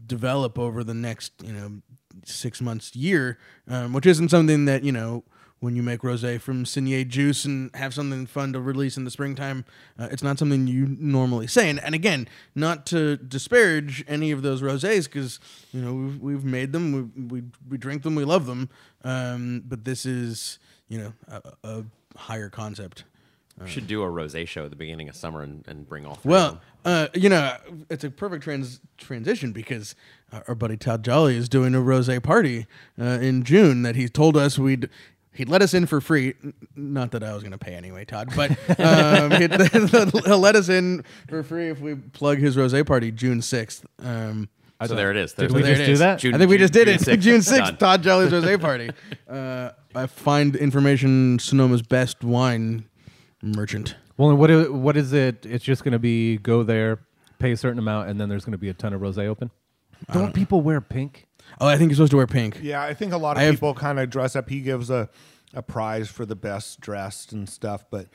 develop 0.05 0.57
over 0.57 0.83
the 0.83 0.93
next 0.93 1.33
you 1.43 1.51
know 1.51 1.81
six 2.23 2.61
months 2.61 2.95
year 2.95 3.38
um, 3.67 3.91
which 3.91 4.05
isn't 4.05 4.29
something 4.29 4.65
that 4.65 4.83
you 4.83 4.91
know 4.93 5.23
when 5.65 5.75
you 5.75 5.82
make 5.82 6.01
rosé 6.01 6.39
from 6.39 6.63
saignée 6.63 7.08
juice 7.08 7.43
and 7.43 7.75
have 7.75 7.91
something 7.91 8.28
fun 8.28 8.54
to 8.54 8.62
release 8.62 8.97
in 8.97 9.04
the 9.04 9.10
springtime 9.10 9.65
uh, 9.97 10.08
it's 10.12 10.21
not 10.21 10.38
something 10.38 10.67
you 10.67 10.86
normally 10.99 11.47
say 11.47 11.71
and, 11.71 11.84
and 11.84 11.95
again 11.95 12.28
not 12.54 12.86
to 12.86 13.17
disparage 13.17 14.06
any 14.08 14.30
of 14.30 14.43
those 14.43 14.62
rosés 14.62 15.06
because 15.06 15.39
you 15.73 15.82
know 15.82 15.91
we've, 15.91 16.21
we've 16.21 16.45
made 16.45 16.71
them 16.71 17.12
we, 17.15 17.23
we, 17.41 17.43
we 17.67 17.78
drink 17.80 18.04
them 18.04 18.13
we 18.13 18.23
love 18.23 18.45
them 18.45 18.69
um, 19.04 19.63
but 19.67 19.84
this 19.86 20.06
is 20.06 20.60
you 20.88 20.99
know 20.99 21.13
a, 21.28 21.41
a 21.63 21.84
higher 22.15 22.49
concept 22.49 23.04
We 23.60 23.69
should 23.69 23.88
do 23.88 24.04
a 24.04 24.08
rosé 24.08 24.47
show 24.47 24.65
at 24.65 24.69
the 24.69 24.75
beginning 24.75 25.10
of 25.10 25.15
summer 25.15 25.41
and, 25.41 25.65
and 25.67 25.88
bring 25.88 26.06
all. 26.06 26.15
Three 26.15 26.32
Well, 26.32 26.62
uh, 26.84 27.08
you 27.13 27.30
know, 27.30 27.56
it's 27.89 28.04
a 28.04 28.12
perfect 28.12 28.43
trans- 28.43 28.82
transition 28.97 29.54
because 29.54 29.96
our 30.48 30.56
buddy 30.56 30.75
Todd 30.75 31.04
Jolly 31.04 31.37
is 31.37 31.48
doing 31.48 31.73
a 31.73 31.79
rose 31.79 32.10
party 32.19 32.67
uh, 33.00 33.19
in 33.21 33.44
June 33.44 33.81
that 33.83 33.96
he 33.96 34.10
told 34.10 34.35
us 34.35 34.60
we'd. 34.60 34.89
He'd 35.36 35.50
let 35.50 35.62
us 35.62 35.73
in 35.73 35.86
for 35.86 36.00
free. 36.00 36.33
Not 36.75 37.12
that 37.12 37.23
I 37.23 37.33
was 37.33 37.44
going 37.44 37.52
to 37.52 37.58
pay 37.58 37.73
anyway, 37.75 38.06
Todd, 38.06 38.29
but 38.36 38.52
um, 38.79 39.31
he'd, 39.31 39.52
he'll 40.25 40.40
let 40.40 40.56
us 40.56 40.69
in 40.69 41.04
for 41.27 41.44
free 41.44 41.69
if 41.69 41.79
we 41.81 41.96
plug 41.96 42.38
his 42.38 42.56
rose 42.56 42.73
party 42.83 43.12
June 43.12 43.40
6th. 43.42 43.83
Um, 44.00 44.50
so 44.86 44.96
there 44.96 45.12
it 45.12 45.17
is. 45.17 45.33
Did 45.33 45.52
we 45.52 45.62
there 45.62 45.75
just 45.75 45.86
do 45.86 45.98
that? 45.98 46.19
June- 46.19 46.36
I 46.36 46.38
think 46.38 46.50
we 46.50 46.58
June- 46.58 46.63
just 46.63 46.73
did 46.73 46.86
June 46.86 46.96
it. 46.96 47.19
6th. 47.19 47.21
June 47.21 47.40
6th, 47.42 47.58
Done. 47.58 47.77
Todd 47.77 48.04
Jolly's 48.04 48.31
rose 48.31 48.58
party. 48.62 48.90
Uh, 49.29 49.71
I 49.94 50.08
find 50.08 50.56
information 50.56 51.38
Sonoma's 51.38 51.81
best 51.81 52.23
wine 52.23 52.86
merchant. 53.42 53.96
Well, 54.17 54.29
and 54.29 54.40
what 54.40 54.71
what 54.73 54.96
is 54.96 55.12
it? 55.12 55.46
It's 55.46 55.63
just 55.65 55.83
going 55.83 55.92
to 55.92 56.00
be 56.00 56.38
go 56.38 56.63
there, 56.63 57.00
pay 57.40 57.52
a 57.52 57.58
certain 57.58 57.79
amount, 57.79 58.10
and 58.10 58.19
then 58.19 58.29
there's 58.29 58.46
going 58.46 58.54
to 58.54 58.58
be 58.58 58.69
a 58.69 58.73
ton 58.73 58.94
of 58.94 59.02
rosé 59.02 59.27
open. 59.27 59.52
Don't 60.13 60.33
people 60.33 60.62
wear 60.62 60.81
pink? 60.81 61.27
Oh, 61.60 61.67
I 61.67 61.77
think 61.77 61.89
you're 61.89 61.95
supposed 61.95 62.12
to 62.12 62.17
wear 62.17 62.27
pink. 62.27 62.60
Yeah, 62.62 62.83
I 62.83 62.93
think 62.93 63.13
a 63.13 63.17
lot 63.17 63.37
of 63.37 63.43
I 63.43 63.51
people 63.51 63.73
kind 63.73 63.99
of 63.99 64.10
dress 64.10 64.35
up. 64.35 64.49
He 64.49 64.62
gives 64.62 64.89
a, 64.89 65.10
a 65.53 65.62
prize 65.62 66.10
for 66.10 66.25
the 66.25 66.35
best 66.35 66.79
dressed 66.81 67.31
and 67.31 67.47
stuff, 67.47 67.85
but 67.89 68.08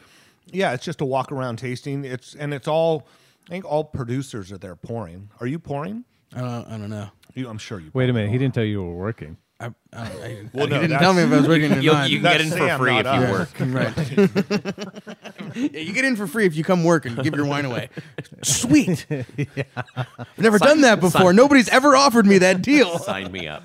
yeah, 0.46 0.72
it's 0.72 0.84
just 0.84 1.00
a 1.00 1.04
walk 1.04 1.32
around 1.32 1.56
tasting. 1.56 2.04
It's 2.04 2.34
and 2.34 2.52
it's 2.52 2.68
all. 2.68 3.08
I 3.46 3.50
think 3.50 3.64
all 3.64 3.84
producers 3.84 4.52
are 4.52 4.58
there 4.58 4.76
pouring. 4.76 5.30
Are 5.40 5.46
you 5.46 5.58
pouring? 5.58 6.04
I 6.34 6.40
don't, 6.40 6.66
I 6.66 6.78
don't 6.78 6.90
know. 6.90 7.08
You, 7.34 7.48
I'm 7.48 7.58
sure 7.58 7.80
you. 7.80 7.90
Wait 7.92 8.08
a 8.08 8.12
minute, 8.12 8.30
he 8.30 8.38
didn't 8.38 8.54
tell 8.54 8.62
you 8.64 8.70
you 8.70 8.82
were 8.84 8.94
working. 8.94 9.38
I, 9.60 9.66
I, 9.66 9.72
I, 9.92 10.48
Well, 10.54 10.66
he 10.66 10.72
no, 10.72 10.80
didn't 10.80 10.98
tell 11.00 11.12
me 11.12 11.22
if 11.22 11.30
I 11.32 11.36
was 11.36 11.46
working 11.48 11.72
or 11.72 11.80
You'll- 11.80 11.94
not. 11.94 12.08
you 12.10 12.20
can 12.20 12.32
get 12.32 12.40
in 12.40 12.50
for 12.50 12.78
free 12.78 12.96
if 12.98 13.04
you 13.06 13.20
work. 13.30 13.50
right. 13.60 15.54
yeah, 15.54 15.80
you 15.80 15.92
get 15.92 16.04
in 16.06 16.16
for 16.16 16.26
free 16.26 16.46
if 16.46 16.56
you 16.56 16.64
come 16.64 16.82
work 16.82 17.04
and 17.04 17.22
give 17.22 17.34
your 17.34 17.44
wine 17.46 17.66
away. 17.66 17.90
Sweet. 18.42 19.06
I've 19.10 20.26
never 20.38 20.58
Sign- 20.58 20.68
done 20.68 20.80
that 20.82 21.00
before. 21.00 21.20
sign- 21.28 21.36
Nobody's 21.36 21.68
ever 21.68 21.94
offered 21.94 22.24
me 22.26 22.38
that 22.38 22.62
deal. 22.62 22.98
Sign 22.98 23.30
me 23.30 23.48
up. 23.48 23.62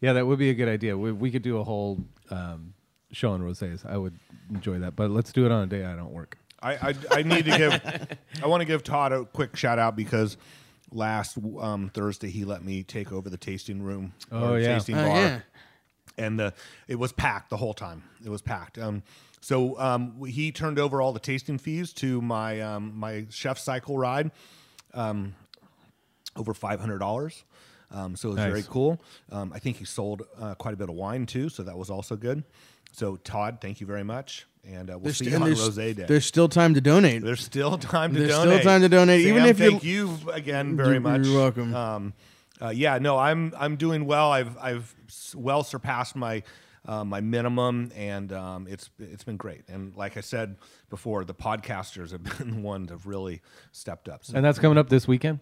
Yeah, 0.00 0.12
that 0.14 0.26
would 0.26 0.38
be 0.38 0.50
a 0.50 0.54
good 0.54 0.68
idea. 0.68 0.96
We, 0.96 1.12
we 1.12 1.30
could 1.30 1.42
do 1.42 1.58
a 1.58 1.64
whole 1.64 1.98
um, 2.30 2.74
show 3.12 3.30
on 3.30 3.40
rosés. 3.40 3.84
I 3.88 3.96
would 3.96 4.18
enjoy 4.50 4.78
that, 4.80 4.94
but 4.96 5.10
let's 5.10 5.32
do 5.32 5.46
it 5.46 5.52
on 5.52 5.62
a 5.62 5.66
day 5.66 5.84
I 5.84 5.96
don't 5.96 6.12
work. 6.12 6.36
I, 6.62 6.74
I, 6.74 6.94
I 7.12 7.22
need 7.22 7.44
to 7.46 7.56
give. 7.58 8.18
I 8.42 8.46
want 8.46 8.60
to 8.62 8.64
give 8.64 8.82
Todd 8.82 9.12
a 9.12 9.24
quick 9.24 9.56
shout 9.56 9.78
out 9.78 9.94
because 9.96 10.36
last 10.92 11.36
um, 11.60 11.90
Thursday 11.92 12.30
he 12.30 12.44
let 12.44 12.64
me 12.64 12.82
take 12.82 13.12
over 13.12 13.28
the 13.30 13.36
tasting 13.36 13.82
room. 13.82 14.12
Oh, 14.30 14.52
or 14.54 14.58
yeah. 14.60 14.74
tasting 14.74 14.96
Oh, 14.96 15.04
bar. 15.06 15.16
yeah. 15.20 15.40
and 16.18 16.38
the 16.38 16.54
it 16.88 16.96
was 16.96 17.12
packed 17.12 17.50
the 17.50 17.56
whole 17.56 17.74
time. 17.74 18.02
It 18.24 18.28
was 18.30 18.42
packed. 18.42 18.78
Um, 18.78 19.02
so 19.40 19.78
um, 19.78 20.24
he 20.24 20.50
turned 20.52 20.78
over 20.78 21.00
all 21.00 21.12
the 21.12 21.20
tasting 21.20 21.58
fees 21.58 21.92
to 21.94 22.20
my 22.22 22.60
um, 22.60 22.92
my 22.98 23.26
chef 23.30 23.58
cycle 23.58 23.96
ride, 23.98 24.30
um, 24.94 25.34
over 26.36 26.54
five 26.54 26.80
hundred 26.80 26.98
dollars. 26.98 27.44
Um, 27.92 28.16
so 28.16 28.30
it 28.30 28.34
was 28.34 28.44
very 28.44 28.64
cool. 28.64 29.00
Um, 29.30 29.52
I 29.54 29.60
think 29.60 29.76
he 29.76 29.84
sold 29.84 30.22
uh, 30.40 30.54
quite 30.56 30.74
a 30.74 30.76
bit 30.76 30.88
of 30.88 30.96
wine 30.96 31.24
too, 31.26 31.48
so 31.48 31.62
that 31.62 31.78
was 31.78 31.88
also 31.90 32.16
good. 32.16 32.42
So 32.92 33.16
Todd, 33.16 33.58
thank 33.60 33.80
you 33.80 33.86
very 33.86 34.02
much, 34.02 34.46
and 34.66 34.90
uh, 34.90 34.94
we'll 34.94 35.00
There's, 35.04 35.18
see 35.18 35.26
st- 35.26 35.38
you 35.38 35.44
on 35.44 35.50
Rose 35.50 35.76
Day. 35.76 35.92
there's 35.92 36.26
still 36.26 36.48
time 36.48 36.74
to 36.74 36.80
donate. 36.80 37.22
There's 37.22 37.40
still 37.42 37.78
time 37.78 38.12
to 38.14 38.18
donate. 38.26 38.28
There's 38.28 38.58
still 38.60 38.70
time 38.70 38.80
to 38.82 38.88
donate, 38.88 39.20
even 39.26 39.44
if 39.44 39.58
you- 39.60 39.70
thank 39.70 39.84
you 39.84 40.18
again 40.32 40.76
very 40.76 40.88
You're- 40.90 40.98
much. 41.00 41.26
you're 41.26 41.36
welcome. 41.38 41.74
Um, 41.74 42.14
uh, 42.60 42.70
yeah, 42.70 42.98
no, 42.98 43.18
I'm 43.18 43.52
I'm 43.58 43.76
doing 43.76 44.06
well. 44.06 44.32
I've 44.32 44.56
I've 44.58 44.94
well 45.34 45.62
surpassed 45.62 46.16
my 46.16 46.42
uh, 46.86 47.04
my 47.04 47.20
minimum, 47.20 47.90
and 47.96 48.32
um, 48.32 48.66
it's 48.68 48.88
it's 48.98 49.24
been 49.24 49.36
great. 49.36 49.62
And 49.68 49.94
like 49.96 50.16
I 50.16 50.20
said 50.20 50.56
before, 50.88 51.24
the 51.24 51.34
podcasters 51.34 52.12
have 52.12 52.22
been 52.38 52.50
the 52.56 52.60
ones 52.60 52.88
that 52.88 52.94
have 52.94 53.06
really 53.06 53.42
stepped 53.72 54.08
up. 54.08 54.24
So, 54.24 54.34
And 54.36 54.44
that's 54.44 54.58
coming 54.58 54.78
up 54.78 54.88
this 54.88 55.06
weekend. 55.06 55.40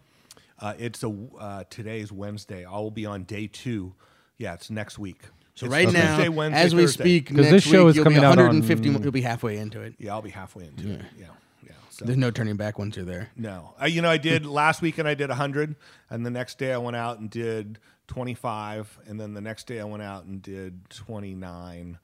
uh, 0.58 0.74
it's 0.78 1.02
a 1.04 1.14
uh, 1.38 1.64
today's 1.70 2.10
Wednesday. 2.10 2.64
I 2.64 2.72
will 2.78 2.90
be 2.90 3.06
on 3.06 3.24
day 3.24 3.46
two. 3.46 3.94
Yeah, 4.38 4.54
it's 4.54 4.68
next 4.70 4.98
week. 4.98 5.22
So 5.54 5.66
It's 5.66 5.72
right 5.72 5.92
now, 5.92 6.16
Tuesday, 6.16 6.28
Wednesday, 6.28 6.60
as 6.60 6.74
we 6.74 6.82
Thursday. 6.82 7.02
speak, 7.04 7.26
'Cause 7.28 7.36
next 7.36 7.50
this 7.50 7.62
show 7.64 7.84
week, 7.84 7.90
is 7.90 7.96
you'll 7.96 8.04
coming 8.04 8.20
be 8.20 8.24
out 8.26 8.38
on- 8.38 8.46
150. 8.46 8.88
You'll 8.88 9.12
be 9.12 9.20
halfway 9.22 9.56
into 9.58 9.80
it. 9.80 9.94
Yeah, 9.98 10.12
I'll 10.14 10.22
be 10.22 10.30
halfway 10.30 10.64
into 10.66 10.90
it. 10.94 11.00
Yeah, 11.18 11.26
yeah. 11.64 11.72
So. 11.90 12.04
There's 12.04 12.18
no 12.18 12.32
turning 12.32 12.56
back 12.56 12.76
once 12.78 12.96
you're 12.96 13.04
there. 13.04 13.30
No, 13.36 13.74
uh, 13.80 13.86
you 13.86 14.02
know, 14.02 14.10
I 14.10 14.16
did 14.16 14.44
last 14.46 14.82
weekend. 14.82 15.06
I 15.06 15.14
did 15.14 15.30
hundred, 15.30 15.76
and 16.10 16.26
the 16.26 16.30
next 16.30 16.58
day 16.58 16.72
I 16.72 16.78
went 16.78 16.96
out 16.96 17.20
and 17.20 17.30
did 17.30 17.78
twenty 18.08 18.34
five, 18.34 18.98
and 19.06 19.20
then 19.20 19.34
the 19.34 19.40
next 19.40 19.66
day 19.68 19.80
I 19.80 19.84
went 19.84 20.02
out 20.02 20.24
and 20.24 20.42
did 20.42 20.90
twenty 20.90 21.34
nine. 21.36 21.98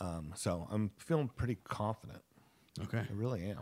Um, 0.00 0.32
so 0.34 0.66
I'm 0.70 0.90
feeling 0.98 1.28
pretty 1.28 1.58
confident. 1.64 2.22
Okay. 2.82 2.98
I 3.08 3.12
really 3.14 3.54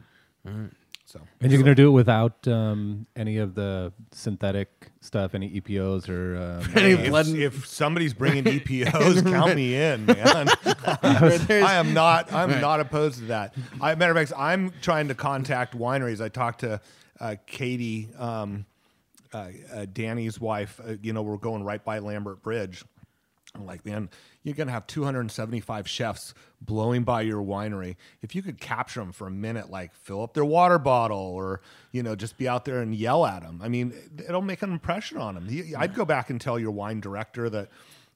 am. 0.46 0.70
So 1.06 1.20
And 1.40 1.52
you're 1.52 1.62
going 1.62 1.74
to 1.74 1.80
do 1.80 1.88
it 1.88 1.92
without 1.92 2.48
um, 2.48 3.06
any 3.14 3.36
of 3.36 3.54
the 3.54 3.92
synthetic 4.12 4.90
stuff, 5.00 5.34
any 5.34 5.60
EPOs 5.60 6.08
or. 6.08 6.34
Um, 6.44 6.76
if, 6.76 7.08
blood- 7.10 7.28
if 7.28 7.66
somebody's 7.66 8.14
bringing 8.14 8.44
EPOs, 8.58 9.22
count 9.30 9.54
me 9.54 9.74
in, 9.74 10.06
man. 10.06 10.48
I 10.64 11.74
am 11.74 11.94
not. 11.94 12.32
I'm 12.32 12.60
not 12.60 12.80
opposed 12.80 13.18
to 13.18 13.24
that. 13.26 13.54
I, 13.80 13.94
matter 13.94 14.12
of 14.12 14.16
fact, 14.16 14.32
I'm 14.38 14.72
trying 14.80 15.08
to 15.08 15.14
contact 15.14 15.76
wineries. 15.76 16.20
I 16.22 16.28
talked 16.28 16.60
to 16.60 16.80
uh, 17.20 17.36
Katie, 17.46 18.08
um, 18.18 18.64
uh, 19.32 19.48
uh, 19.72 19.86
Danny's 19.92 20.40
wife. 20.40 20.80
Uh, 20.86 20.94
you 21.02 21.12
know, 21.12 21.22
we're 21.22 21.36
going 21.36 21.64
right 21.64 21.84
by 21.84 21.98
Lambert 21.98 22.42
Bridge. 22.42 22.84
Like, 23.60 23.86
man, 23.86 24.10
you're 24.42 24.56
gonna 24.56 24.72
have 24.72 24.86
275 24.86 25.88
chefs 25.88 26.34
blowing 26.60 27.04
by 27.04 27.22
your 27.22 27.42
winery. 27.42 27.96
If 28.20 28.34
you 28.34 28.42
could 28.42 28.60
capture 28.60 29.00
them 29.00 29.12
for 29.12 29.28
a 29.28 29.30
minute, 29.30 29.70
like 29.70 29.94
fill 29.94 30.22
up 30.22 30.34
their 30.34 30.44
water 30.44 30.78
bottle, 30.78 31.18
or 31.18 31.60
you 31.92 32.02
know, 32.02 32.16
just 32.16 32.36
be 32.36 32.48
out 32.48 32.64
there 32.64 32.80
and 32.80 32.94
yell 32.94 33.24
at 33.24 33.42
them. 33.42 33.60
I 33.62 33.68
mean, 33.68 33.94
it'll 34.26 34.42
make 34.42 34.62
an 34.62 34.72
impression 34.72 35.18
on 35.18 35.34
them. 35.36 35.48
I'd 35.78 35.94
go 35.94 36.04
back 36.04 36.30
and 36.30 36.40
tell 36.40 36.58
your 36.58 36.72
wine 36.72 37.00
director 37.00 37.48
that 37.50 37.68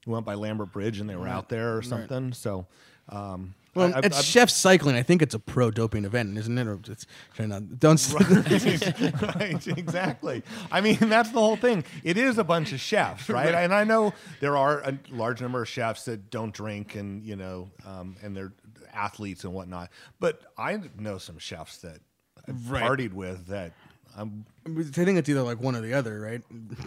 we 0.05 0.11
went 0.13 0.25
by 0.25 0.33
Lambert 0.33 0.73
Bridge 0.73 0.99
and 0.99 1.09
they 1.09 1.15
were 1.15 1.27
out 1.27 1.47
there 1.49 1.77
or 1.77 1.81
something. 1.83 2.33
So, 2.33 2.67
um, 3.07 3.53
Well, 3.75 3.93
I- 3.95 3.99
it's 4.03 4.19
I- 4.19 4.21
chef 4.21 4.49
cycling. 4.49 4.95
I 4.95 5.03
think 5.03 5.21
it's 5.21 5.35
a 5.35 5.39
pro 5.39 5.71
doping 5.71 6.05
event, 6.05 6.37
isn't 6.37 6.57
it? 6.57 6.67
Or 6.67 6.79
it's 6.87 7.05
trying 7.33 7.49
not 7.49 7.79
don't. 7.79 7.99
right, 9.35 9.67
exactly. 9.67 10.43
I 10.71 10.81
mean, 10.81 10.97
that's 11.01 11.29
the 11.31 11.39
whole 11.39 11.55
thing. 11.55 11.83
It 12.03 12.17
is 12.17 12.37
a 12.37 12.43
bunch 12.43 12.73
of 12.73 12.79
chefs, 12.79 13.29
right? 13.29 13.53
And 13.53 13.73
I 13.73 13.83
know 13.83 14.13
there 14.39 14.57
are 14.57 14.79
a 14.79 14.97
large 15.09 15.41
number 15.41 15.61
of 15.61 15.67
chefs 15.67 16.05
that 16.05 16.29
don't 16.29 16.53
drink 16.53 16.95
and, 16.95 17.23
you 17.23 17.35
know, 17.35 17.69
um, 17.85 18.15
and 18.23 18.35
they're 18.35 18.53
athletes 18.93 19.43
and 19.43 19.53
whatnot. 19.53 19.89
But 20.19 20.41
I 20.57 20.79
know 20.97 21.17
some 21.17 21.37
chefs 21.37 21.77
that 21.77 21.99
I've 22.47 22.69
Right. 22.71 22.83
partied 22.83 23.13
with 23.13 23.47
that 23.47 23.73
I'm 24.17 24.45
I 24.65 24.81
think 24.83 25.17
it's 25.17 25.29
either 25.29 25.41
like 25.43 25.61
one 25.61 25.75
or 25.75 25.81
the 25.81 25.93
other, 25.93 26.19
right? 26.19 26.41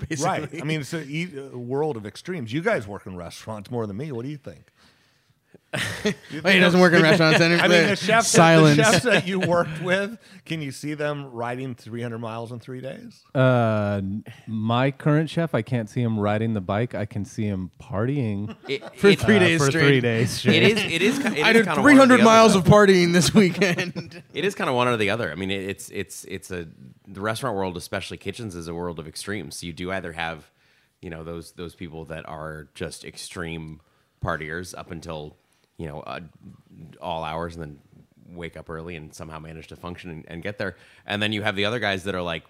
Basically. 0.08 0.24
right. 0.24 0.48
I 0.60 0.64
mean, 0.64 0.80
it's 0.80 0.92
a 0.92 1.56
world 1.56 1.96
of 1.96 2.04
extremes. 2.06 2.52
You 2.52 2.62
guys 2.62 2.86
work 2.86 3.06
in 3.06 3.16
restaurants 3.16 3.70
more 3.70 3.86
than 3.86 3.96
me. 3.96 4.12
What 4.12 4.24
do 4.24 4.30
you 4.30 4.36
think? 4.36 4.66
Wait, 6.04 6.14
he 6.54 6.60
doesn't 6.60 6.80
work 6.80 6.92
in 6.92 7.02
restaurants 7.02 7.40
anymore. 7.40 7.64
I 7.64 7.68
mean, 7.68 7.86
the 7.88 7.96
chefs, 7.96 8.28
silence. 8.28 8.76
the 8.76 8.82
chefs 8.84 9.04
that 9.04 9.26
you 9.26 9.40
worked 9.40 9.80
with, 9.82 10.18
can 10.44 10.60
you 10.60 10.70
see 10.70 10.92
them 10.94 11.30
riding 11.32 11.74
300 11.74 12.18
miles 12.18 12.52
in 12.52 12.60
three 12.60 12.80
days? 12.82 13.22
uh, 13.34 14.02
my 14.46 14.90
current 14.90 15.30
chef, 15.30 15.54
I 15.54 15.62
can't 15.62 15.88
see 15.88 16.02
him 16.02 16.18
riding 16.18 16.52
the 16.54 16.60
bike. 16.60 16.94
I 16.94 17.06
can 17.06 17.24
see 17.24 17.44
him 17.44 17.70
partying 17.80 18.54
It, 18.68 18.82
For 18.98 19.08
it- 19.08 19.20
three 19.20 19.36
uh, 19.36 19.40
days 19.40 19.60
for 19.64 19.70
straight. 19.70 19.82
three 19.86 20.00
days. 20.00 20.30
straight. 20.30 20.62
It 20.62 20.76
is. 20.78 20.84
It 20.92 21.02
is. 21.02 21.18
ki- 21.18 21.40
It 21.40 21.44
I 21.46 21.52
did 21.52 21.64
kinda 21.64 21.80
one 21.80 21.90
300 21.92 22.22
miles 22.22 22.54
other. 22.54 22.60
of 22.60 22.72
partying 22.72 23.12
this 23.12 23.32
weekend. 23.34 24.22
It 24.34 24.44
is 24.44 24.54
kind 24.54 24.68
of 24.68 24.76
one 24.76 24.88
or 24.88 24.96
the 24.98 25.10
other. 25.10 25.30
I 25.32 25.34
mean, 25.36 25.50
it, 25.50 25.62
it's 25.68 25.88
it's 25.90 26.24
it's 26.24 26.50
a 26.50 26.68
the 27.08 27.20
restaurant 27.20 27.56
world, 27.56 27.76
especially 27.76 28.18
kitchens, 28.18 28.54
is 28.54 28.68
a 28.68 28.74
world 28.74 28.98
of 28.98 29.06
extremes. 29.08 29.56
So 29.58 29.66
you 29.66 29.72
do 29.72 29.90
either 29.90 30.12
have, 30.12 30.50
you 31.00 31.08
know, 31.10 31.24
those 31.24 31.52
those 31.52 31.74
people 31.74 32.04
that 32.06 32.28
are 32.28 32.68
just 32.74 33.04
extreme 33.04 33.80
partiers 34.22 34.76
up 34.76 34.90
until 34.90 35.36
you 35.82 35.88
know 35.88 36.00
uh, 36.00 36.20
all 37.00 37.24
hours, 37.24 37.56
and 37.56 37.62
then 37.64 37.78
wake 38.42 38.56
up 38.56 38.70
early 38.70 38.94
and 38.96 39.12
somehow 39.12 39.38
manage 39.38 39.66
to 39.66 39.76
function 39.76 40.10
and, 40.10 40.24
and 40.28 40.42
get 40.42 40.56
there. 40.56 40.76
And 41.04 41.20
then 41.20 41.32
you 41.32 41.42
have 41.42 41.56
the 41.56 41.64
other 41.64 41.80
guys 41.80 42.04
that 42.04 42.14
are 42.14 42.22
like, 42.22 42.44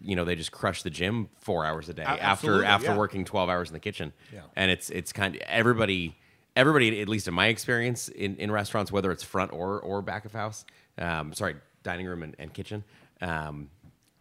you 0.00 0.14
know, 0.16 0.24
they 0.24 0.36
just 0.36 0.52
crush 0.52 0.82
the 0.82 0.90
gym 0.90 1.28
four 1.40 1.66
hours 1.66 1.88
a 1.88 1.94
day 1.94 2.04
after 2.04 2.22
absolutely, 2.22 2.66
after 2.66 2.90
yeah. 2.92 2.96
working 2.96 3.24
twelve 3.24 3.48
hours 3.48 3.68
in 3.68 3.74
the 3.74 3.80
kitchen. 3.80 4.12
Yeah. 4.32 4.40
And 4.54 4.70
it's 4.70 4.88
it's 4.90 5.12
kind 5.12 5.34
of 5.34 5.42
everybody 5.42 6.16
everybody 6.56 7.00
at 7.00 7.08
least 7.08 7.26
in 7.26 7.34
my 7.34 7.48
experience 7.48 8.08
in, 8.08 8.36
in 8.36 8.50
restaurants, 8.50 8.92
whether 8.92 9.10
it's 9.10 9.24
front 9.24 9.52
or 9.52 9.80
or 9.80 10.02
back 10.02 10.24
of 10.24 10.32
house, 10.32 10.64
um, 10.98 11.32
sorry, 11.34 11.56
dining 11.82 12.06
room 12.06 12.22
and, 12.22 12.36
and 12.38 12.54
kitchen, 12.54 12.84
um, 13.20 13.68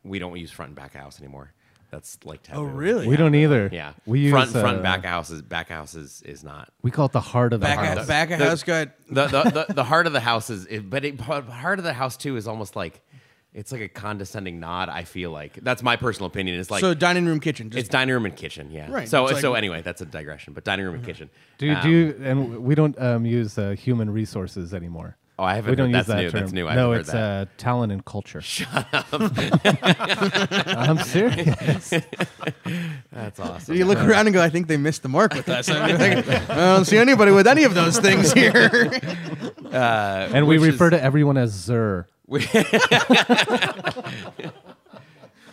we 0.04 0.20
don't 0.20 0.38
use 0.38 0.52
front 0.52 0.70
and 0.70 0.76
back 0.76 0.96
of 0.96 1.02
house 1.02 1.20
anymore. 1.20 1.54
That's 1.94 2.18
like 2.26 2.42
taboo. 2.42 2.62
Oh, 2.62 2.64
really? 2.64 3.08
We 3.08 3.18
don't 3.18 3.36
either. 3.36 3.70
Yeah. 3.72 3.94
we 4.08 4.22
use 4.22 4.32
front 4.32 4.56
uh, 4.56 4.62
front 4.62 4.82
back 4.82 5.00
of 5.00 5.06
house 5.06 5.30
is 5.30 5.44
back 5.44 5.70
of 5.70 5.76
house 5.76 5.94
is, 5.94 6.24
is 6.24 6.44
not. 6.44 6.70
We 6.82 6.90
call 6.90 7.06
it 7.06 7.12
the 7.12 7.22
heart 7.22 7.54
of 7.54 7.60
the 7.60 7.68
back 7.68 7.78
house. 7.78 7.98
at, 8.00 8.08
back 8.08 8.30
The- 8.30 8.38
house 8.38 8.64
got 8.64 8.90
the 9.08 9.28
the, 9.28 9.44
the, 9.68 9.74
the 9.76 9.84
heart 9.84 10.08
of 10.08 10.14
the 10.14 10.20
house 10.20 10.50
is, 10.50 10.66
it, 10.66 10.90
but 10.90 11.06
it, 11.06 11.22
heart 11.22 11.78
of 11.78 11.86
the 11.86 11.94
house 11.94 12.18
too 12.18 12.36
is 12.36 12.48
almost 12.48 12.76
like 12.76 13.00
it's 13.54 13.72
like 13.72 13.82
a 13.82 13.88
condescending 13.90 14.60
nod. 14.60 14.90
I 14.90 15.04
feel 15.04 15.30
like 15.30 15.54
that's 15.62 15.84
my 15.84 15.96
personal 15.96 16.26
opinion. 16.26 16.60
It's 16.60 16.72
like 16.72 16.82
so 16.82 16.96
dining 16.96 17.28
room 17.28 17.40
kitchen. 17.40 17.70
Just 17.70 17.80
it's 17.82 17.90
dining 17.90 18.12
room 18.16 18.26
and 18.26 18.36
kitchen. 18.36 18.72
Yeah. 18.72 18.92
Right, 18.92 19.08
So 19.08 19.26
like- 19.26 19.38
so 19.38 19.54
anyway, 19.54 19.84
that's 19.84 20.02
a 20.02 20.08
digression. 20.08 20.54
But 20.54 20.64
dining 20.64 20.86
room 20.86 20.96
and 20.96 21.06
kitchen. 21.06 21.30
Do, 21.60 21.72
Um, 21.76 21.82
do 21.84 21.90
you, 21.92 22.20
and 22.24 22.64
we 22.64 22.74
don't 22.74 23.00
um, 23.00 23.24
use 23.24 23.60
uh, 23.60 23.76
human 23.78 24.10
resources 24.10 24.74
anymore. 24.74 25.16
Oh, 25.40 25.44
I 25.44 25.56
haven't. 25.56 25.72
We 25.72 25.76
don't 25.76 25.92
heard, 25.92 25.98
use 25.98 26.06
that 26.08 26.18
new. 26.18 26.30
term. 26.30 26.40
That's 26.42 26.52
new. 26.54 26.68
I 26.68 26.76
no, 26.76 26.92
it's 26.92 27.10
heard 27.10 27.18
that. 27.18 27.48
uh, 27.48 27.52
talent 27.58 27.92
and 27.92 28.06
culture. 28.06 28.40
Shut 28.44 28.86
up. 28.94 29.08
I'm 29.12 31.00
serious. 31.00 31.90
that's 33.12 33.40
awesome. 33.40 33.76
You 33.76 33.86
look 33.86 33.98
around 33.98 34.28
and 34.28 34.34
go, 34.34 34.42
I 34.42 34.50
think 34.50 34.68
they 34.68 34.78
missed 34.78 35.02
the 35.02 35.10
mark 35.10 35.34
with 35.34 35.50
us. 35.50 35.70
I, 35.70 35.98
think, 35.98 36.28
I 36.50 36.56
don't 36.76 36.86
see 36.86 36.98
anybody 36.98 37.32
with 37.32 37.48
any 37.48 37.64
of 37.64 37.74
those 37.74 37.98
things 37.98 38.32
here. 38.32 38.92
And 39.72 40.46
we 40.48 40.60
refer 40.60 40.86
is- 40.88 40.92
to 40.92 41.04
everyone 41.04 41.38
as 41.38 41.50
Zer. 41.52 42.08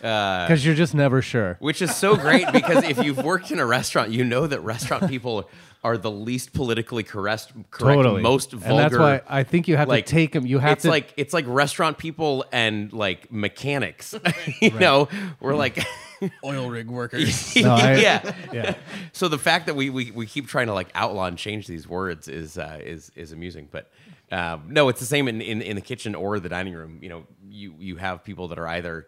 Because 0.00 0.64
you're 0.64 0.74
just 0.74 0.94
never 0.94 1.20
sure. 1.22 1.56
Which 1.60 1.82
is 1.82 1.94
so 1.94 2.16
great 2.16 2.50
because 2.52 2.84
if 2.84 3.02
you've 3.02 3.22
worked 3.22 3.50
in 3.50 3.58
a 3.58 3.66
restaurant, 3.66 4.10
you 4.10 4.24
know 4.24 4.46
that 4.46 4.60
restaurant 4.60 5.08
people 5.08 5.48
are 5.82 5.96
the 5.96 6.10
least 6.10 6.52
politically 6.52 7.02
correct, 7.02 7.52
correct 7.70 7.96
Totally. 7.96 8.22
most 8.22 8.52
vulgar. 8.52 8.68
And 8.68 8.78
that's 8.78 8.98
why 8.98 9.22
I 9.26 9.44
think 9.44 9.66
you 9.66 9.76
have 9.76 9.88
like, 9.88 10.06
to 10.06 10.12
take 10.12 10.32
them. 10.32 10.46
You 10.46 10.58
have 10.58 10.72
it's 10.74 10.82
to. 10.82 10.90
like 10.90 11.14
it's 11.16 11.32
like 11.32 11.46
restaurant 11.48 11.96
people 11.96 12.44
and 12.52 12.92
like 12.92 13.32
mechanics. 13.32 14.14
you 14.60 14.70
know, 14.72 15.08
we're 15.40 15.54
like, 15.54 15.82
Oil 16.44 16.68
rig 16.68 16.88
workers. 16.88 17.56
No, 17.60 17.74
I- 17.74 17.94
yeah. 17.96 18.34
yeah. 18.52 18.74
So 19.12 19.28
the 19.28 19.38
fact 19.38 19.66
that 19.66 19.76
we, 19.76 19.90
we, 19.90 20.10
we 20.10 20.26
keep 20.26 20.46
trying 20.48 20.66
to 20.66 20.74
like 20.74 20.88
outlaw 20.94 21.26
and 21.26 21.38
change 21.38 21.66
these 21.66 21.88
words 21.88 22.28
is 22.28 22.58
uh, 22.58 22.78
is 22.82 23.10
is 23.16 23.32
amusing. 23.32 23.68
But 23.70 23.90
um, 24.30 24.64
no, 24.68 24.88
it's 24.88 25.00
the 25.00 25.06
same 25.06 25.28
in, 25.28 25.40
in 25.40 25.62
in 25.62 25.76
the 25.76 25.82
kitchen 25.82 26.14
or 26.14 26.38
the 26.38 26.48
dining 26.48 26.74
room. 26.74 26.98
You 27.02 27.08
know, 27.08 27.26
you 27.48 27.74
you 27.78 27.96
have 27.96 28.22
people 28.22 28.48
that 28.48 28.58
are 28.58 28.66
either 28.66 29.06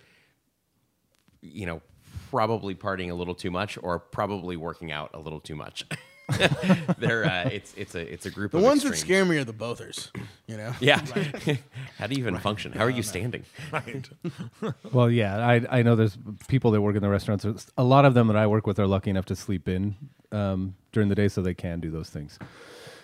you 1.43 1.67
know 1.67 1.83
probably 2.31 2.75
partying 2.75 3.11
a 3.11 3.15
little 3.15 3.35
too 3.35 3.51
much 3.51 3.79
or 3.83 3.99
probably 3.99 4.57
working 4.57 4.91
out 4.91 5.11
a 5.13 5.19
little 5.19 5.41
too 5.41 5.57
much. 5.57 5.85
They're 6.99 7.25
uh, 7.25 7.49
it's 7.51 7.75
it's 7.77 7.95
a 7.95 8.13
it's 8.13 8.27
a 8.27 8.31
group 8.31 8.53
The 8.53 8.59
of 8.59 8.65
ones 8.65 8.83
that 8.85 8.97
scare 8.97 9.25
me 9.25 9.39
are 9.39 9.45
the 9.45 9.53
bothers. 9.53 10.11
You 10.47 10.57
know. 10.57 10.73
Yeah. 10.81 11.01
How 11.99 12.07
do 12.07 12.15
you 12.15 12.21
even 12.21 12.39
function? 12.39 12.73
How 12.73 12.85
are 12.85 12.91
you 12.91 13.03
standing? 13.03 13.45
Right. 13.73 14.09
Well, 14.93 15.11
yeah, 15.11 15.47
I 15.47 15.79
I 15.79 15.83
know 15.83 15.97
there's 15.97 16.17
people 16.49 16.71
that 16.73 16.81
work 16.81 16.97
in 16.97 17.03
the 17.03 17.09
restaurants. 17.09 17.45
A 17.77 17.85
lot 17.85 18.05
of 18.05 18.15
them 18.15 18.29
that 18.29 18.37
I 18.37 18.47
work 18.47 18.67
with 18.67 18.79
are 18.79 18.87
lucky 18.87 19.11
enough 19.11 19.27
to 19.27 19.37
sleep 19.37 19.69
in 19.69 19.97
um, 20.31 20.75
during 20.93 21.09
the 21.09 21.15
day, 21.15 21.29
so 21.29 21.43
they 21.43 21.55
can 21.55 21.81
do 21.81 21.91
those 21.91 22.11
things. 22.11 22.39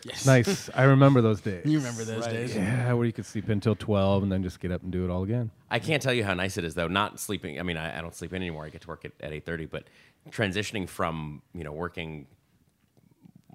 Yes. 0.04 0.26
Nice. 0.26 0.70
I 0.74 0.84
remember 0.84 1.20
those 1.20 1.40
days. 1.40 1.66
You 1.66 1.78
remember 1.78 2.04
those 2.04 2.24
days? 2.26 2.54
Yeah, 2.54 2.92
where 2.92 3.04
you 3.04 3.12
could 3.12 3.26
sleep 3.26 3.48
until 3.48 3.74
twelve 3.74 4.22
and 4.22 4.30
then 4.30 4.42
just 4.42 4.60
get 4.60 4.70
up 4.70 4.82
and 4.82 4.92
do 4.92 5.04
it 5.04 5.10
all 5.10 5.24
again. 5.24 5.50
I 5.70 5.80
can't 5.80 6.02
tell 6.02 6.14
you 6.14 6.24
how 6.24 6.34
nice 6.34 6.56
it 6.56 6.64
is 6.64 6.74
though. 6.74 6.88
Not 6.88 7.18
sleeping. 7.18 7.58
I 7.58 7.62
mean, 7.62 7.76
I, 7.76 7.98
I 7.98 8.00
don't 8.00 8.14
sleep 8.14 8.32
in 8.32 8.36
anymore. 8.36 8.64
I 8.64 8.70
get 8.70 8.82
to 8.82 8.88
work 8.88 9.04
at, 9.04 9.12
at 9.20 9.32
eight 9.32 9.44
thirty. 9.44 9.66
But 9.66 9.84
transitioning 10.30 10.88
from 10.88 11.42
you 11.54 11.64
know 11.64 11.72
working 11.72 12.26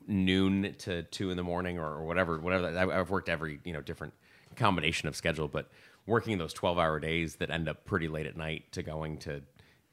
noon 0.07 0.75
to 0.79 1.03
two 1.03 1.29
in 1.31 1.37
the 1.37 1.43
morning 1.43 1.79
or, 1.79 1.85
or 1.95 2.03
whatever, 2.05 2.37
whatever. 2.39 2.77
I, 2.77 2.99
I've 2.99 3.09
worked 3.09 3.29
every 3.29 3.59
you 3.63 3.73
know 3.73 3.81
different 3.81 4.13
combination 4.55 5.07
of 5.07 5.15
schedule, 5.15 5.47
but 5.47 5.69
working 6.05 6.37
those 6.37 6.53
twelve 6.53 6.77
hour 6.77 6.99
days 6.99 7.35
that 7.37 7.49
end 7.49 7.67
up 7.69 7.85
pretty 7.85 8.07
late 8.07 8.25
at 8.25 8.37
night 8.37 8.71
to 8.73 8.83
going 8.83 9.17
to 9.19 9.41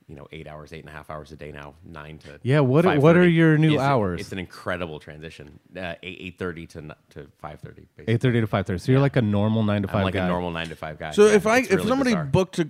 you 0.08 0.16
know 0.16 0.26
eight 0.32 0.48
hours, 0.48 0.72
eight 0.72 0.80
and 0.80 0.88
a 0.88 0.92
half 0.92 1.08
hours 1.10 1.30
a 1.32 1.36
day 1.36 1.52
now, 1.52 1.74
nine 1.84 2.18
to 2.18 2.40
Yeah, 2.42 2.60
what 2.60 2.84
are- 2.84 2.98
what 2.98 3.16
are 3.16 3.28
your 3.28 3.56
new 3.56 3.74
is- 3.74 3.80
hours? 3.80 4.20
It's 4.20 4.32
an 4.32 4.38
incredible 4.40 4.98
transition. 4.98 5.58
Uh, 5.76 5.94
eight 6.02 6.18
eight 6.20 6.38
thirty 6.38 6.66
to 6.68 6.78
n- 6.78 6.94
to 7.10 7.28
five 7.38 7.60
thirty. 7.60 7.86
Eight 8.08 8.20
thirty 8.20 8.40
to 8.40 8.46
five 8.46 8.66
thirty. 8.66 8.78
So 8.80 8.90
you're 8.92 9.00
like 9.00 9.16
a 9.16 9.22
normal 9.22 9.62
nine 9.62 9.82
to 9.82 9.88
I'm 9.88 9.92
five 9.92 10.04
like 10.04 10.14
guy. 10.14 10.24
a 10.24 10.28
normal 10.28 10.50
nine 10.50 10.68
to 10.68 10.76
five 10.76 10.98
guy. 10.98 11.12
So 11.12 11.26
Yeah, 11.26 11.34
if 11.36 11.46
I 11.46 11.58
it's 11.58 11.68
if 11.68 11.76
really 11.76 11.88
somebody 11.88 12.10
bizarre. 12.10 12.24
booked 12.24 12.58
a 12.58 12.68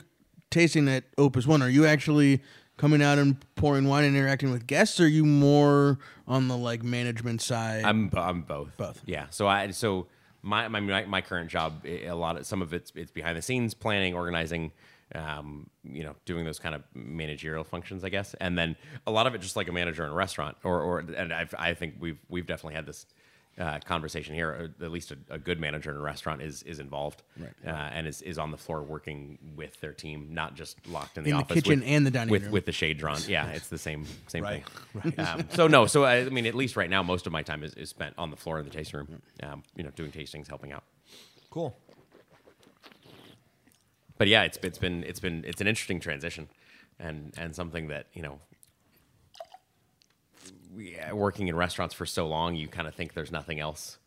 tasting 0.50 0.88
at 0.88 1.04
Opus 1.16 1.46
One, 1.46 1.62
are 1.62 1.68
you 1.70 1.86
actually 1.86 2.42
coming 2.80 3.02
out 3.02 3.18
and 3.18 3.36
pouring 3.56 3.86
wine 3.86 4.04
and 4.04 4.16
interacting 4.16 4.50
with 4.50 4.66
guests? 4.66 4.98
Or 4.98 5.04
are 5.04 5.06
you 5.06 5.26
more 5.26 5.98
on 6.26 6.48
the 6.48 6.56
like 6.56 6.82
management 6.82 7.42
side? 7.42 7.84
I'm 7.84 8.10
I'm 8.14 8.40
both. 8.40 8.74
Both. 8.78 9.02
Yeah. 9.04 9.26
So 9.28 9.46
I 9.46 9.70
so 9.70 10.06
my 10.42 10.66
my 10.68 10.80
my, 10.80 11.20
current 11.20 11.50
job 11.50 11.84
a 11.84 12.12
lot 12.12 12.38
of 12.38 12.46
some 12.46 12.62
of 12.62 12.72
it's 12.72 12.90
it's 12.94 13.10
behind 13.10 13.36
the 13.36 13.42
scenes 13.42 13.74
planning, 13.74 14.14
organizing, 14.14 14.72
um, 15.14 15.68
you 15.84 16.02
know, 16.02 16.16
doing 16.24 16.46
those 16.46 16.58
kind 16.58 16.74
of 16.74 16.82
managerial 16.94 17.64
functions, 17.64 18.02
I 18.02 18.08
guess, 18.08 18.34
and 18.40 18.56
then 18.56 18.76
a 19.06 19.10
lot 19.10 19.26
of 19.26 19.34
it 19.34 19.42
just 19.42 19.56
like 19.56 19.68
a 19.68 19.72
manager 19.72 20.02
in 20.06 20.10
a 20.10 20.14
restaurant, 20.14 20.56
or 20.64 20.80
or 20.80 21.00
and 21.00 21.34
I've, 21.34 21.54
I 21.58 21.74
think 21.74 21.96
we've 22.00 22.18
we've 22.30 22.46
definitely 22.46 22.76
had 22.76 22.86
this. 22.86 23.04
Uh, 23.60 23.78
conversation 23.84 24.34
here, 24.34 24.48
or 24.48 24.84
at 24.86 24.90
least 24.90 25.10
a, 25.10 25.18
a 25.28 25.38
good 25.38 25.60
manager 25.60 25.90
in 25.90 25.96
a 25.98 26.00
restaurant 26.00 26.40
is 26.40 26.62
is 26.62 26.78
involved, 26.78 27.22
right. 27.38 27.50
uh, 27.66 27.90
and 27.92 28.06
is, 28.06 28.22
is 28.22 28.38
on 28.38 28.50
the 28.50 28.56
floor 28.56 28.82
working 28.82 29.36
with 29.54 29.78
their 29.82 29.92
team, 29.92 30.28
not 30.30 30.54
just 30.54 30.78
locked 30.88 31.18
in 31.18 31.24
the 31.24 31.30
In 31.30 31.36
the 31.36 31.42
office 31.42 31.54
kitchen 31.56 31.80
with, 31.80 31.88
and 31.88 32.06
the 32.06 32.10
dining 32.10 32.30
with, 32.32 32.44
room. 32.44 32.52
with 32.52 32.64
the 32.64 32.72
shade 32.72 32.96
drawn. 32.96 33.18
Yeah, 33.28 33.48
it's 33.48 33.68
the 33.68 33.76
same 33.76 34.06
same 34.28 34.44
Right, 34.44 34.64
thing. 35.02 35.18
Um, 35.18 35.44
so 35.50 35.66
no, 35.66 35.84
so 35.84 36.04
I, 36.04 36.20
I 36.20 36.28
mean, 36.30 36.46
at 36.46 36.54
least 36.54 36.74
right 36.74 36.88
now, 36.88 37.02
most 37.02 37.26
of 37.26 37.32
my 37.34 37.42
time 37.42 37.62
is, 37.62 37.74
is 37.74 37.90
spent 37.90 38.14
on 38.16 38.30
the 38.30 38.36
floor 38.36 38.58
in 38.60 38.64
the 38.64 38.70
tasting 38.70 38.98
room. 39.00 39.20
Um, 39.42 39.62
you 39.76 39.84
know, 39.84 39.90
doing 39.90 40.10
tastings, 40.10 40.48
helping 40.48 40.72
out. 40.72 40.84
Cool. 41.50 41.76
But 44.16 44.28
yeah, 44.28 44.44
it's 44.44 44.58
it's 44.62 44.78
been 44.78 45.04
it's 45.04 45.20
been 45.20 45.44
it's 45.46 45.60
an 45.60 45.66
interesting 45.66 46.00
transition, 46.00 46.48
and 46.98 47.34
and 47.36 47.54
something 47.54 47.88
that 47.88 48.06
you 48.14 48.22
know. 48.22 48.38
Working 51.12 51.48
in 51.48 51.56
restaurants 51.56 51.94
for 51.94 52.06
so 52.06 52.26
long, 52.26 52.54
you 52.54 52.68
kind 52.68 52.86
of 52.88 52.94
think 52.94 53.14
there's 53.14 53.32
nothing 53.32 53.60
else 53.60 53.98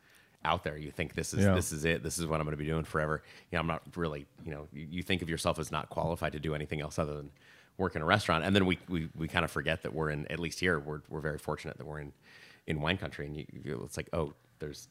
out 0.45 0.64
there. 0.64 0.78
You 0.78 0.91
think 0.91 1.14
this 1.14 1.34
is 1.34 1.43
Yeah. 1.45 1.53
this 1.55 1.72
is 1.72 1.86
it. 1.86 2.03
This 2.03 2.18
is 2.18 2.26
what 2.26 2.39
I'm 2.39 2.45
going 2.45 2.57
to 2.57 2.64
be 2.64 2.66
doing 2.70 2.84
forever. 2.84 3.22
You 3.51 3.57
know, 3.57 3.61
I'm 3.61 3.68
not 3.68 3.82
really. 3.95 4.26
You 4.45 4.51
know, 4.51 4.68
you, 4.74 4.88
you 4.89 5.03
think 5.03 5.22
of 5.22 5.30
yourself 5.30 5.59
as 5.59 5.72
not 5.72 5.89
qualified 5.89 6.34
to 6.34 6.39
do 6.39 6.53
anything 6.55 6.82
else 6.82 6.97
other 6.99 7.14
than 7.16 7.32
work 7.78 7.95
in 7.95 8.01
a 8.01 8.05
restaurant, 8.05 8.43
and 8.45 8.55
then 8.55 8.66
we 8.66 8.78
we, 8.88 9.09
we 9.16 9.28
kind 9.28 9.43
of 9.45 9.51
forget 9.51 9.82
that 9.84 9.93
we're 9.93 10.09
in. 10.09 10.28
At 10.32 10.39
least 10.39 10.59
here, 10.59 10.80
we're 10.80 11.01
we're 11.09 11.22
very 11.22 11.38
fortunate 11.39 11.78
that 11.78 11.86
we're 11.88 11.99
in 11.99 12.14
in 12.68 12.80
wine 12.82 12.97
country, 12.97 13.26
and 13.26 13.36
you, 13.36 13.45
you, 13.51 13.82
it's 13.86 13.97
like 13.97 14.09
oh, 14.14 14.34
there's 14.59 14.88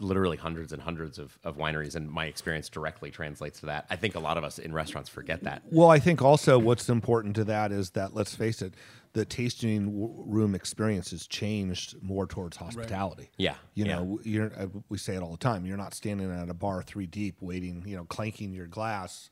literally 0.00 0.36
hundreds 0.36 0.72
and 0.72 0.82
hundreds 0.82 1.18
of, 1.18 1.38
of 1.44 1.56
wineries, 1.56 1.94
and 1.94 2.10
my 2.10 2.26
experience 2.26 2.68
directly 2.68 3.10
translates 3.10 3.60
to 3.60 3.66
that. 3.66 3.86
I 3.90 3.96
think 3.96 4.14
a 4.14 4.20
lot 4.20 4.36
of 4.36 4.44
us 4.44 4.58
in 4.58 4.72
restaurants 4.72 5.08
forget 5.08 5.42
that. 5.44 5.62
Well, 5.70 5.90
I 5.90 5.98
think 5.98 6.22
also 6.22 6.58
what's 6.58 6.88
important 6.88 7.36
to 7.36 7.44
that 7.44 7.72
is 7.72 7.90
that 7.90 8.14
let's 8.14 8.34
face 8.34 8.62
it, 8.62 8.74
the 9.12 9.24
tasting 9.24 9.90
room 10.30 10.54
experience 10.54 11.10
has 11.10 11.26
changed 11.26 12.02
more 12.02 12.26
towards 12.26 12.56
hospitality. 12.56 13.30
Yeah, 13.36 13.54
you 13.74 13.84
yeah. 13.84 13.96
know, 13.96 14.20
you're 14.24 14.52
uh, 14.56 14.66
we 14.88 14.98
say 14.98 15.14
it 15.14 15.22
all 15.22 15.32
the 15.32 15.36
time. 15.36 15.66
You're 15.66 15.76
not 15.76 15.94
standing 15.94 16.30
at 16.32 16.48
a 16.48 16.54
bar 16.54 16.82
three 16.82 17.06
deep, 17.06 17.36
waiting, 17.40 17.84
you 17.86 17.96
know, 17.96 18.04
clanking 18.04 18.52
your 18.52 18.66
glass, 18.66 19.30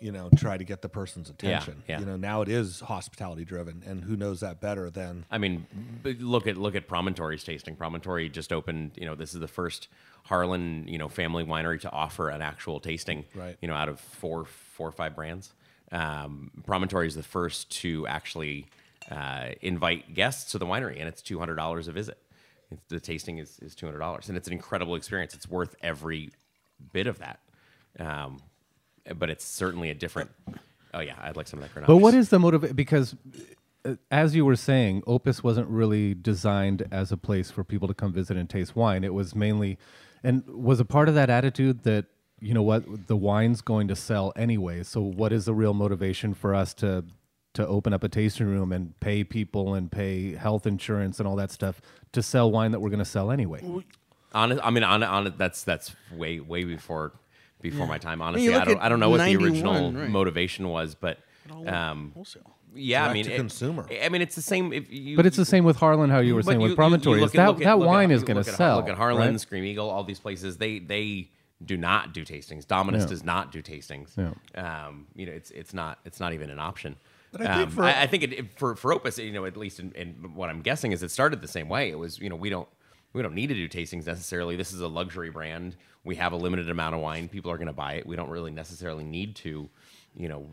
you 0.00 0.12
know, 0.12 0.30
try 0.36 0.56
to 0.56 0.64
get 0.64 0.82
the 0.82 0.88
person's 0.88 1.30
attention. 1.30 1.82
yeah. 1.86 1.94
yeah. 1.96 2.00
You 2.00 2.06
know, 2.06 2.16
now 2.16 2.42
it 2.42 2.48
is 2.48 2.80
hospitality 2.80 3.44
driven, 3.44 3.82
and 3.86 4.04
who 4.04 4.16
knows 4.16 4.40
that 4.40 4.60
better 4.60 4.90
than 4.90 5.24
I 5.30 5.38
mean, 5.38 5.66
look 6.04 6.46
at 6.46 6.56
look 6.56 6.74
at 6.74 6.86
Promontory's 6.88 7.44
tasting. 7.44 7.76
Promontory 7.76 8.28
just 8.28 8.52
opened. 8.52 8.92
You 8.96 9.06
know, 9.06 9.14
this 9.14 9.34
is 9.34 9.40
the 9.40 9.48
first 9.48 9.88
Harlan, 10.24 10.86
you 10.88 10.98
know, 10.98 11.08
family 11.08 11.44
winery 11.44 11.80
to 11.82 11.90
offer 11.90 12.28
an 12.28 12.42
actual 12.42 12.80
tasting. 12.80 13.24
Right. 13.34 13.56
You 13.62 13.68
know, 13.68 13.74
out 13.74 13.88
of 13.88 14.00
four 14.00 14.44
four 14.44 14.88
or 14.88 14.92
five 14.92 15.14
brands, 15.16 15.52
um, 15.92 16.50
Promontory 16.66 17.06
is 17.06 17.14
the 17.14 17.22
first 17.22 17.70
to 17.82 18.06
actually 18.06 18.66
uh, 19.10 19.50
invite 19.62 20.14
guests 20.14 20.52
to 20.52 20.58
the 20.58 20.66
winery, 20.66 20.98
and 20.98 21.08
it's 21.08 21.22
two 21.22 21.38
hundred 21.38 21.56
dollars 21.56 21.88
a 21.88 21.92
visit. 21.92 22.18
It's- 22.70 22.84
The 22.88 23.00
tasting 23.00 23.38
is, 23.38 23.58
is 23.60 23.74
two 23.74 23.86
hundred 23.86 24.00
dollars, 24.00 24.28
and 24.28 24.36
it's 24.36 24.46
an 24.46 24.52
incredible 24.52 24.94
experience. 24.94 25.34
It's 25.34 25.48
worth 25.48 25.74
every 25.82 26.30
bit 26.92 27.06
of 27.06 27.18
that. 27.18 27.40
Um, 27.98 28.40
but 29.16 29.30
it's 29.30 29.44
certainly 29.44 29.90
a 29.90 29.94
different. 29.94 30.30
Oh 30.94 31.00
yeah, 31.00 31.14
I'd 31.20 31.36
like 31.36 31.48
some 31.48 31.62
of 31.62 31.74
that. 31.74 31.86
But 31.86 31.98
what 31.98 32.14
is 32.14 32.30
the 32.30 32.38
motive? 32.38 32.74
Because 32.74 33.14
uh, 33.84 33.94
as 34.10 34.34
you 34.34 34.44
were 34.44 34.56
saying, 34.56 35.02
Opus 35.06 35.42
wasn't 35.42 35.68
really 35.68 36.14
designed 36.14 36.86
as 36.90 37.12
a 37.12 37.16
place 37.16 37.50
for 37.50 37.64
people 37.64 37.88
to 37.88 37.94
come 37.94 38.12
visit 38.12 38.36
and 38.36 38.48
taste 38.48 38.74
wine. 38.74 39.04
It 39.04 39.14
was 39.14 39.34
mainly, 39.34 39.78
and 40.22 40.44
was 40.46 40.80
a 40.80 40.84
part 40.84 41.08
of 41.08 41.14
that 41.14 41.30
attitude 41.30 41.84
that 41.84 42.06
you 42.40 42.54
know 42.54 42.62
what 42.62 43.06
the 43.06 43.16
wine's 43.16 43.60
going 43.60 43.88
to 43.88 43.96
sell 43.96 44.32
anyway. 44.36 44.82
So 44.82 45.00
what 45.00 45.32
is 45.32 45.44
the 45.44 45.54
real 45.54 45.74
motivation 45.74 46.34
for 46.34 46.54
us 46.54 46.74
to 46.74 47.04
to 47.54 47.66
open 47.66 47.92
up 47.92 48.04
a 48.04 48.08
tasting 48.08 48.46
room 48.46 48.72
and 48.72 48.98
pay 49.00 49.24
people 49.24 49.74
and 49.74 49.90
pay 49.90 50.34
health 50.34 50.66
insurance 50.66 51.18
and 51.18 51.26
all 51.26 51.36
that 51.36 51.50
stuff 51.50 51.80
to 52.12 52.22
sell 52.22 52.50
wine 52.50 52.70
that 52.72 52.80
we're 52.80 52.90
going 52.90 52.98
to 52.98 53.04
sell 53.04 53.30
anyway? 53.30 53.62
Honest, 54.32 54.60
I 54.62 54.70
mean, 54.70 54.84
on, 54.84 55.02
on 55.02 55.34
that's 55.36 55.64
that's 55.64 55.94
way 56.12 56.40
way 56.40 56.64
before 56.64 57.12
before 57.60 57.86
my 57.86 57.98
time. 57.98 58.22
Honestly, 58.22 58.54
I 58.54 58.64
don't 58.64 58.80
I 58.80 58.88
don't 58.88 59.00
know 59.00 59.10
what 59.10 59.18
the 59.24 59.36
original 59.36 59.92
right. 59.92 60.08
motivation 60.10 60.68
was, 60.68 60.94
but 60.94 61.18
um, 61.66 62.12
wholesale. 62.14 62.54
yeah, 62.74 63.06
I 63.06 63.12
mean, 63.12 63.24
to 63.24 63.32
it- 63.32 63.36
consumer. 63.36 63.86
I 64.02 64.08
mean, 64.08 64.22
it's 64.22 64.34
the 64.34 64.42
same. 64.42 64.72
If 64.72 64.90
you, 64.92 65.16
But 65.16 65.26
it's 65.26 65.36
the 65.36 65.44
same 65.44 65.64
with 65.64 65.76
Harlan, 65.76 66.10
how 66.10 66.18
you 66.20 66.34
were 66.34 66.42
saying 66.42 66.60
you- 66.60 66.68
with 66.68 66.76
Promontory. 66.76 67.18
you 67.18 67.24
is 67.24 67.28
look 67.28 67.32
that 67.34 67.48
at- 67.50 67.58
that 67.58 67.78
look 67.78 67.86
at- 67.86 67.90
wine 67.90 68.10
is 68.10 68.22
going 68.22 68.36
to 68.36 68.44
sell? 68.44 68.76
Look 68.76 68.88
at 68.88 68.96
Harlan, 68.96 69.32
right? 69.32 69.40
Screaming 69.40 69.70
Eagle, 69.70 69.88
all 69.90 70.04
these 70.04 70.20
places. 70.20 70.56
They 70.58 70.78
they 70.78 71.30
do 71.64 71.76
not 71.76 72.14
do 72.14 72.24
tastings. 72.24 72.66
Dominus 72.66 73.02
Yeah. 73.04 73.08
does 73.08 73.24
not 73.24 73.50
do 73.50 73.62
tastings. 73.62 74.10
Yeah. 74.16 74.86
Um, 74.86 75.06
you 75.16 75.26
know, 75.26 75.32
it's 75.32 75.50
it's 75.50 75.74
not 75.74 75.98
it's 76.04 76.20
not 76.20 76.32
even 76.32 76.50
an 76.50 76.58
option. 76.58 76.96
But 77.32 77.42
I 77.42 77.44
think 77.56 77.66
Um, 77.68 77.70
for- 77.74 77.82
I, 77.84 78.02
I 78.02 78.06
think 78.06 78.22
it, 78.22 78.32
it- 78.32 78.58
for 78.58 78.76
for 78.76 78.92
Opus, 78.92 79.18
you 79.18 79.32
know, 79.32 79.44
at 79.44 79.56
least 79.56 79.80
in, 79.80 79.92
in 79.92 80.34
what 80.34 80.48
I'm 80.50 80.60
guessing 80.62 80.92
is 80.92 81.02
it 81.02 81.10
started 81.10 81.40
the 81.40 81.48
same 81.48 81.68
way. 81.68 81.90
It 81.90 81.98
was 81.98 82.18
you 82.20 82.28
know 82.28 82.36
we 82.36 82.48
don't 82.50 82.68
we 83.12 83.22
don't 83.22 83.34
need 83.34 83.48
to 83.48 83.54
do 83.54 83.68
tastings 83.68 84.06
necessarily. 84.06 84.56
This 84.56 84.72
is 84.72 84.80
a 84.80 84.88
luxury 84.88 85.30
brand. 85.30 85.76
We 86.04 86.16
have 86.16 86.32
a 86.32 86.36
limited 86.36 86.70
amount 86.70 86.94
of 86.94 87.00
wine. 87.00 87.28
People 87.28 87.50
are 87.50 87.56
going 87.56 87.68
to 87.68 87.72
buy 87.72 87.94
it. 87.94 88.06
We 88.06 88.16
don't 88.16 88.30
really 88.30 88.50
necessarily 88.50 89.04
need 89.04 89.36
to, 89.36 89.68
you 90.14 90.28
know, 90.28 90.46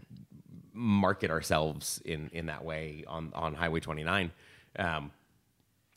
market 0.73 1.31
ourselves 1.31 2.01
in 2.05 2.29
in 2.33 2.47
that 2.47 2.63
way 2.63 3.03
on 3.07 3.31
on 3.33 3.53
Highway 3.53 3.79
29. 3.79 4.31
Um, 4.77 5.11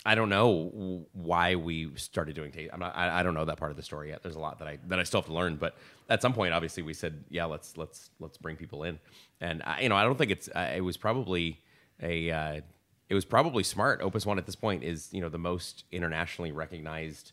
I 0.06 0.14
don't 0.14 0.28
know 0.28 1.06
why 1.12 1.56
we 1.56 1.90
started 1.96 2.34
doing 2.34 2.52
taste. 2.52 2.70
I'm 2.72 2.80
not, 2.80 2.96
I, 2.96 3.20
I 3.20 3.22
don't 3.22 3.34
know 3.34 3.44
that 3.44 3.58
part 3.58 3.72
of 3.72 3.76
the 3.76 3.82
story 3.82 4.10
yet. 4.10 4.22
There's 4.22 4.36
a 4.36 4.40
lot 4.40 4.58
that 4.60 4.68
I 4.68 4.78
that 4.86 4.98
I 4.98 5.02
still 5.02 5.20
have 5.20 5.26
to 5.26 5.34
learn. 5.34 5.56
But 5.56 5.76
at 6.08 6.22
some 6.22 6.32
point, 6.32 6.54
obviously, 6.54 6.82
we 6.82 6.94
said, 6.94 7.24
yeah, 7.28 7.44
let's 7.44 7.76
let's 7.76 8.10
let's 8.20 8.38
bring 8.38 8.56
people 8.56 8.84
in. 8.84 8.98
And 9.40 9.62
I, 9.64 9.80
you 9.82 9.88
know, 9.88 9.96
I 9.96 10.04
don't 10.04 10.16
think 10.16 10.30
it's. 10.30 10.48
It 10.54 10.82
was 10.82 10.96
probably 10.96 11.60
a. 12.02 12.30
Uh, 12.30 12.60
it 13.08 13.14
was 13.14 13.24
probably 13.24 13.62
smart. 13.62 14.00
Opus 14.02 14.26
One 14.26 14.38
at 14.38 14.46
this 14.46 14.56
point 14.56 14.82
is 14.84 15.08
you 15.12 15.20
know 15.20 15.28
the 15.28 15.38
most 15.38 15.84
internationally 15.92 16.52
recognized 16.52 17.32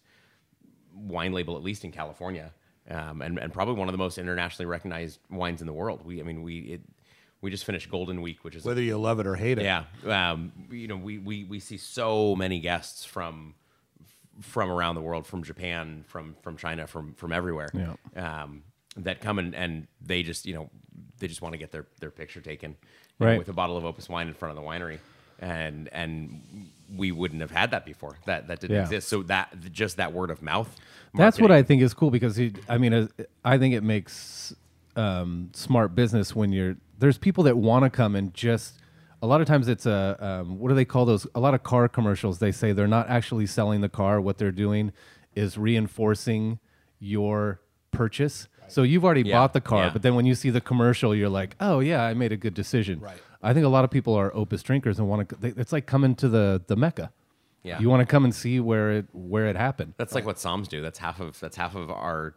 wine 0.96 1.34
label, 1.34 1.56
at 1.58 1.64
least 1.64 1.84
in 1.84 1.92
California, 1.92 2.52
um, 2.90 3.22
and 3.22 3.38
and 3.38 3.54
probably 3.54 3.76
one 3.76 3.88
of 3.88 3.92
the 3.92 3.98
most 3.98 4.18
internationally 4.18 4.66
recognized 4.66 5.20
wines 5.30 5.62
in 5.62 5.68
the 5.68 5.74
world. 5.74 6.06
We, 6.06 6.20
I 6.20 6.24
mean, 6.24 6.44
we 6.44 6.60
it, 6.60 6.82
we 7.42 7.52
just 7.52 7.66
finished 7.66 7.90
Golden 7.92 8.22
Week, 8.22 8.44
which 8.44 8.56
is 8.56 8.64
Whether 8.64 8.82
you 8.82 8.98
love 8.98 9.20
it 9.20 9.28
or 9.28 9.36
hate 9.36 9.60
it. 9.60 9.64
yeah, 9.66 9.84
um, 10.06 10.52
you 10.72 10.88
know, 10.88 10.96
we, 10.98 11.18
we 11.20 11.44
we 11.44 11.60
see 11.60 11.78
so 11.78 12.36
many 12.36 12.60
guests 12.60 13.06
from 13.06 13.56
from 14.42 14.70
around 14.70 14.96
the 14.96 15.02
world, 15.02 15.26
from 15.28 15.44
Japan, 15.44 16.04
from 16.08 16.36
from 16.42 16.58
China, 16.58 16.88
from 16.88 17.14
from 17.14 17.32
everywhere, 17.32 17.70
Yeah. 17.74 18.44
um, 18.44 18.64
that 18.98 19.20
come 19.20 19.40
and, 19.40 19.54
and 19.54 19.88
they 20.02 20.24
just 20.24 20.46
you 20.46 20.54
know 20.54 20.70
they 21.20 21.28
just 21.28 21.42
want 21.42 21.54
to 21.54 21.58
get 21.58 21.72
their 21.72 21.86
their 22.00 22.12
picture 22.12 22.40
taken 22.42 22.76
you 23.20 23.26
know, 23.28 23.38
with 23.38 23.50
a 23.50 23.54
bottle 23.54 23.78
of 23.78 23.86
Opus 23.86 24.08
wine 24.10 24.28
in 24.28 24.34
front 24.34 24.58
of 24.58 24.62
the 24.64 24.68
winery, 24.68 25.00
and 25.40 25.90
and 25.92 26.70
we 26.96 27.12
wouldn't 27.12 27.42
have 27.42 27.52
had 27.52 27.72
that 27.72 27.86
before. 27.86 28.18
That 28.26 28.48
that 28.48 28.60
didn't 28.60 28.76
Yeah. 28.76 28.84
exist. 28.84 29.08
So 29.10 29.24
that 29.24 29.54
just 29.72 29.98
that 29.98 30.14
word 30.14 30.30
of 30.30 30.42
mouth. 30.42 30.76
That's 31.14 31.40
what 31.40 31.50
I 31.52 31.64
think 31.64 31.82
is 31.82 31.94
cool 31.94 32.12
because 32.12 32.36
he, 32.36 32.54
I 32.68 32.78
mean, 32.78 32.94
uh, 32.94 33.08
I 33.44 33.58
think 33.58 33.74
it 33.74 33.84
makes 33.84 34.54
um, 34.98 35.50
smart 35.54 35.96
business 35.96 36.36
when 36.36 36.52
you're 36.52 36.76
there's 37.00 37.18
people 37.18 37.44
that 37.46 37.58
want 37.58 37.84
to 37.84 37.90
come 37.90 38.16
and 38.16 38.34
just. 38.34 38.80
A 39.22 39.28
lot 39.28 39.42
of 39.42 39.48
times 39.48 39.68
it's 39.68 39.86
a 39.88 40.18
um, 40.20 40.60
what 40.60 40.70
do 40.70 40.76
they 40.76 40.86
call 40.86 41.06
those? 41.06 41.26
A 41.34 41.40
lot 41.40 41.54
of 41.56 41.64
car 41.64 41.88
commercials. 41.88 42.38
They 42.40 42.52
say 42.52 42.74
they're 42.74 42.86
not 42.88 43.10
actually 43.10 43.48
selling 43.48 43.82
the 43.82 43.90
car. 43.90 44.22
What 44.22 44.38
they're 44.38 44.52
doing 44.52 44.92
is 45.36 45.58
reinforcing 45.58 46.60
your 47.00 47.62
purchase. 47.92 48.48
So 48.68 48.84
you've 48.84 49.06
already 49.06 49.22
Yeah, 49.22 49.36
bought 49.40 49.54
the 49.54 49.62
car, 49.62 49.86
yeah. 49.86 49.90
but 49.94 50.02
then 50.02 50.16
when 50.16 50.26
you 50.26 50.36
see 50.36 50.50
the 50.50 50.62
commercial, 50.62 51.16
you're 51.16 51.30
like, 51.30 51.56
"Oh 51.60 51.80
yeah, 51.80 52.04
I 52.04 52.14
made 52.14 52.32
a 52.34 52.38
good 52.38 52.54
decision." 52.54 53.00
Right. 53.00 53.18
I 53.46 53.54
think 53.54 53.66
a 53.66 53.70
lot 53.70 53.84
of 53.86 53.92
people 53.92 54.14
are 54.16 54.36
opus 54.36 54.64
drinkers 54.64 55.00
and 55.00 55.08
want 55.08 55.30
to. 55.30 55.54
It's 55.58 55.72
like 55.72 55.86
coming 55.86 56.16
to 56.16 56.28
the 56.28 56.62
the 56.68 56.76
mecca. 56.76 57.12
Yeah. 57.64 57.80
You 57.80 57.90
want 57.90 58.02
to 58.02 58.06
come 58.06 58.26
and 58.26 58.34
see 58.34 58.60
where 58.60 58.92
it 58.92 59.06
where 59.14 59.48
it 59.48 59.56
happened. 59.56 59.94
That's 59.98 60.14
like 60.14 60.26
what 60.26 60.36
Somms 60.38 60.68
do. 60.68 60.82
That's 60.82 61.00
half 61.00 61.20
of 61.20 61.40
that's 61.40 61.56
half 61.58 61.76
of 61.76 61.90
our 61.90 62.36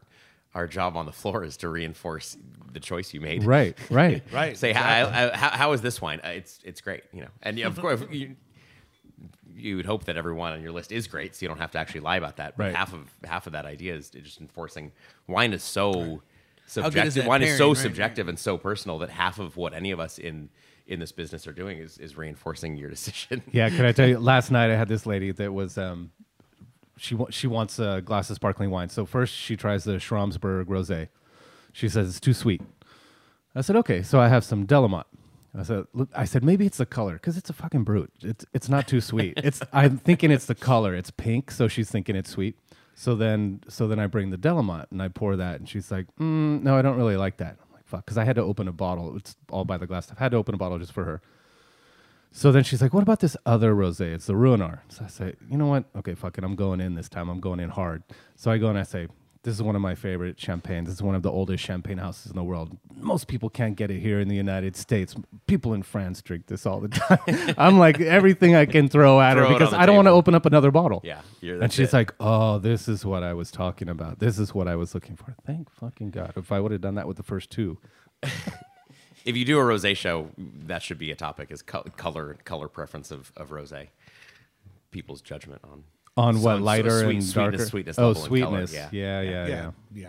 our 0.54 0.66
job 0.66 0.96
on 0.96 1.06
the 1.06 1.12
floor 1.12 1.44
is 1.44 1.56
to 1.58 1.68
reinforce 1.68 2.36
the 2.72 2.80
choice 2.80 3.12
you 3.12 3.20
made. 3.20 3.44
Right. 3.44 3.76
Right. 3.90 4.22
Right. 4.32 4.56
Say 4.56 4.72
how, 4.72 5.06
how, 5.08 5.30
how, 5.34 5.50
how 5.50 5.72
is 5.72 5.82
this 5.82 6.00
wine? 6.00 6.20
Uh, 6.24 6.28
it's 6.28 6.58
it's 6.64 6.80
great, 6.80 7.02
you 7.12 7.20
know. 7.22 7.28
And 7.42 7.58
of 7.60 7.78
course, 7.78 8.02
you, 8.10 8.36
you 9.54 9.76
would 9.76 9.86
hope 9.86 10.04
that 10.04 10.16
everyone 10.16 10.52
on 10.52 10.62
your 10.62 10.72
list 10.72 10.92
is 10.92 11.06
great, 11.06 11.34
so 11.34 11.44
you 11.44 11.48
don't 11.48 11.58
have 11.58 11.72
to 11.72 11.78
actually 11.78 12.00
lie 12.00 12.16
about 12.16 12.36
that. 12.36 12.56
But 12.56 12.64
Right. 12.64 12.74
half 12.74 12.92
of 12.92 13.10
half 13.24 13.46
of 13.46 13.52
that 13.52 13.66
idea 13.66 13.94
is 13.94 14.08
just 14.10 14.40
enforcing. 14.40 14.92
Wine 15.26 15.52
is 15.52 15.62
so 15.62 15.92
good 15.92 16.20
is 16.66 16.72
subjective. 16.72 17.14
that 17.14 17.26
Wine 17.26 17.42
is 17.42 17.58
so 17.58 17.68
right, 17.68 17.76
subjective 17.76 18.28
and 18.28 18.38
so 18.38 18.56
personal 18.56 18.98
that 19.00 19.10
half 19.10 19.38
of 19.38 19.56
what 19.56 19.74
any 19.74 19.90
of 19.90 20.00
us 20.00 20.18
in 20.18 20.48
in 20.88 20.98
this 20.98 21.12
business 21.12 21.46
are 21.46 21.52
doing 21.52 21.78
is 21.78 21.98
is 21.98 22.16
reinforcing 22.16 22.76
your 22.76 22.90
decision. 22.96 23.42
Yeah, 23.52 23.68
can 23.68 23.84
I 23.84 23.92
tell 23.92 24.08
you? 24.08 24.18
Last 24.18 24.50
night 24.50 24.70
I 24.70 24.76
had 24.76 24.88
this 24.88 25.06
lady 25.06 25.30
that 25.32 25.52
was 25.52 25.78
um, 25.78 26.10
she 26.96 27.14
wa- 27.14 27.30
she 27.30 27.46
wants 27.46 27.78
a 27.78 28.02
glass 28.04 28.28
of 28.30 28.36
sparkling 28.36 28.70
wine. 28.70 28.88
So 28.88 29.06
first 29.06 29.34
she 29.34 29.56
tries 29.56 29.84
the 29.84 29.92
Schramsberg 29.92 30.64
rosé. 30.64 31.08
She 31.72 31.88
says 31.88 32.08
it's 32.08 32.20
too 32.20 32.34
sweet. 32.34 32.62
I 33.54 33.60
said 33.60 33.76
okay, 33.76 34.02
so 34.02 34.18
I 34.20 34.28
have 34.28 34.44
some 34.44 34.66
Delamotte. 34.66 35.04
I 35.56 35.62
said 35.62 35.84
look, 35.92 36.08
I 36.14 36.24
said 36.24 36.42
maybe 36.44 36.66
it's 36.66 36.78
the 36.78 36.86
color 36.86 37.14
because 37.14 37.36
it's 37.36 37.50
a 37.50 37.52
fucking 37.52 37.84
brut. 37.84 38.10
It's 38.22 38.44
it's 38.52 38.68
not 38.68 38.88
too 38.88 39.00
sweet. 39.00 39.34
it's 39.44 39.60
I'm 39.72 39.98
thinking 39.98 40.30
it's 40.30 40.46
the 40.46 40.54
color. 40.54 40.94
It's 40.94 41.10
pink, 41.10 41.50
so 41.50 41.68
she's 41.68 41.90
thinking 41.90 42.16
it's 42.16 42.30
sweet. 42.30 42.56
So 42.94 43.14
then 43.14 43.60
so 43.68 43.86
then 43.86 43.98
I 43.98 44.06
bring 44.06 44.30
the 44.30 44.38
Delamotte 44.38 44.86
and 44.90 45.02
I 45.02 45.08
pour 45.08 45.36
that, 45.36 45.60
and 45.60 45.68
she's 45.68 45.90
like, 45.90 46.06
mm, 46.18 46.62
no, 46.62 46.76
I 46.76 46.82
don't 46.82 46.96
really 46.96 47.16
like 47.16 47.36
that. 47.38 47.56
Fuck, 47.88 48.04
because 48.04 48.18
I 48.18 48.24
had 48.24 48.36
to 48.36 48.42
open 48.42 48.68
a 48.68 48.72
bottle. 48.72 49.16
It's 49.16 49.34
all 49.50 49.64
by 49.64 49.78
the 49.78 49.86
glass. 49.86 50.12
I 50.12 50.22
had 50.22 50.32
to 50.32 50.36
open 50.36 50.54
a 50.54 50.58
bottle 50.58 50.78
just 50.78 50.92
for 50.92 51.04
her. 51.04 51.22
So 52.30 52.52
then 52.52 52.62
she's 52.62 52.82
like, 52.82 52.92
"What 52.92 53.02
about 53.02 53.20
this 53.20 53.34
other 53.46 53.74
rosé? 53.74 54.12
It's 54.12 54.26
the 54.26 54.34
Ruinart." 54.34 54.80
So 54.90 55.06
I 55.06 55.08
say, 55.08 55.36
"You 55.50 55.56
know 55.56 55.68
what? 55.68 55.84
Okay, 55.96 56.14
fuck 56.14 56.36
it. 56.36 56.44
I'm 56.44 56.54
going 56.54 56.82
in 56.82 56.96
this 56.96 57.08
time. 57.08 57.30
I'm 57.30 57.40
going 57.40 57.60
in 57.60 57.70
hard." 57.70 58.02
So 58.36 58.50
I 58.50 58.58
go 58.58 58.68
and 58.68 58.78
I 58.78 58.82
say, 58.82 59.08
"This 59.42 59.54
is 59.54 59.62
one 59.62 59.76
of 59.76 59.82
my 59.82 59.94
favorite 59.94 60.38
champagnes. 60.38 60.88
This 60.88 60.96
is 60.96 61.02
one 61.02 61.14
of 61.14 61.22
the 61.22 61.30
oldest 61.30 61.64
champagne 61.64 61.98
houses 61.98 62.30
in 62.30 62.36
the 62.36 62.44
world. 62.44 62.76
Most 62.94 63.28
people 63.28 63.48
can't 63.48 63.76
get 63.76 63.90
it 63.90 64.00
here 64.00 64.20
in 64.20 64.28
the 64.28 64.36
United 64.36 64.76
States. 64.76 65.14
People 65.46 65.74
in 65.74 65.82
France 65.82 66.20
drink 66.22 66.46
this 66.46 66.66
all 66.66 66.80
the 66.80 66.88
time." 66.88 67.54
I'm 67.56 67.78
like 67.78 68.00
everything 68.00 68.54
I 68.54 68.66
can 68.66 68.88
throw 68.88 69.20
at 69.20 69.34
Throw 69.34 69.48
her 69.48 69.54
because 69.54 69.72
I 69.72 69.86
don't 69.86 69.96
want 69.96 70.06
to 70.06 70.12
open 70.12 70.34
up 70.34 70.46
another 70.46 70.70
bottle. 70.70 71.00
Yeah, 71.04 71.20
and 71.42 71.72
she's 71.72 71.88
it. 71.88 71.96
like, 71.96 72.14
"Oh, 72.20 72.58
this 72.58 72.88
is 72.88 73.04
what 73.04 73.22
I 73.22 73.34
was 73.34 73.50
talking 73.50 73.88
about. 73.88 74.18
This 74.18 74.38
is 74.38 74.54
what 74.54 74.68
I 74.68 74.76
was 74.76 74.94
looking 74.94 75.16
for." 75.16 75.34
Thank 75.46 75.70
fucking 75.70 76.10
god. 76.10 76.32
If 76.36 76.52
I 76.52 76.60
would 76.60 76.72
have 76.72 76.80
done 76.80 76.96
that 76.96 77.06
with 77.06 77.16
the 77.16 77.22
first 77.22 77.50
two, 77.50 77.78
if 79.24 79.36
you 79.36 79.44
do 79.44 79.58
a 79.58 79.62
rosé 79.62 79.96
show, 79.96 80.30
that 80.38 80.82
should 80.82 80.98
be 80.98 81.10
a 81.10 81.16
topic: 81.16 81.50
is 81.50 81.62
color 81.62 82.36
color 82.44 82.68
preference 82.68 83.10
of 83.10 83.32
of 83.36 83.50
rosé. 83.50 83.88
People's 84.90 85.20
judgment 85.20 85.60
on 85.64 85.84
on 86.18 86.34
So- 86.36 86.40
what 86.40 86.56
so 86.58 86.62
lighter 86.64 87.00
sweet- 87.04 87.16
and 87.16 87.34
darker? 87.34 87.64
sweetness 87.66 87.98
oh, 87.98 88.08
level 88.08 88.14
color, 88.22 88.26
sweetness. 88.66 88.72
yeah. 88.74 88.88
yeah, 88.92 89.20
yeah, 89.20 89.30
yeah. 89.30 89.46
Yeah. 89.46 89.70
Yeah. 89.94 90.08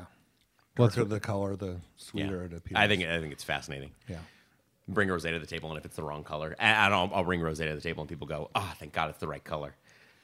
Well, 0.77 0.87
it's- 0.87 0.95
Darker 0.95 1.09
the 1.09 1.19
color, 1.19 1.55
the 1.55 1.65
Yeah. 1.67 1.77
sweeter 1.97 2.45
it 2.45 2.53
appears. 2.53 2.75
I 2.77 2.87
think 2.87 3.03
I 3.05 3.19
think 3.19 3.31
it's 3.33 3.43
fascinating. 3.43 3.91
Yeah. 4.07 4.17
Bring 4.87 5.07
rosé 5.09 5.29
to 5.31 5.39
the 5.39 5.45
table, 5.45 5.69
and 5.69 5.77
if 5.77 5.85
it's 5.85 5.95
the 5.95 6.03
wrong 6.03 6.23
color, 6.23 6.55
and 6.59 6.75
and 6.85 6.93
I'll, 6.93 7.11
I'll 7.13 7.23
bring 7.23 7.41
rosé 7.41 7.67
to 7.69 7.75
the 7.75 7.81
table, 7.81 8.01
and 8.01 8.09
people 8.09 8.25
go, 8.27 8.49
"Ah, 8.55 8.75
thank 8.79 8.91
God 8.93 9.09
it's 9.11 9.19
the 9.19 9.27
right 9.27 9.43
color." 9.43 9.75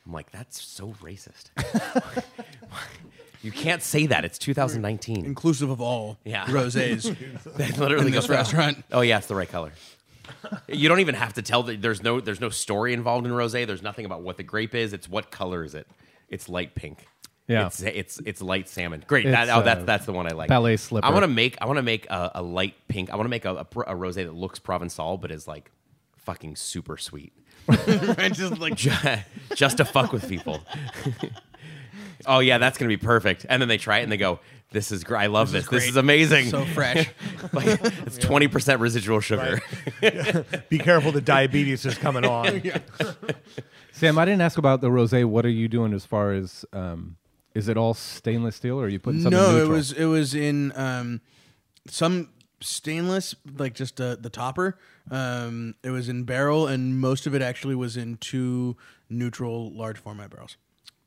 I'm 0.06 0.14
like, 0.14 0.30
that's 0.32 0.62
so 0.62 0.94
racist. 1.02 1.50
you 3.42 3.52
can't 3.52 3.82
say 3.84 4.06
that. 4.08 4.24
It's 4.26 4.38
2019. 4.38 5.26
inclusive 5.26 5.70
of 5.70 5.82
all 5.82 6.18
Yeah. 6.24 6.46
rosés. 6.46 7.16
They 7.58 7.72
literally 7.72 8.08
in 8.08 8.12
go 8.14 8.20
this 8.22 8.30
restaurant. 8.30 8.84
Oh 8.92 9.02
yeah, 9.02 9.18
it's 9.18 9.28
the 9.28 9.36
right 9.36 9.50
color. 9.50 9.72
You 10.68 10.90
don't 10.90 11.00
even 11.00 11.16
have 11.16 11.34
to 11.34 11.42
tell 11.42 11.64
that 11.64 11.82
there's 11.82 12.04
no 12.04 12.20
there's 12.20 12.42
no 12.42 12.50
story 12.50 12.94
involved 12.94 13.26
in 13.26 13.32
rosé. 13.32 13.66
There's 13.68 13.84
nothing 13.84 14.06
about 14.06 14.22
what 14.22 14.38
the 14.38 14.44
grape 14.44 14.76
is. 14.76 14.94
It's 14.94 15.10
what 15.10 15.32
color 15.32 15.64
is 15.64 15.76
it? 15.76 15.88
It's 16.30 16.50
light 16.50 16.76
pink. 16.76 17.08
Yeah. 17.48 17.68
it's 17.68 17.82
it's, 17.82 18.22
it's 18.26 18.42
light 18.42 18.68
salmon. 18.68 19.04
Great. 19.08 19.28
That, 19.28 19.50
oh, 19.50 19.62
that's 19.62 19.82
uh, 19.82 19.86
that's 19.86 20.06
the 20.06 20.14
one 20.14 20.26
I 20.26 20.32
like. 20.32 20.50
ballet 20.50 20.78
slipper. 20.78 21.06
I 21.06 21.12
want 21.12 21.24
to 21.24 21.28
make 21.28 21.58
I 21.62 21.66
want 21.66 21.78
to 21.78 21.84
make 21.84 22.10
a, 22.10 22.32
a 22.36 22.42
light 22.42 22.76
pink. 22.88 23.12
I 23.12 23.16
want 23.16 23.26
to 23.26 23.30
make 23.30 23.46
a, 23.46 23.54
a, 23.54 23.60
a 23.60 23.96
rosé 23.96 24.26
that 24.26 24.34
looks 24.34 24.60
Provençal 24.60 25.22
but 25.22 25.32
is 25.32 25.48
like 25.48 25.72
fucking 26.18 26.56
super 26.56 26.98
sweet. 26.98 27.34
right? 27.68 28.34
Just 28.34 28.58
like 28.60 28.76
just 29.56 29.78
to 29.78 29.86
fuck 29.86 30.12
with 30.12 30.28
people. 30.28 30.62
oh 32.28 32.40
yeah, 32.40 32.58
that's 32.58 32.78
gonna 32.78 32.90
be 32.90 32.98
perfect. 32.98 33.46
And 33.48 33.62
then 33.62 33.70
they 33.70 33.78
try 33.78 34.00
it 34.00 34.04
and 34.04 34.12
they 34.12 34.18
go, 34.18 34.40
"This 34.72 34.92
is 34.92 35.04
great. 35.04 35.24
I 35.24 35.26
love 35.28 35.52
this. 35.52 35.64
This, 35.64 35.84
great. 35.84 35.90
is 35.90 35.96
amazing. 35.96 36.50
so 36.50 36.66
fresh. 36.66 37.10
like, 37.54 37.80
it's 38.06 38.18
twenty 38.18 38.48
percent 38.48 38.82
residual 38.82 39.20
sugar." 39.20 39.62
Be 40.70 40.80
careful, 40.80 41.12
the 41.12 41.22
diabetes 41.22 41.86
is 41.86 41.98
coming 41.98 42.26
on. 42.26 42.62
Sam, 43.92 44.18
I 44.18 44.26
didn't 44.26 44.42
ask 44.42 44.58
about 44.58 44.82
the 44.82 44.90
rosé. 44.90 45.26
What 45.26 45.46
are 45.46 45.50
you 45.50 45.68
doing 45.68 45.94
as 45.94 46.06
far 46.06 46.34
as 46.34 46.66
um, 46.74 47.18
is 47.54 47.68
it 47.68 47.78
all 47.78 47.94
stainless 47.94 48.58
steel 48.58 48.80
or 48.80 48.86
are 48.86 48.90
you 48.90 49.00
putting 49.00 49.22
something 49.22 49.40
no, 49.40 49.50
it 49.50 49.54
neutral? 49.54 49.70
was 49.70 49.92
it 49.94 50.06
was 50.06 50.36
in 50.36 50.74
um, 50.76 51.22
some 51.88 52.30
stainless, 52.62 53.36
like 53.58 53.74
just 53.74 54.00
uh, 54.02 54.16
the 54.20 54.30
topper. 54.30 54.78
Um, 55.10 55.76
it 55.84 55.92
was 55.92 56.10
in 56.10 56.24
barrel, 56.24 56.68
and 56.68 57.00
most 57.00 57.28
of 57.28 57.36
it 57.36 57.42
actually 57.42 57.76
was 57.76 57.96
in 57.96 58.18
two 58.18 58.76
neutral 59.10 59.72
large 59.72 59.98
format 59.98 60.32
barrels. 60.32 60.58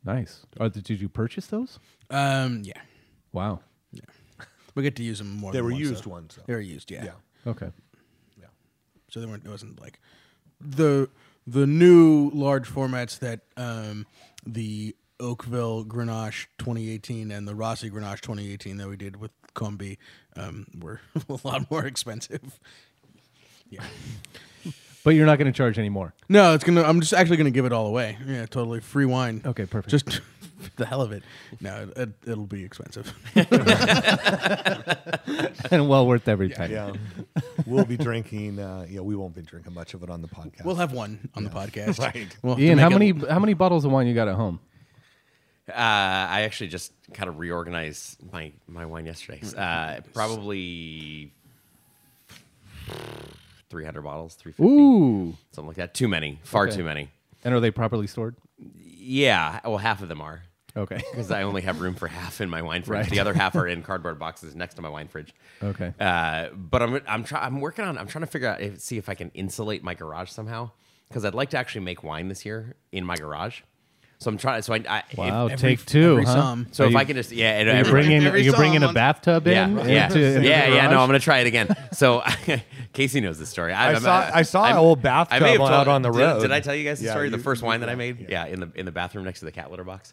Nice. 0.04 0.46
Are, 0.60 0.68
the- 0.68 0.80
did 0.82 1.00
you 1.00 1.08
purchase 1.08 1.46
those? 1.48 1.78
Um, 2.10 2.62
yeah, 2.64 2.80
Wow. 3.32 3.60
we 4.74 4.82
get 4.82 4.96
to 4.96 5.02
use 5.02 5.18
them 5.18 5.36
more. 5.36 5.52
They 5.52 5.58
than 5.58 5.64
were 5.66 5.70
once, 5.72 5.80
used 5.80 6.04
though. 6.04 6.10
ones, 6.10 6.36
though. 6.36 6.42
They 6.46 6.54
were 6.54 6.60
used, 6.60 6.90
yeah. 6.90 7.04
Yeah. 7.04 7.12
Okay. 7.50 7.70
Yeah. 8.40 8.46
So 9.10 9.20
they 9.20 9.26
weren't. 9.26 9.44
It 9.44 9.50
wasn't 9.50 9.80
like 9.80 10.00
the 10.60 11.08
the 11.46 11.66
new 11.66 12.30
large 12.32 12.68
formats 12.68 13.18
that 13.18 13.40
um, 13.56 14.06
the 14.46 14.94
Oakville 15.20 15.84
Grenache 15.84 16.46
2018 16.58 17.30
and 17.30 17.46
the 17.48 17.54
Rossi 17.54 17.90
Grenache 17.90 18.20
2018 18.20 18.76
that 18.76 18.88
we 18.88 18.96
did 18.96 19.16
with 19.16 19.32
Cambie 19.54 19.98
um, 20.36 20.66
were 20.78 21.00
a 21.28 21.38
lot 21.44 21.68
more 21.70 21.84
expensive. 21.84 22.60
Yeah. 23.68 23.82
But 25.08 25.14
you're 25.14 25.24
not 25.24 25.38
going 25.38 25.50
to 25.50 25.56
charge 25.56 25.78
any 25.78 25.88
more. 25.88 26.12
No, 26.28 26.52
it's 26.52 26.64
gonna. 26.64 26.82
I'm 26.82 27.00
just 27.00 27.14
actually 27.14 27.38
gonna 27.38 27.50
give 27.50 27.64
it 27.64 27.72
all 27.72 27.86
away. 27.86 28.18
Yeah, 28.26 28.44
totally 28.44 28.80
free 28.80 29.06
wine. 29.06 29.40
Okay, 29.42 29.64
perfect. 29.64 29.88
Just 29.88 30.20
the 30.76 30.84
hell 30.84 31.00
of 31.00 31.12
it. 31.12 31.22
No, 31.62 31.88
it, 31.96 32.10
it'll 32.26 32.44
be 32.44 32.62
expensive. 32.62 33.10
and 35.70 35.88
well 35.88 36.06
worth 36.06 36.28
every 36.28 36.50
time. 36.50 36.70
Yeah. 36.70 36.92
we'll 37.64 37.86
be 37.86 37.96
drinking. 37.96 38.58
Uh, 38.58 38.84
yeah, 38.86 39.00
we 39.00 39.16
won't 39.16 39.34
be 39.34 39.40
drinking 39.40 39.72
much 39.72 39.94
of 39.94 40.02
it 40.02 40.10
on 40.10 40.20
the 40.20 40.28
podcast. 40.28 40.66
we'll 40.66 40.74
have 40.74 40.92
one 40.92 41.30
on 41.34 41.42
the 41.42 41.48
podcast. 41.48 41.98
Right. 42.14 42.36
We'll 42.42 42.60
Ian, 42.60 42.76
how 42.76 42.90
many 42.90 43.08
it- 43.08 43.30
how 43.30 43.38
many 43.38 43.54
bottles 43.54 43.86
of 43.86 43.92
wine 43.92 44.08
you 44.08 44.14
got 44.14 44.28
at 44.28 44.34
home? 44.34 44.60
Uh, 45.70 45.72
I 45.72 46.42
actually 46.42 46.68
just 46.68 46.92
kind 47.14 47.30
of 47.30 47.38
reorganized 47.38 48.30
my 48.30 48.52
my 48.66 48.84
wine 48.84 49.06
yesterday. 49.06 49.40
Uh, 49.56 50.02
probably 50.12 51.32
three 53.70 53.84
hundred 53.84 54.02
bottles, 54.02 54.34
three 54.34 54.52
fifty, 54.52 54.70
Ooh. 54.70 55.36
something 55.52 55.68
like 55.68 55.76
that. 55.76 55.94
Too 55.94 56.08
many, 56.08 56.40
far 56.44 56.66
Okay. 56.66 56.76
too 56.76 56.84
many. 56.84 57.10
And 57.44 57.54
are 57.54 57.60
they 57.60 57.70
properly 57.70 58.06
stored? 58.06 58.36
Yeah, 58.74 59.60
well, 59.64 59.78
half 59.78 60.02
of 60.02 60.08
them 60.08 60.20
are 60.20 60.42
Okay. 60.76 60.96
because 61.10 61.30
I 61.30 61.42
only 61.42 61.62
have 61.62 61.80
room 61.80 61.94
for 61.94 62.08
half 62.08 62.40
in 62.40 62.48
my 62.50 62.62
wine 62.62 62.82
fridge. 62.82 63.00
Right. 63.02 63.10
The 63.10 63.20
other 63.20 63.34
half 63.34 63.54
are 63.56 63.66
in 63.74 63.82
cardboard 63.82 64.18
boxes 64.18 64.54
next 64.54 64.74
to 64.74 64.82
my 64.82 64.88
wine 64.88 65.08
fridge. 65.08 65.34
Okay. 65.62 65.92
Uh, 65.98 66.48
but 66.54 66.82
I'm 66.82 67.00
I'm 67.06 67.24
try, 67.24 67.44
I'm 67.44 67.60
working 67.60 67.84
on 67.84 67.96
I'm 67.98 68.06
trying 68.06 68.22
to 68.24 68.30
figure 68.30 68.48
out 68.48 68.60
if, 68.60 68.80
see 68.80 68.98
if 68.98 69.08
I 69.08 69.14
can 69.14 69.30
insulate 69.34 69.82
my 69.82 69.94
garage 69.94 70.30
somehow 70.30 70.70
because 71.08 71.24
I'd 71.24 71.34
like 71.34 71.50
to 71.50 71.58
actually 71.58 71.84
make 71.84 72.02
wine 72.02 72.28
this 72.28 72.44
year 72.44 72.74
in 72.92 73.04
my 73.04 73.16
garage. 73.16 73.60
So 74.20 74.30
I'm 74.32 74.36
trying. 74.36 74.62
So 74.62 74.74
I, 74.74 74.82
I 74.88 75.02
if- 75.10 75.16
Wow. 75.16 75.44
every- 75.46 75.56
take 75.56 75.86
two. 75.86 76.10
every 76.12 76.24
huh? 76.24 76.32
some. 76.34 76.66
so 76.72 76.82
Are 76.82 76.86
if 76.88 76.92
you- 76.92 76.98
I 76.98 77.04
can 77.04 77.14
just 77.14 77.30
yeah, 77.30 77.60
and 77.60 77.68
Are 77.68 77.72
you 77.72 77.78
every- 77.78 77.92
bringing 77.92 78.24
Every 78.26 78.40
are 78.40 78.42
you 78.42 78.52
bringing 78.52 78.82
a 78.82 78.86
song. 78.86 78.94
bathtub 78.94 79.46
in? 79.46 79.52
yeah, 79.52 79.86
yeah, 79.86 80.06
into- 80.08 80.20
into 80.24 80.48
yeah, 80.48 80.66
yeah. 80.68 80.88
No. 80.90 80.98
I'm 81.00 81.06
gonna 81.08 81.20
try 81.20 81.38
it 81.38 81.46
again. 81.46 81.68
So 81.92 82.24
Casey 82.92 83.20
knows 83.20 83.38
the 83.38 83.46
story. 83.46 83.72
I 83.72 83.92
I'm- 83.92 84.00
saw- 84.02 84.28
I 84.34 84.42
saw 84.42 84.62
I'm- 84.64 84.72
an 84.72 84.78
old 84.80 85.02
bathtub 85.02 85.36
I 85.36 85.38
may 85.38 85.56
out 85.56 85.86
on 85.86 86.02
the 86.02 86.10
did- 86.10 86.18
road. 86.18 86.40
Did 86.42 86.50
I 86.50 86.58
tell 86.58 86.74
you 86.74 86.82
guys 86.82 86.98
the 86.98 87.06
Yeah, 87.06 87.12
story? 87.12 87.26
you- 87.26 87.30
the 87.30 87.38
first 87.38 87.62
wine 87.62 87.78
that 87.80 87.88
I 87.88 87.94
made, 87.94 88.26
yeah. 88.28 88.46
in 88.46 88.58
the 88.58 88.70
in 88.74 88.86
the 88.86 88.92
bathroom 88.92 89.24
next 89.24 89.38
to 89.38 89.44
the 89.44 89.52
cat 89.52 89.70
litter 89.70 89.84
box. 89.84 90.12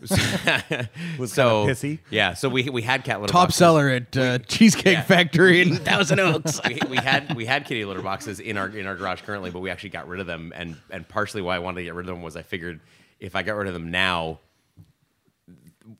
Was 1.18 1.32
so 1.32 1.66
kinda 1.66 1.74
pissy? 1.74 1.98
Yeah, 2.10 2.34
so 2.34 2.48
we 2.48 2.68
we 2.68 2.82
had 2.82 3.04
cat 3.04 3.20
litter 3.20 3.32
Top 3.32 3.42
boxes. 3.48 3.58
seller 3.58 3.88
at 3.90 4.16
uh, 4.16 4.38
Cheesecake 4.38 4.86
yeah. 4.94 5.02
Factory 5.02 5.60
in 5.60 5.76
Thousand 5.84 6.18
Oaks. 6.20 6.60
we, 6.66 6.80
we 6.88 6.96
had 6.96 7.36
we 7.36 7.44
had 7.44 7.64
kitty 7.66 7.84
litter 7.84 8.02
boxes 8.02 8.40
in 8.40 8.56
our 8.56 8.68
in 8.68 8.86
our 8.86 8.96
garage 8.96 9.22
currently, 9.22 9.50
but 9.50 9.60
we 9.60 9.70
actually 9.70 9.90
got 9.90 10.08
rid 10.08 10.20
of 10.20 10.26
them. 10.26 10.52
And 10.56 10.76
and 10.90 11.06
partially 11.08 11.42
why 11.42 11.56
I 11.56 11.58
wanted 11.60 11.76
to 11.78 11.84
get 11.84 11.94
rid 11.94 12.08
of 12.08 12.14
them 12.14 12.22
was 12.22 12.34
I 12.36 12.42
figured 12.42 12.80
if 13.20 13.36
I 13.36 13.42
got 13.42 13.52
rid 13.56 13.68
of 13.68 13.74
them 13.74 13.90
now, 13.90 14.40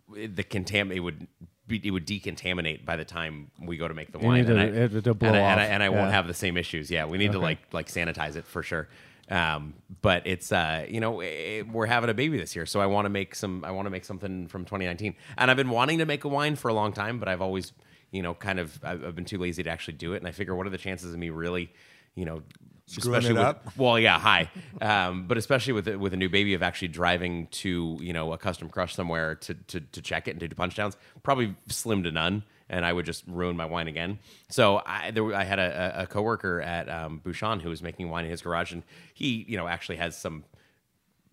the 0.08 0.44
contam 0.44 0.94
it 0.94 1.00
would 1.00 1.26
be, 1.66 1.80
it 1.84 1.90
would 1.90 2.06
decontaminate 2.06 2.84
by 2.84 2.96
the 2.96 3.04
time 3.04 3.50
we 3.60 3.76
go 3.76 3.86
to 3.86 3.94
make 3.94 4.12
the 4.12 4.18
You 4.18 4.26
wine. 4.26 4.40
need 4.40 4.46
to- 4.48 4.52
and 4.58 4.60
I, 4.60 4.64
it 4.98 5.04
to 5.04 5.14
blow 5.14 5.28
and 5.28 5.36
I, 5.36 5.40
and 5.40 5.60
I, 5.60 5.64
off. 5.64 5.70
and 5.70 5.82
I 5.82 5.88
won't 5.88 6.02
Yeah. 6.08 6.10
have 6.12 6.26
the 6.26 6.34
same 6.34 6.56
issues. 6.56 6.90
Yeah, 6.90 7.04
we 7.06 7.18
need 7.18 7.32
to 7.32 7.38
like 7.38 7.58
like 7.72 7.86
sanitize 7.88 8.36
it 8.36 8.44
for 8.46 8.62
sure. 8.62 8.88
Um, 9.30 9.74
but 10.02 10.26
it's 10.26 10.50
uh, 10.50 10.84
you 10.88 10.98
know 11.00 11.20
eh, 11.20 11.62
we're 11.62 11.86
having 11.86 12.10
a 12.10 12.14
baby 12.14 12.36
this 12.38 12.56
year, 12.56 12.66
so 12.66 12.80
I 12.80 12.86
want 12.86 13.04
to 13.04 13.10
make 13.10 13.36
some. 13.36 13.64
I 13.64 13.70
want 13.70 13.86
to 13.86 13.90
make 13.90 14.04
something 14.04 14.48
from 14.48 14.64
2019, 14.64 15.14
and 15.38 15.50
I've 15.50 15.56
been 15.56 15.70
wanting 15.70 15.98
to 15.98 16.06
make 16.06 16.24
a 16.24 16.28
wine 16.28 16.56
for 16.56 16.68
a 16.68 16.74
long 16.74 16.92
time, 16.92 17.20
but 17.20 17.28
I've 17.28 17.40
always 17.40 17.72
you 18.10 18.22
know 18.22 18.34
kind 18.34 18.58
of 18.58 18.80
I've, 18.82 19.04
I've 19.04 19.14
been 19.14 19.24
too 19.24 19.38
lazy 19.38 19.62
to 19.62 19.70
actually 19.70 19.94
do 19.94 20.14
it. 20.14 20.16
And 20.16 20.26
I 20.26 20.32
figure, 20.32 20.56
what 20.56 20.66
are 20.66 20.70
the 20.70 20.78
chances 20.78 21.12
of 21.14 21.18
me 21.20 21.30
really, 21.30 21.72
you 22.16 22.24
know, 22.24 22.42
Screwing 22.90 23.18
especially 23.18 23.34
with, 23.34 23.42
up? 23.42 23.72
well, 23.76 23.98
yeah, 23.98 24.18
hi. 24.18 24.50
Um, 24.80 25.26
but 25.28 25.38
especially 25.38 25.74
with 25.74 25.86
with 25.86 26.12
a 26.12 26.16
new 26.16 26.28
baby 26.28 26.54
of 26.54 26.62
actually 26.62 26.88
driving 26.88 27.46
to 27.48 27.96
you 28.00 28.12
know 28.12 28.32
a 28.32 28.38
custom 28.38 28.68
crush 28.68 28.96
somewhere 28.96 29.36
to 29.36 29.54
to, 29.54 29.80
to 29.80 30.02
check 30.02 30.26
it 30.26 30.32
and 30.32 30.40
to 30.40 30.48
do 30.48 30.54
punch 30.56 30.74
downs, 30.74 30.96
probably 31.22 31.54
slim 31.68 32.02
to 32.02 32.10
none, 32.10 32.42
and 32.68 32.84
I 32.84 32.92
would 32.92 33.06
just 33.06 33.22
ruin 33.28 33.56
my 33.56 33.64
wine 33.64 33.86
again. 33.86 34.18
So 34.48 34.82
I 34.84 35.12
there, 35.12 35.32
I 35.32 35.44
had 35.44 35.60
a, 35.60 36.02
a 36.02 36.06
coworker 36.08 36.60
at 36.60 36.88
um, 36.88 37.20
Bouchon 37.22 37.60
who 37.60 37.68
was 37.68 37.80
making 37.80 38.10
wine 38.10 38.24
in 38.24 38.30
his 38.32 38.42
garage, 38.42 38.72
and 38.72 38.82
he 39.14 39.44
you 39.46 39.56
know 39.56 39.68
actually 39.68 39.96
has 39.96 40.16
some. 40.16 40.44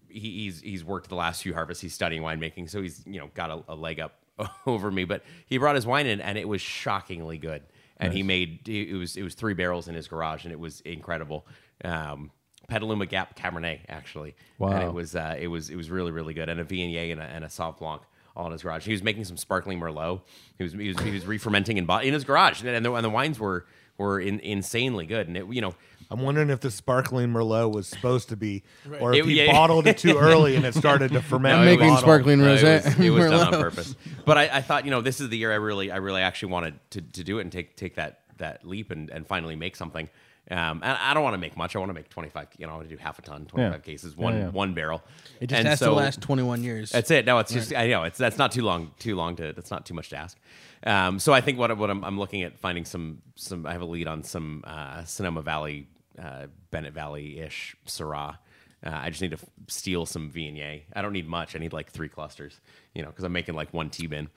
He, 0.10 0.44
he's 0.44 0.62
he's 0.62 0.84
worked 0.84 1.10
the 1.10 1.16
last 1.16 1.42
few 1.42 1.56
harvests. 1.56 1.82
He's 1.82 1.94
studying 1.94 2.22
winemaking, 2.22 2.70
so 2.70 2.84
he's 2.84 3.02
you 3.08 3.20
know 3.20 3.32
got 3.34 3.50
a, 3.50 3.64
a 3.70 3.76
leg 3.76 4.00
up 4.00 4.20
over 4.68 4.92
me. 4.92 5.06
But 5.06 5.24
he 5.48 5.58
brought 5.58 5.74
his 5.74 5.88
wine 5.88 6.06
in, 6.06 6.22
and 6.22 6.38
it 6.38 6.48
was 6.48 6.62
shockingly 6.62 7.40
good 7.40 7.64
and 8.00 8.14
he 8.14 8.24
made 8.24 8.68
it 8.70 8.96
was 8.96 9.18
it 9.18 9.24
was 9.24 9.34
three 9.36 9.54
barrels 9.54 9.88
in 9.88 9.96
his 9.96 10.08
garage, 10.08 10.44
and 10.44 10.52
it 10.52 10.60
was 10.60 10.82
incredible. 10.82 11.48
Um, 11.84 12.32
Petaluma 12.68 13.06
Gap 13.06 13.38
Cabernet, 13.38 13.80
actually, 13.88 14.36
and 14.60 14.70
Wow. 14.70 14.88
it 14.90 14.94
was 14.94 15.16
uh, 15.16 15.36
it 15.40 15.48
was 15.48 15.70
it 15.70 15.76
was 15.76 15.90
really 15.90 16.12
really 16.12 16.34
good, 16.34 16.50
and 16.50 16.60
a 16.60 16.66
Viognier 16.66 17.12
and 17.12 17.22
a, 17.22 17.24
and 17.24 17.44
a 17.46 17.48
Sauv 17.48 17.78
Blanc 17.78 18.02
all 18.36 18.46
in 18.48 18.52
his 18.52 18.62
garage. 18.62 18.86
He 18.86 18.92
was 18.92 19.02
making 19.02 19.24
some 19.26 19.38
sparkling 19.38 19.80
Merlot. 19.80 20.22
He 20.58 20.64
was 20.64 20.74
he 20.74 20.90
was, 20.90 21.00
he 21.00 21.12
was 21.12 21.26
re-fermenting 21.26 21.78
in, 21.78 21.86
bo- 21.86 22.00
in 22.00 22.14
his 22.14 22.24
garage, 22.24 22.64
and 22.64 22.86
the, 22.86 22.94
and 22.94 23.04
the 23.06 23.10
wines 23.10 23.40
were 23.40 23.66
were 23.98 24.20
in, 24.20 24.40
insanely 24.40 25.06
good. 25.06 25.28
And 25.28 25.36
it, 25.38 25.46
you 25.50 25.62
know, 25.62 25.74
I'm 26.10 26.22
wondering 26.22 26.50
if 26.50 26.60
the 26.62 26.72
sparkling 26.72 27.30
Merlot 27.30 27.74
was 27.74 27.88
supposed 27.88 28.30
to 28.30 28.38
be, 28.38 28.64
or 29.00 29.14
if 29.14 29.26
It- 29.26 29.30
he 29.30 29.44
yeah. 29.46 29.52
bottled 29.52 29.88
it 29.88 29.98
too 29.98 30.18
early 30.20 30.56
and 30.56 30.66
it 30.66 30.74
started 30.74 31.12
to 31.14 31.22
ferment. 31.22 31.56
No, 31.58 31.62
it 31.64 31.66
making 31.78 31.92
was- 31.92 32.00
sparkling 32.00 32.40
rosé. 32.40 32.80
It 32.80 32.86
was, 32.86 33.00
it 33.00 33.10
was 33.10 33.30
done 33.32 33.54
on 33.54 33.62
purpose. 33.62 33.96
But 34.26 34.38
I, 34.38 34.58
I 34.58 34.62
thought, 34.62 34.86
you 34.86 34.92
know, 34.92 35.02
this 35.02 35.20
is 35.20 35.30
the 35.30 35.38
year 35.38 35.52
I 35.52 35.56
really, 35.56 35.92
I 35.92 35.98
really 35.98 36.22
actually 36.22 36.52
wanted 36.52 36.80
to, 36.92 37.02
to 37.02 37.24
do 37.24 37.40
it 37.40 37.42
and 37.42 37.52
take 37.52 37.76
take 37.76 37.96
that 37.96 38.22
that 38.38 38.66
leap 38.66 38.92
and, 38.92 39.10
and 39.10 39.26
finally 39.26 39.56
make 39.56 39.76
something. 39.76 40.10
Um, 40.50 40.82
and 40.82 40.98
I 40.98 41.14
don't 41.14 41.24
want 41.24 41.34
to 41.34 41.38
make 41.40 41.58
much. 41.58 41.76
I 41.76 41.80
want 41.80 41.90
to 41.90 41.94
make 41.94 42.10
25. 42.10 42.48
You 42.58 42.68
know, 42.68 42.74
I 42.74 42.76
want 42.78 42.90
to 42.90 42.96
do 42.96 43.02
half 43.02 43.20
a 43.20 43.22
ton, 43.22 43.46
25 43.48 43.74
Yeah. 43.74 43.78
cases, 43.80 44.16
one 44.16 44.34
Yeah, 44.34 44.40
yeah. 44.46 44.50
one 44.50 44.74
barrel. 44.74 45.04
It 45.42 45.48
just 45.48 45.60
And 45.60 45.68
has 45.68 45.80
so- 45.80 45.88
to 45.90 45.92
last 45.96 46.22
21 46.22 46.64
years. 46.64 46.90
That's 46.92 47.12
it. 47.12 47.26
No, 47.26 47.40
it's 47.40 47.52
just 47.52 47.76
I 47.76 47.88
know 47.88 48.04
it's 48.04 48.18
that's 48.18 48.38
not 48.38 48.52
too 48.54 48.62
long. 48.64 48.92
Too 48.98 49.16
long 49.16 49.36
to. 49.38 49.52
That's 49.54 49.72
not 49.72 49.86
too 49.86 49.94
much 49.94 50.10
to 50.10 50.16
ask. 50.18 50.38
Um, 50.86 51.20
so 51.20 51.34
I 51.34 51.42
think 51.42 51.58
what, 51.60 51.76
what 51.78 51.90
I'm, 51.90 52.04
I'm 52.06 52.18
looking 52.18 52.44
at 52.44 52.58
finding 52.60 52.86
some 52.86 53.22
some. 53.36 53.66
I 53.66 53.74
have 53.74 53.82
a 53.82 53.86
lead 53.86 54.08
on 54.08 54.24
some 54.24 54.64
uh, 54.66 55.04
Sonoma 55.04 55.42
Valley, 55.42 55.88
uh, 56.22 56.48
Bennett 56.72 56.94
Valley 56.94 57.40
ish 57.40 57.76
Syrah. 57.86 58.38
Uh, 58.86 58.92
I 58.94 59.10
just 59.10 59.22
need 59.24 59.32
to 59.32 59.38
f- 59.38 59.46
steal 59.68 60.06
some 60.06 60.30
Viognier. 60.32 60.84
I 60.96 61.02
don't 61.02 61.12
need 61.14 61.28
much. 61.28 61.56
I 61.56 61.60
need 61.60 61.74
like 61.74 61.90
three 61.92 62.10
clusters. 62.10 62.62
You 62.94 63.02
know, 63.02 63.10
because 63.10 63.24
I'm 63.26 63.34
making 63.34 63.56
like 63.56 63.74
one 63.74 63.90
T 63.90 64.08
bin 64.08 64.30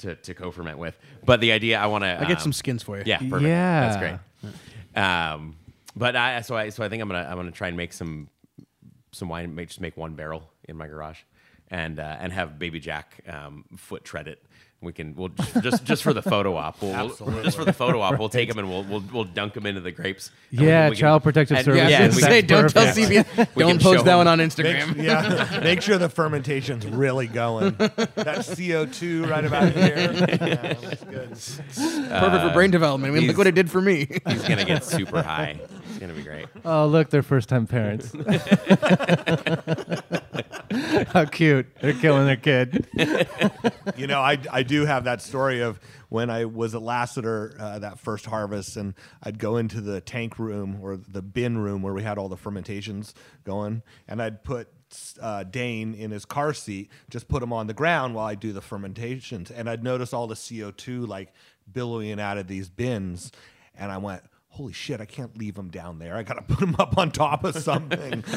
to 0.00 0.14
to 0.16 0.34
co-ferment 0.34 0.76
with. 0.78 0.98
But 1.24 1.40
the 1.40 1.52
idea 1.52 1.78
I 1.78 1.86
want 1.86 2.02
to. 2.04 2.20
I 2.20 2.24
get 2.26 2.40
some 2.42 2.52
skins 2.52 2.82
for 2.82 2.98
you. 2.98 3.04
Yeah, 3.06 3.18
perfect. 3.18 3.42
Yeah. 3.42 3.80
that's 3.80 3.96
great. 3.96 4.52
Um, 4.94 5.56
but 5.96 6.16
I 6.16 6.40
so 6.40 6.56
I 6.56 6.68
so 6.70 6.84
I 6.84 6.88
think 6.88 7.02
I'm 7.02 7.08
gonna 7.08 7.26
I'm 7.28 7.36
gonna 7.36 7.50
try 7.50 7.68
and 7.68 7.76
make 7.76 7.92
some 7.92 8.28
some 9.12 9.28
wine. 9.28 9.54
Make, 9.54 9.68
just 9.68 9.80
make 9.80 9.96
one 9.96 10.14
barrel 10.14 10.50
in 10.68 10.76
my 10.76 10.88
garage, 10.88 11.18
and 11.68 11.98
uh, 11.98 12.16
and 12.18 12.32
have 12.32 12.58
Baby 12.58 12.80
Jack 12.80 13.20
um, 13.28 13.64
foot 13.76 14.04
tread 14.04 14.28
it. 14.28 14.44
We 14.84 14.92
can 14.92 15.14
we'll 15.16 15.28
just 15.30 15.62
just, 15.62 15.84
just 15.84 16.02
for 16.02 16.12
the 16.12 16.22
photo 16.22 16.56
op. 16.56 16.80
We'll, 16.82 16.92
we'll- 17.20 17.42
just 17.42 17.56
for 17.56 17.64
the 17.64 17.72
photo 17.72 18.00
op, 18.00 18.18
we'll 18.18 18.28
take 18.28 18.48
them 18.48 18.58
and 18.58 18.68
we'll 18.68 18.84
we'll, 18.84 19.04
we'll 19.12 19.24
dunk 19.24 19.54
them 19.54 19.66
into 19.66 19.80
the 19.80 19.90
grapes. 19.90 20.30
And 20.52 20.60
we- 20.60 20.66
Yeah, 20.66 20.88
we 20.90 20.96
can- 20.96 21.00
Child 21.00 21.22
Protective 21.22 21.56
and- 21.56 21.64
Services. 21.64 21.90
Yeah, 21.90 21.98
Yeah, 21.98 22.04
and 22.04 22.14
we 22.14 22.20
gonna 22.20 22.32
can- 22.32 22.40
say, 22.42 22.46
don't 22.46 22.68
tell 22.72 22.84
perfect. 22.86 23.28
CPS. 23.36 23.54
Don't 23.58 23.82
post 23.82 24.04
that 24.04 24.10
them. 24.10 24.16
one 24.18 24.28
on 24.28 24.38
Make, 24.38 24.48
Instagram. 24.50 25.02
yeah, 25.02 25.60
make 25.64 25.82
sure 25.82 25.98
the 25.98 26.08
fermentation's 26.08 26.86
really 26.86 27.26
going. 27.26 27.74
That 27.78 28.44
CO2 28.44 29.28
right 29.28 29.44
about 29.44 29.72
here. 29.72 29.96
Yeah, 29.96 30.74
that's 30.74 31.04
good. 31.04 31.30
Perfect 32.08 32.42
for 32.42 32.48
uh, 32.50 32.52
brain 32.52 32.70
development. 32.70 33.12
I 33.14 33.18
mean, 33.18 33.26
look 33.28 33.38
what 33.38 33.46
it 33.46 33.54
did 33.54 33.70
for 33.70 33.80
me. 33.80 34.06
He's 34.28 34.42
gonna 34.46 34.64
get 34.64 34.84
super 34.84 35.22
high. 35.22 35.58
It's 35.88 35.98
gonna 35.98 36.12
be 36.12 36.22
great. 36.22 36.43
Oh, 36.64 36.86
look, 36.86 37.10
they're 37.10 37.22
first 37.22 37.48
time 37.48 37.66
parents. 37.66 38.12
How 41.12 41.24
cute. 41.24 41.66
They're 41.80 41.92
killing 41.94 42.26
their 42.26 42.36
kid. 42.36 42.86
You 43.96 44.06
know, 44.08 44.20
I, 44.20 44.38
I 44.50 44.62
do 44.64 44.86
have 44.86 45.04
that 45.04 45.22
story 45.22 45.60
of 45.60 45.78
when 46.08 46.28
I 46.28 46.46
was 46.46 46.74
at 46.74 46.82
Lassiter 46.82 47.54
uh, 47.60 47.78
that 47.80 48.00
first 48.00 48.26
harvest, 48.26 48.76
and 48.76 48.94
I'd 49.22 49.38
go 49.38 49.56
into 49.56 49.80
the 49.80 50.00
tank 50.00 50.38
room 50.38 50.78
or 50.82 50.96
the 50.96 51.22
bin 51.22 51.58
room 51.58 51.80
where 51.82 51.92
we 51.94 52.02
had 52.02 52.18
all 52.18 52.28
the 52.28 52.36
fermentations 52.36 53.14
going, 53.44 53.82
and 54.08 54.20
I'd 54.20 54.42
put 54.42 54.68
uh, 55.20 55.44
Dane 55.44 55.94
in 55.94 56.10
his 56.10 56.24
car 56.24 56.54
seat, 56.54 56.90
just 57.08 57.28
put 57.28 57.42
him 57.42 57.52
on 57.52 57.66
the 57.68 57.74
ground 57.74 58.14
while 58.14 58.26
I 58.26 58.34
do 58.34 58.52
the 58.52 58.62
fermentations, 58.62 59.50
and 59.50 59.70
I'd 59.70 59.84
notice 59.84 60.12
all 60.12 60.26
the 60.26 60.34
CO 60.36 60.70
two 60.72 61.06
like 61.06 61.32
billowing 61.70 62.18
out 62.18 62.36
of 62.38 62.48
these 62.48 62.68
bins, 62.68 63.30
and 63.76 63.92
I 63.92 63.98
went. 63.98 64.22
Holy 64.54 64.72
shit! 64.72 65.00
I 65.00 65.04
can't 65.04 65.36
leave 65.36 65.58
him 65.58 65.68
down 65.68 65.98
there. 65.98 66.14
I 66.14 66.22
got 66.22 66.34
to 66.34 66.42
put 66.42 66.62
him 66.62 66.76
up 66.78 66.96
on 66.96 67.10
top 67.10 67.42
of 67.42 67.56
something. 67.56 68.22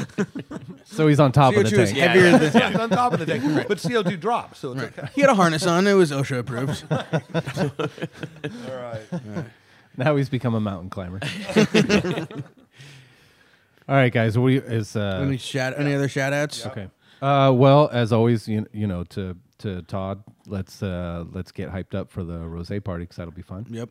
So 0.89 1.05
he's 1.05 1.20
on 1.20 1.34
top 1.34 1.53
of 1.53 1.65
the 1.65 1.70
CO2 1.70 1.80
is 1.80 1.91
tank. 1.91 1.97
Yeah, 1.97 2.07
heavier 2.07 2.30
yeah. 2.30 2.38
than. 2.38 2.72
He's 2.72 2.80
on 2.80 2.89
top 2.89 3.11
of 3.13 3.20
the 3.20 3.26
tank, 3.26 3.43
but 3.68 3.78
CO2 3.78 4.20
drops, 4.22 4.59
so 4.59 4.72
it's 4.72 4.84
okay. 4.84 5.09
He 5.13 5.20
had 5.20 5.30
a 5.30 5.36
harness 5.36 5.68
on. 5.68 5.86
It 5.86 5.93
was 5.93 6.11
OSHA 6.11 6.39
approved. 6.39 6.86
All 8.72 8.78
right. 8.82 9.45
Now 9.97 10.15
he's 10.15 10.30
become 10.30 10.55
a 10.55 10.61
mountain 10.61 10.89
climber. 10.89 11.20
All 13.89 13.95
right, 13.95 14.13
guys. 14.13 14.39
We 14.39 14.59
is 14.59 14.95
uh, 14.95 15.24
Any 15.24 15.38
shout? 15.38 15.78
Any 15.78 15.93
other 15.93 16.07
shout 16.07 16.32
outs? 16.32 16.65
okay. 16.65 16.89
Uh, 17.22 17.51
well, 17.53 17.89
as 17.91 18.13
always, 18.13 18.47
you, 18.47 18.65
you 18.72 18.88
know, 18.88 19.03
to 19.03 19.36
to 19.59 19.82
Todd, 19.84 20.24
let's 20.47 20.82
uh, 20.82 21.26
let's 21.32 21.51
get 21.51 21.70
hyped 21.70 21.95
up 21.95 22.09
for 22.09 22.24
the 22.24 22.39
rose 22.39 22.72
party 22.84 23.03
because 23.03 23.18
that'll 23.18 23.34
be 23.34 23.41
fun. 23.41 23.65
Yep. 23.70 23.89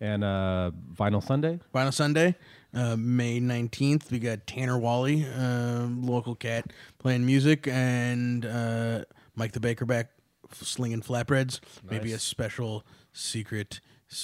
And 0.00 0.24
uh, 0.24 0.70
Vinyl 0.94 1.22
Sunday. 1.22 1.60
Final 1.72 1.92
Sunday, 1.92 2.34
uh, 2.72 2.96
May 2.96 3.38
19th, 3.38 4.10
we 4.10 4.18
got 4.18 4.46
Tanner 4.46 4.78
Wally, 4.78 5.26
uh, 5.26 5.86
local 5.90 6.34
cat, 6.34 6.72
playing 6.98 7.26
music, 7.26 7.68
and 7.68 8.46
uh, 8.46 9.04
Mike 9.34 9.52
the 9.52 9.60
Baker 9.60 9.84
back 9.84 10.08
slinging 10.52 11.02
flatbreads. 11.02 11.60
Maybe 11.88 12.12
a 12.12 12.18
special 12.18 12.84
secret 13.12 13.80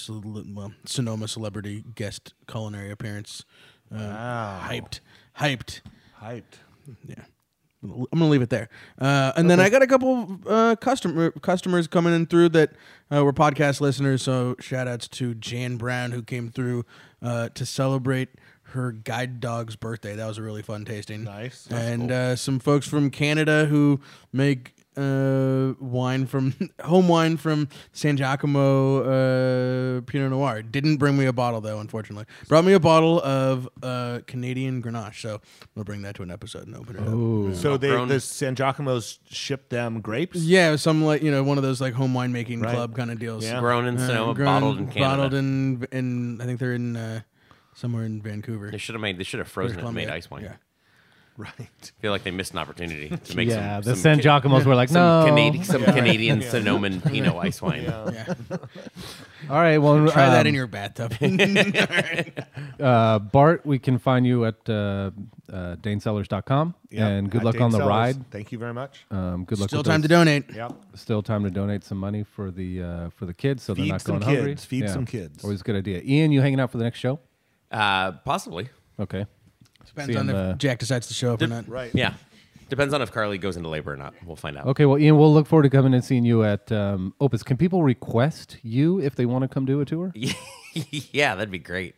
well, 0.08 0.72
Sonoma 0.84 1.28
celebrity 1.28 1.84
guest 1.94 2.34
culinary 2.48 2.90
appearance. 2.90 3.44
Uh, 3.94 4.60
Hyped. 4.68 5.00
Hyped. 5.38 5.80
Hyped. 6.20 6.42
Yeah. 7.06 7.24
I'm 7.90 8.18
gonna 8.18 8.30
leave 8.30 8.42
it 8.42 8.50
there, 8.50 8.68
uh, 9.00 9.32
and 9.36 9.50
then 9.50 9.60
I 9.60 9.68
got 9.68 9.82
a 9.82 9.86
couple 9.86 10.38
uh, 10.46 10.76
customer 10.76 11.30
customers 11.30 11.86
coming 11.86 12.14
in 12.14 12.26
through 12.26 12.50
that 12.50 12.70
uh, 13.12 13.24
were 13.24 13.32
podcast 13.32 13.80
listeners. 13.80 14.22
So 14.22 14.56
shout 14.60 14.88
outs 14.88 15.08
to 15.08 15.34
Jan 15.34 15.76
Brown 15.76 16.12
who 16.12 16.22
came 16.22 16.50
through 16.50 16.84
uh, 17.22 17.48
to 17.50 17.66
celebrate 17.66 18.28
her 18.70 18.92
guide 18.92 19.40
dog's 19.40 19.76
birthday. 19.76 20.16
That 20.16 20.26
was 20.26 20.38
a 20.38 20.42
really 20.42 20.62
fun 20.62 20.84
tasting. 20.84 21.24
Nice. 21.24 21.64
That's 21.64 21.84
and 21.84 22.08
cool. 22.08 22.16
uh, 22.16 22.36
some 22.36 22.58
folks 22.58 22.86
from 22.86 23.10
Canada 23.10 23.66
who 23.66 24.00
make 24.32 24.75
uh, 24.96 25.74
wine 25.78 26.26
from 26.26 26.54
home 26.82 27.08
wine 27.08 27.36
from 27.36 27.68
San 27.92 28.16
Giacomo 28.16 29.02
uh, 29.02 30.00
Pinot 30.02 30.30
Noir. 30.30 30.62
Didn't 30.62 30.96
bring 30.96 31.16
me 31.18 31.26
a 31.26 31.32
bottle 31.32 31.60
though, 31.60 31.78
unfortunately. 31.80 32.24
Brought 32.48 32.64
me 32.64 32.72
a 32.72 32.80
bottle 32.80 33.20
of 33.22 33.68
uh, 33.82 34.20
Canadian 34.26 34.82
Grenache. 34.82 35.20
So 35.20 35.40
we'll 35.74 35.84
bring 35.84 36.02
that 36.02 36.14
to 36.16 36.22
an 36.22 36.30
episode 36.30 36.66
and 36.66 36.76
open 36.76 36.96
it 36.96 37.00
up. 37.52 37.56
So 37.56 37.76
they 37.76 37.88
Grown- 37.88 38.08
the 38.08 38.20
San 38.20 38.54
Giacomo's 38.54 39.18
shipped 39.28 39.70
them 39.70 40.00
grapes. 40.00 40.38
Yeah, 40.38 40.76
some 40.76 41.04
like 41.04 41.22
you 41.22 41.30
know 41.30 41.42
one 41.42 41.58
of 41.58 41.62
those 41.64 41.80
like 41.80 41.94
home 41.94 42.12
winemaking 42.14 42.62
Right. 42.62 42.74
club 42.74 42.96
kind 42.96 43.10
of 43.10 43.18
deals. 43.18 43.44
Yeah. 43.44 43.60
Grown 43.60 43.86
in 43.86 43.96
Uh, 43.98 44.06
Sonoma, 44.06 44.34
grown- 44.34 44.46
bottled 44.46 44.78
in 44.78 44.86
Canada. 44.88 45.00
Bottled 45.16 45.34
in 45.34 45.86
in 45.92 46.40
I 46.40 46.44
think 46.44 46.58
they're 46.60 46.74
in 46.74 46.96
uh, 46.96 47.20
somewhere 47.74 48.04
in 48.04 48.22
Vancouver. 48.22 48.70
They 48.70 48.78
should 48.78 48.94
have 48.94 49.02
made. 49.02 49.18
They 49.18 49.24
should 49.24 49.38
have 49.40 49.48
frozen 49.48 49.78
it 49.78 49.84
and 49.84 49.94
made 49.94 50.08
ice 50.08 50.30
wine. 50.30 50.42
Yeah. 50.44 50.54
Right. 51.46 51.52
I 51.60 52.00
feel 52.00 52.12
like 52.12 52.22
they 52.24 52.30
missed 52.30 52.52
an 52.52 52.58
opportunity 52.58 53.08
to 53.10 53.36
make 53.36 53.50
some. 53.50 53.58
yeah, 53.60 53.74
some. 53.76 53.82
the 53.82 53.96
some 53.96 54.02
San 54.02 54.22
Ca- 54.22 54.40
Giacomos 54.40 54.64
were 54.64 54.74
like, 54.74 54.88
some 54.88 55.02
no. 55.20 55.26
Canadian, 55.28 55.64
some 55.64 55.84
Canadian 55.84 56.40
Sonoman 56.40 57.04
Pinot 57.12 57.34
ice 57.36 57.60
wine. 57.60 57.82
Yeah. 57.82 58.34
All 59.50 59.56
right, 59.60 59.76
well, 59.78 60.08
Try 60.08 60.30
that 60.30 60.40
um, 60.40 60.46
in 60.46 60.54
your 60.54 60.66
bathtub. 60.66 61.12
uh, 62.80 63.18
Bart. 63.18 63.64
We 63.66 63.78
can 63.78 63.98
find 63.98 64.26
you 64.26 64.44
at 64.46 64.56
uh, 64.68 65.10
uh, 65.52 65.76
danecellars.com. 65.76 66.74
Yep. 66.90 67.00
And 67.08 67.30
good 67.30 67.40
At 67.40 67.44
luck 67.44 67.52
Dane 67.54 67.62
on 67.62 67.70
the 67.70 67.78
Cellars. 67.78 67.88
ride. 67.90 68.30
Thank 68.30 68.52
you 68.52 68.58
very 68.58 68.72
much. 68.74 69.04
Um, 69.10 69.44
good 69.44 69.58
luck. 69.58 69.68
Still 69.68 69.80
with 69.80 69.86
time 69.86 70.02
to 70.02 70.08
those- 70.08 70.18
donate. 70.18 70.44
Yep. 70.54 70.72
Still 70.94 71.22
time 71.22 71.44
to 71.44 71.50
donate 71.50 71.84
some 71.84 71.98
money 71.98 72.24
for 72.24 72.50
the 72.50 72.82
uh, 72.82 73.10
for 73.10 73.26
the 73.26 73.34
kids, 73.34 73.62
so 73.62 73.74
they're 73.74 73.84
Feed 73.84 73.92
not 73.92 74.00
some 74.02 74.18
going 74.20 74.34
hungry. 74.36 74.52
kids. 74.52 74.64
Feed 74.64 74.88
some 74.88 75.04
kids. 75.06 75.44
Always 75.44 75.60
a 75.60 75.64
good 75.64 75.76
idea. 75.76 76.00
Ian, 76.04 76.32
you 76.32 76.40
hanging 76.40 76.60
out 76.60 76.70
for 76.70 76.78
the 76.78 76.84
next 76.84 76.98
show? 76.98 77.20
Uh, 77.70 78.12
possibly. 78.24 78.68
Okay. 78.98 79.26
Depends 79.86 80.16
on 80.16 80.28
if 80.28 80.34
the- 80.34 80.54
Jack 80.58 80.78
decides 80.78 81.06
to 81.08 81.14
show 81.14 81.32
up 81.34 81.42
or 81.42 81.46
not. 81.46 81.68
Right. 81.68 81.90
Yeah. 81.94 82.14
Depends 82.68 82.92
on 82.92 83.00
if 83.00 83.12
Carly 83.12 83.38
goes 83.38 83.56
into 83.56 83.68
labor 83.68 83.92
or 83.92 83.96
not. 83.96 84.12
We'll 84.24 84.34
find 84.34 84.56
out. 84.58 84.66
Okay. 84.66 84.86
Well, 84.86 84.98
Ian, 84.98 85.16
we'll 85.18 85.32
look 85.32 85.46
forward 85.46 85.62
to 85.62 85.70
coming 85.70 85.94
and 85.94 86.04
seeing 86.04 86.24
you 86.24 86.42
at 86.42 86.72
um, 86.72 87.14
Opus. 87.20 87.44
Can 87.44 87.56
people 87.56 87.82
request 87.84 88.56
you 88.62 89.00
if 89.00 89.14
they 89.14 89.24
want 89.24 89.42
to 89.42 89.48
come 89.48 89.64
do 89.66 89.80
a 89.80 89.84
tour? 89.84 90.12
yeah, 90.74 91.36
that'd 91.36 91.50
be 91.52 91.58
great. 91.60 91.94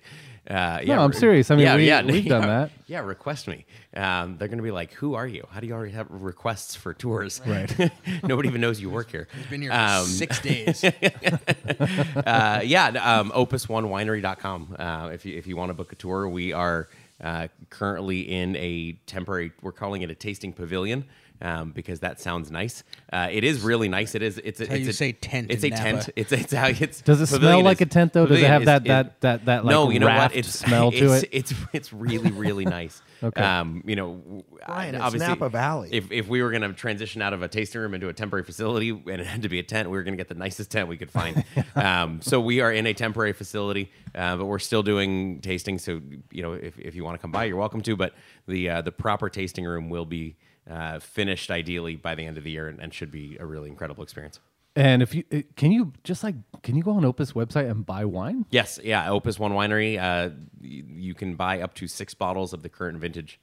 Uh, 0.46 0.80
yeah, 0.82 0.96
No, 0.96 1.02
I'm 1.04 1.10
re- 1.10 1.16
serious. 1.16 1.50
I 1.50 1.56
mean, 1.56 1.64
yeah, 1.66 1.76
we- 1.76 1.86
yeah, 1.86 2.02
we've 2.02 2.26
done 2.26 2.42
that. 2.46 2.70
Yeah, 2.86 3.00
request 3.00 3.48
me. 3.48 3.66
Um, 3.94 4.38
they're 4.38 4.48
going 4.48 4.56
to 4.56 4.62
be 4.64 4.70
like, 4.70 4.94
"Who 4.94 5.12
are 5.14 5.26
you? 5.26 5.46
How 5.50 5.60
do 5.60 5.66
you 5.66 5.74
already 5.74 5.92
have 5.92 6.06
requests 6.08 6.74
for 6.74 6.94
tours? 6.94 7.42
Right. 7.44 7.70
Nobody 8.24 8.48
even 8.48 8.62
knows 8.62 8.80
you 8.80 8.88
work 8.88 9.10
here." 9.10 9.28
Been 9.50 9.60
here 9.60 9.70
for 9.70 9.76
Um, 9.76 10.06
six 10.06 10.40
days. 10.40 10.82
uh, 10.82 12.60
yeah, 12.64 12.86
um, 12.88 13.30
opus1winery.com. 13.32 14.76
Uh, 14.78 15.10
if 15.12 15.26
you 15.26 15.36
if 15.36 15.46
you 15.46 15.54
want 15.56 15.68
to 15.68 15.74
book 15.74 15.92
a 15.92 15.96
tour, 15.96 16.28
we 16.30 16.54
are 16.54 16.88
uh, 17.22 17.48
currently 17.70 18.20
in 18.20 18.56
a 18.56 18.92
temporary. 19.06 19.52
We're 19.62 19.72
calling 19.72 20.02
it 20.02 20.10
a 20.10 20.14
tasting 20.14 20.52
pavilion. 20.52 21.04
Um, 21.40 21.70
because 21.70 22.00
that 22.00 22.18
sounds 22.20 22.50
nice. 22.50 22.82
Uh, 23.12 23.28
it 23.30 23.44
is 23.44 23.60
really 23.60 23.88
nice. 23.88 24.16
It 24.16 24.22
is. 24.22 24.38
It's. 24.42 24.60
a, 24.60 24.66
how 24.66 24.74
it's 24.74 24.82
you 24.82 24.90
a, 24.90 24.92
say 24.92 25.12
tent 25.12 25.52
It's 25.52 25.62
a 25.62 25.68
Napa. 25.68 25.82
tent. 25.84 26.10
It's. 26.16 26.32
It's 26.32 26.52
how 26.52 26.66
it's. 26.66 27.00
Does 27.00 27.20
it 27.20 27.28
smell 27.28 27.62
like 27.62 27.76
is- 27.76 27.82
a 27.86 27.86
tent, 27.86 28.12
though? 28.12 28.26
Does 28.26 28.40
it 28.42 28.46
have 28.48 28.62
is- 28.62 28.66
that- 28.66 28.82
is- 28.82 28.88
that- 28.88 29.20
that- 29.20 29.44
that, 29.44 29.64
like, 29.64 29.70
no, 29.70 29.88
you 29.90 30.00
know 30.00 30.08
what? 30.08 30.34
It's 30.34 30.48
smell 30.48 30.90
to 30.90 31.12
it's, 31.14 31.22
it? 31.22 31.28
It's 31.30 31.54
it's 31.72 31.92
really 31.92 32.32
really 32.32 32.64
nice. 32.64 33.00
Okay. 33.22 33.42
Um, 33.42 33.82
you 33.86 33.96
know, 33.96 34.14
w- 34.16 34.44
Brian, 34.66 34.94
it's 34.94 35.02
obviously, 35.02 35.28
Napa 35.28 35.48
Valley. 35.48 35.88
If 35.92 36.12
if 36.12 36.28
we 36.28 36.42
were 36.42 36.50
going 36.50 36.62
to 36.62 36.72
transition 36.72 37.20
out 37.22 37.32
of 37.32 37.42
a 37.42 37.48
tasting 37.48 37.80
room 37.80 37.94
into 37.94 38.08
a 38.08 38.12
temporary 38.12 38.44
facility 38.44 38.90
and 38.90 39.20
it 39.20 39.26
had 39.26 39.42
to 39.42 39.48
be 39.48 39.58
a 39.58 39.62
tent, 39.62 39.90
we 39.90 39.96
were 39.96 40.02
going 40.02 40.14
to 40.14 40.16
get 40.16 40.28
the 40.28 40.34
nicest 40.34 40.70
tent 40.70 40.88
we 40.88 40.96
could 40.96 41.10
find. 41.10 41.44
um, 41.74 42.20
so 42.22 42.40
we 42.40 42.60
are 42.60 42.72
in 42.72 42.86
a 42.86 42.94
temporary 42.94 43.32
facility, 43.32 43.90
uh, 44.14 44.36
but 44.36 44.46
we're 44.46 44.58
still 44.58 44.82
doing 44.82 45.40
tasting. 45.40 45.78
So 45.78 46.00
you 46.30 46.42
know, 46.42 46.52
if, 46.52 46.78
if 46.78 46.94
you 46.94 47.04
want 47.04 47.16
to 47.16 47.22
come 47.22 47.32
by, 47.32 47.44
you're 47.44 47.56
welcome 47.56 47.80
to. 47.82 47.96
But 47.96 48.14
the 48.46 48.70
uh, 48.70 48.82
the 48.82 48.92
proper 48.92 49.28
tasting 49.28 49.64
room 49.64 49.88
will 49.88 50.06
be 50.06 50.36
uh, 50.70 50.98
finished 50.98 51.50
ideally 51.50 51.96
by 51.96 52.14
the 52.14 52.24
end 52.24 52.38
of 52.38 52.44
the 52.44 52.50
year 52.50 52.68
and, 52.68 52.80
and 52.80 52.92
should 52.92 53.10
be 53.10 53.36
a 53.40 53.46
really 53.46 53.68
incredible 53.68 54.02
experience. 54.02 54.38
And 54.78 55.02
if 55.02 55.12
you 55.12 55.24
uh, 55.32 55.40
can, 55.56 55.72
you 55.72 55.92
just 56.04 56.22
like 56.22 56.36
can 56.62 56.76
you 56.76 56.84
go 56.84 56.92
on 56.92 57.04
Opus 57.04 57.32
website 57.32 57.68
and 57.68 57.84
buy 57.84 58.04
wine? 58.04 58.46
Yes, 58.50 58.78
yeah. 58.82 59.10
Opus 59.10 59.36
One 59.36 59.50
Winery. 59.50 59.98
Uh, 60.00 60.30
you 60.60 61.14
can 61.14 61.34
buy 61.34 61.60
up 61.60 61.74
to 61.74 61.88
six 61.88 62.14
bottles 62.14 62.52
of 62.52 62.62
the 62.62 62.68
current 62.68 62.98
vintage. 62.98 63.40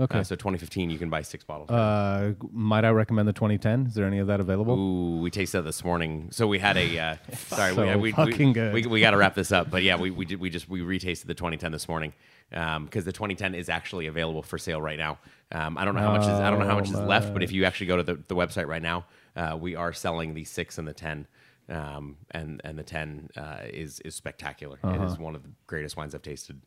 Okay. 0.00 0.20
Uh, 0.20 0.22
so 0.22 0.34
2015, 0.36 0.88
you 0.90 0.98
can 0.98 1.10
buy 1.10 1.20
six 1.22 1.44
bottles. 1.44 1.68
Uh, 1.68 2.32
might 2.52 2.84
I 2.84 2.90
recommend 2.90 3.28
the 3.28 3.32
2010? 3.32 3.88
Is 3.88 3.94
there 3.94 4.06
any 4.06 4.18
of 4.18 4.28
that 4.28 4.38
available? 4.40 4.78
Ooh, 4.78 5.20
we 5.20 5.30
tasted 5.30 5.58
that 5.58 5.62
this 5.64 5.84
morning. 5.84 6.28
So 6.30 6.46
we 6.46 6.58
had 6.58 6.78
a. 6.78 6.98
Uh, 6.98 7.16
sorry, 7.34 7.74
So 7.74 7.84
we, 7.84 7.96
we, 7.96 8.12
fucking 8.12 8.48
we, 8.48 8.54
good. 8.54 8.72
We, 8.72 8.86
we 8.86 9.00
got 9.00 9.10
to 9.10 9.18
wrap 9.18 9.34
this 9.34 9.52
up, 9.52 9.70
but 9.70 9.82
yeah, 9.82 9.96
we, 10.00 10.10
we 10.10 10.24
did. 10.24 10.40
We 10.40 10.48
just 10.48 10.70
we 10.70 10.80
retasted 10.80 11.26
the 11.26 11.34
2010 11.34 11.70
this 11.72 11.86
morning 11.86 12.14
because 12.50 13.04
the 13.04 13.12
2010 13.12 13.54
is 13.54 13.68
actually 13.68 14.06
available 14.06 14.42
for 14.42 14.56
sale 14.56 14.80
right 14.80 14.98
now. 14.98 15.18
Um, 15.52 15.76
I 15.76 15.84
don't 15.84 15.94
know 15.94 16.00
how 16.00 16.12
much 16.12 16.22
is 16.22 16.28
I 16.28 16.48
don't 16.48 16.60
know 16.60 16.66
how 16.66 16.76
much 16.76 16.88
is 16.88 16.94
Oh, 16.94 17.04
left, 17.04 17.34
but 17.34 17.42
if 17.42 17.52
you 17.52 17.64
actually 17.64 17.88
go 17.88 17.98
to 17.98 18.02
the, 18.02 18.14
the 18.28 18.34
website 18.34 18.68
right 18.68 18.80
now, 18.80 19.04
uh, 19.38 19.56
we 19.56 19.74
are 19.76 19.92
selling 19.94 20.34
the 20.34 20.44
six 20.44 20.76
and 20.78 20.86
the 20.86 20.92
10. 20.92 21.26
Um, 21.70 22.16
and 22.30 22.62
and 22.64 22.78
the 22.78 22.82
ten 22.82 23.28
uh, 23.36 23.58
is 23.84 24.00
is 24.00 24.14
spectacular. 24.14 24.78
It 24.82 24.86
Uh-huh. 24.86 25.04
is 25.04 25.18
one 25.18 25.34
of 25.34 25.42
the 25.42 25.50
greatest 25.66 25.98
wines 25.98 26.14
I've 26.14 26.22
tasted 26.22 26.58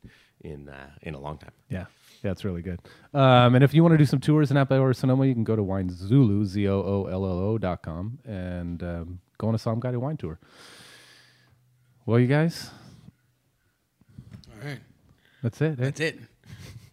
in 0.42 0.70
uh, 0.70 0.92
in 1.02 1.16
a 1.16 1.20
long 1.20 1.40
time. 1.40 1.54
Yeah, 1.70 1.86
yeah, 2.24 2.30
it's 2.30 2.46
really 2.46 2.62
good. 2.62 2.80
Um, 3.12 3.56
and 3.56 3.64
if 3.64 3.74
you 3.74 3.82
want 3.82 3.94
to 3.94 3.98
do 3.98 4.06
some 4.06 4.20
tours 4.20 4.52
in 4.52 4.56
Napa 4.56 4.78
or 4.80 4.94
Sonoma, 4.94 5.26
you 5.26 5.34
can 5.34 5.44
go 5.44 5.56
to 5.56 5.64
winezulu, 5.64 6.46
Z 6.46 6.68
O 6.68 6.80
O 6.84 7.06
L 7.08 7.26
L 7.26 7.40
O 7.40 7.58
dot 7.58 7.82
com, 7.82 8.20
and 8.26 8.84
um, 8.84 9.20
go 9.40 9.48
on 9.48 9.56
a 9.56 9.58
Somm 9.58 9.80
guided 9.80 10.00
wine 10.00 10.18
tour. 10.18 10.38
Well, 12.06 12.20
you 12.20 12.28
guys, 12.28 12.70
All 14.54 14.68
right. 14.70 14.80
that's 15.42 15.60
it. 15.62 15.72
eh? 15.80 15.84
That's 15.86 16.00
it. 16.00 16.20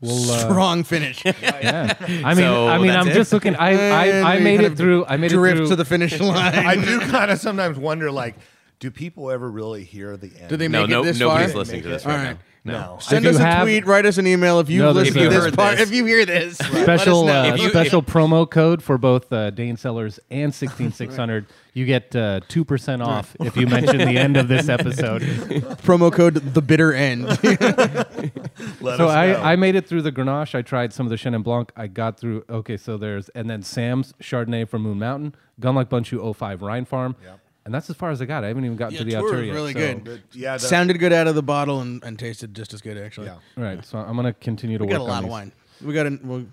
We'll, 0.00 0.30
uh, 0.30 0.38
Strong 0.38 0.84
finish. 0.84 1.24
yeah. 1.24 1.94
I 2.00 2.34
mean, 2.34 2.36
So 2.36 2.68
I 2.68 2.78
mean, 2.78 2.90
I'm 2.90 3.08
it? 3.08 3.14
just 3.14 3.32
looking. 3.32 3.56
I, 3.56 3.90
I, 3.90 4.36
I 4.36 4.38
made 4.38 4.60
it 4.60 4.76
through. 4.76 5.04
I 5.06 5.16
made 5.16 5.32
it 5.32 5.34
through. 5.34 5.66
to 5.68 5.76
the 5.76 5.84
finish 5.84 6.18
line. 6.20 6.36
I 6.54 6.76
do 6.76 7.00
kind 7.00 7.30
of 7.30 7.38
sometimes 7.40 7.78
wonder, 7.78 8.10
like, 8.12 8.36
do 8.78 8.90
people 8.92 9.30
ever 9.30 9.50
really 9.50 9.82
hear 9.82 10.16
the 10.16 10.30
end? 10.38 10.48
Do 10.48 10.56
they 10.56 10.68
make 10.68 10.88
no, 10.88 11.02
it 11.02 11.06
this 11.06 11.18
nobody's 11.18 11.50
far? 11.52 11.58
listening 11.60 11.82
to 11.82 11.88
this 11.88 12.06
All 12.06 12.12
right, 12.12 12.18
right. 12.18 12.32
now. 12.34 12.38
No. 12.68 12.78
No. 12.94 12.98
Send 13.00 13.24
If 13.24 13.34
us 13.34 13.40
a 13.40 13.44
have- 13.44 13.62
tweet. 13.64 13.86
Write 13.86 14.06
us 14.06 14.18
an 14.18 14.26
email 14.26 14.60
if 14.60 14.68
you 14.70 14.82
No, 14.82 14.92
listen 14.92 15.14
there's 15.14 15.32
to 15.34 15.40
this 15.46 15.56
part. 15.56 15.78
If 15.80 15.92
you 15.92 16.04
hear 16.04 16.24
this, 16.26 16.56
special 16.58 16.76
let 17.24 17.36
us 17.36 17.46
uh, 17.46 17.48
know. 17.48 17.54
If 17.54 17.60
you- 17.62 17.68
special 17.70 18.02
promo 18.02 18.48
code 18.48 18.82
for 18.82 18.98
both 18.98 19.32
uh, 19.32 19.50
Dane 19.50 19.76
Cellars 19.76 20.20
and 20.30 20.54
16600. 20.54 21.46
You 21.74 21.86
get 21.86 22.16
uh, 22.16 22.40
two 22.48 22.64
percent 22.64 23.02
off 23.02 23.36
if 23.38 23.56
you 23.56 23.68
mention 23.68 23.98
the 23.98 24.18
end 24.18 24.36
of 24.36 24.48
this 24.48 24.68
episode. 24.68 25.22
promo 25.82 26.12
code 26.12 26.34
the 26.34 26.60
bitter 26.62 26.92
end. 26.92 27.26
Let 27.26 27.38
so 28.80 28.88
us 28.88 28.98
know. 28.98 29.08
I, 29.08 29.52
I 29.52 29.56
made 29.56 29.76
it 29.76 29.86
through 29.86 30.02
the 30.02 30.10
Grenache. 30.10 30.56
I 30.56 30.62
tried 30.62 30.92
some 30.92 31.06
of 31.06 31.10
the 31.10 31.16
Chenin 31.16 31.44
Blanc. 31.44 31.70
I 31.76 31.86
got 31.86 32.18
through. 32.18 32.44
Okay, 32.50 32.76
so 32.76 32.96
there's 32.96 33.28
and 33.30 33.48
then 33.48 33.62
Sam's 33.62 34.12
Chardonnay 34.20 34.68
from 34.68 34.82
Moon 34.82 34.98
Mountain, 34.98 35.36
Gundlach 35.60 35.86
Bundschu 35.86 36.34
05 36.34 36.62
Rhine 36.62 36.84
Farm, 36.84 37.14
and 37.68 37.74
that's 37.74 37.90
as 37.90 37.96
far 37.96 38.10
as 38.10 38.22
I 38.22 38.24
got. 38.24 38.44
I 38.44 38.48
haven't 38.48 38.64
even 38.64 38.76
gotten 38.78 38.94
Yeah, 38.94 38.98
to 39.00 39.04
the 39.04 39.10
tour 39.12 39.32
Altura 39.32 39.36
was 39.38 39.46
yet. 39.46 39.54
really 39.54 39.72
so- 39.74 39.78
good. 39.78 40.04
The- 40.06 40.20
yeah, 40.38 40.52
the, 40.56 40.60
Sounded 40.66 40.98
good 40.98 41.12
out 41.12 41.26
of 41.28 41.34
the 41.34 41.42
bottle 41.42 41.82
and, 41.82 42.02
and 42.02 42.18
tasted 42.18 42.54
just 42.54 42.72
as 42.72 42.80
good 42.80 42.96
actually. 42.96 43.26
Yeah. 43.26 43.38
Right. 43.62 43.84
So 43.84 43.98
I'm 43.98 44.16
gonna 44.16 44.32
continue 44.32 44.78
to 44.78 44.84
We 44.84 44.88
work 44.94 44.98
got 44.98 45.00
a 45.00 45.04
on 45.04 45.08
lot 45.10 45.18
of 45.18 45.24
these. 45.24 45.30
wine. 45.30 45.52
We 45.84 45.92
got 45.94 46.06
an, 46.06 46.20
well, 46.24 46.44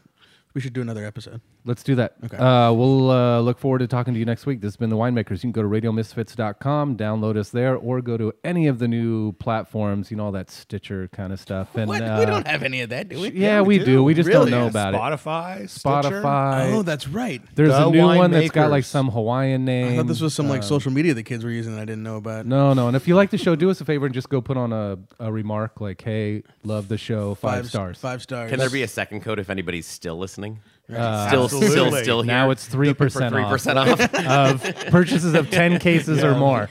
we 0.53 0.59
should 0.61 0.73
do 0.73 0.81
another 0.81 1.05
episode. 1.05 1.39
Let's 1.67 1.81
do 1.81 1.95
that. 1.95 2.13
Okay. 2.23 2.37
Uh, 2.37 2.71
we'll 2.73 3.09
uh, 3.09 3.39
look 3.39 3.57
forward 3.57 3.79
to 3.79 3.87
talking 3.87 4.13
to 4.13 4.19
you 4.19 4.25
next 4.25 4.45
week. 4.45 4.61
This 4.61 4.69
has 4.73 4.77
been 4.77 4.91
the 4.91 4.95
Winemakers. 4.95 5.31
You 5.43 5.51
can 5.51 5.51
go 5.51 5.63
to 5.63 5.67
radiomisfits.com, 5.67 6.95
download 6.95 7.37
us 7.37 7.49
there, 7.49 7.75
or 7.75 8.01
go 8.01 8.17
to 8.17 8.33
any 8.43 8.67
of 8.67 8.79
the 8.79 8.87
new 8.87 9.31
platforms. 9.33 10.11
You 10.11 10.17
know 10.17 10.25
all 10.25 10.31
that 10.33 10.51
Stitcher 10.51 11.07
kind 11.09 11.33
of 11.33 11.39
stuff. 11.39 11.75
And 11.75 11.87
What? 11.87 12.01
uh, 12.03 12.17
we 12.19 12.25
don't 12.25 12.45
have 12.47 12.61
any 12.63 12.81
of 12.81 12.89
that, 12.89 13.09
do 13.09 13.19
we? 13.19 13.31
Yeah, 13.31 13.61
we 13.61 13.79
do. 13.79 14.03
We 14.03 14.13
just 14.13 14.27
Really? 14.27 14.51
don't 14.51 14.59
know 14.59 14.63
Yeah, 14.65 14.89
about 14.89 14.93
it. 14.93 14.97
Spotify, 14.97 15.69
Stitcher? 15.69 16.21
Spotify. 16.21 16.71
Oh, 16.73 16.81
that's 16.83 17.07
right. 17.07 17.41
There's 17.55 17.69
The 17.69 17.87
a 17.87 17.91
new 17.91 18.03
one 18.05 18.31
that's 18.31 18.51
got 18.51 18.69
like 18.69 18.83
Winemakers. 18.83 18.87
some 18.87 19.09
Hawaiian 19.09 19.65
name. 19.65 19.93
I 19.93 19.97
thought 19.97 20.07
this 20.07 20.21
was 20.21 20.33
some 20.33 20.47
like 20.47 20.63
social 20.63 20.91
media 20.91 21.13
the 21.13 21.23
kids 21.23 21.43
were 21.43 21.49
using 21.49 21.73
that 21.75 21.81
I 21.81 21.85
didn't 21.85 22.03
know 22.03 22.17
about. 22.17 22.45
No, 22.45 22.73
no. 22.73 22.87
And 22.87 22.95
if 22.95 23.07
you 23.07 23.15
like 23.15 23.31
the 23.31 23.37
show, 23.39 23.55
do 23.55 23.69
us 23.69 23.81
a 23.81 23.85
favor 23.85 24.05
and 24.05 24.13
just 24.13 24.29
go 24.29 24.39
put 24.41 24.57
on 24.57 24.71
a, 24.71 24.97
a 25.19 25.31
remark 25.31 25.81
like, 25.81 26.01
hey, 26.01 26.43
love 26.63 26.87
the 26.89 26.97
show, 26.97 27.33
five, 27.35 27.63
s- 27.65 27.69
stars. 27.69 27.97
Five 27.97 28.21
stars. 28.21 28.49
Can 28.51 28.59
there 28.59 28.69
be 28.69 28.83
a 28.83 28.87
second 28.87 29.21
code 29.21 29.39
if 29.39 29.49
anybody's 29.49 29.87
still 29.87 30.17
listening? 30.17 30.59
Uh, 30.93 31.27
still, 31.27 31.47
still, 31.49 31.63
Absolutely. 31.63 32.03
still 32.03 32.21
here. 32.21 32.27
now 32.27 32.51
it's 32.51 32.67
3% 32.67 33.29
three 33.29 33.43
percent 33.45 33.77
off. 33.79 33.99
of 34.15 34.75
purchases 34.91 35.33
of 35.33 35.49
10 35.49 35.79
cases 35.79 36.23
or 36.23 36.35
more. 36.35 36.67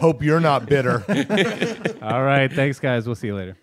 Hope 0.00 0.22
you're 0.22 0.40
not 0.40 0.66
bitter. 0.66 1.04
All 2.02 2.22
right. 2.24 2.52
Thanks, 2.52 2.80
guys. 2.80 3.06
We'll 3.06 3.14
see 3.14 3.28
you 3.28 3.36
later. 3.36 3.56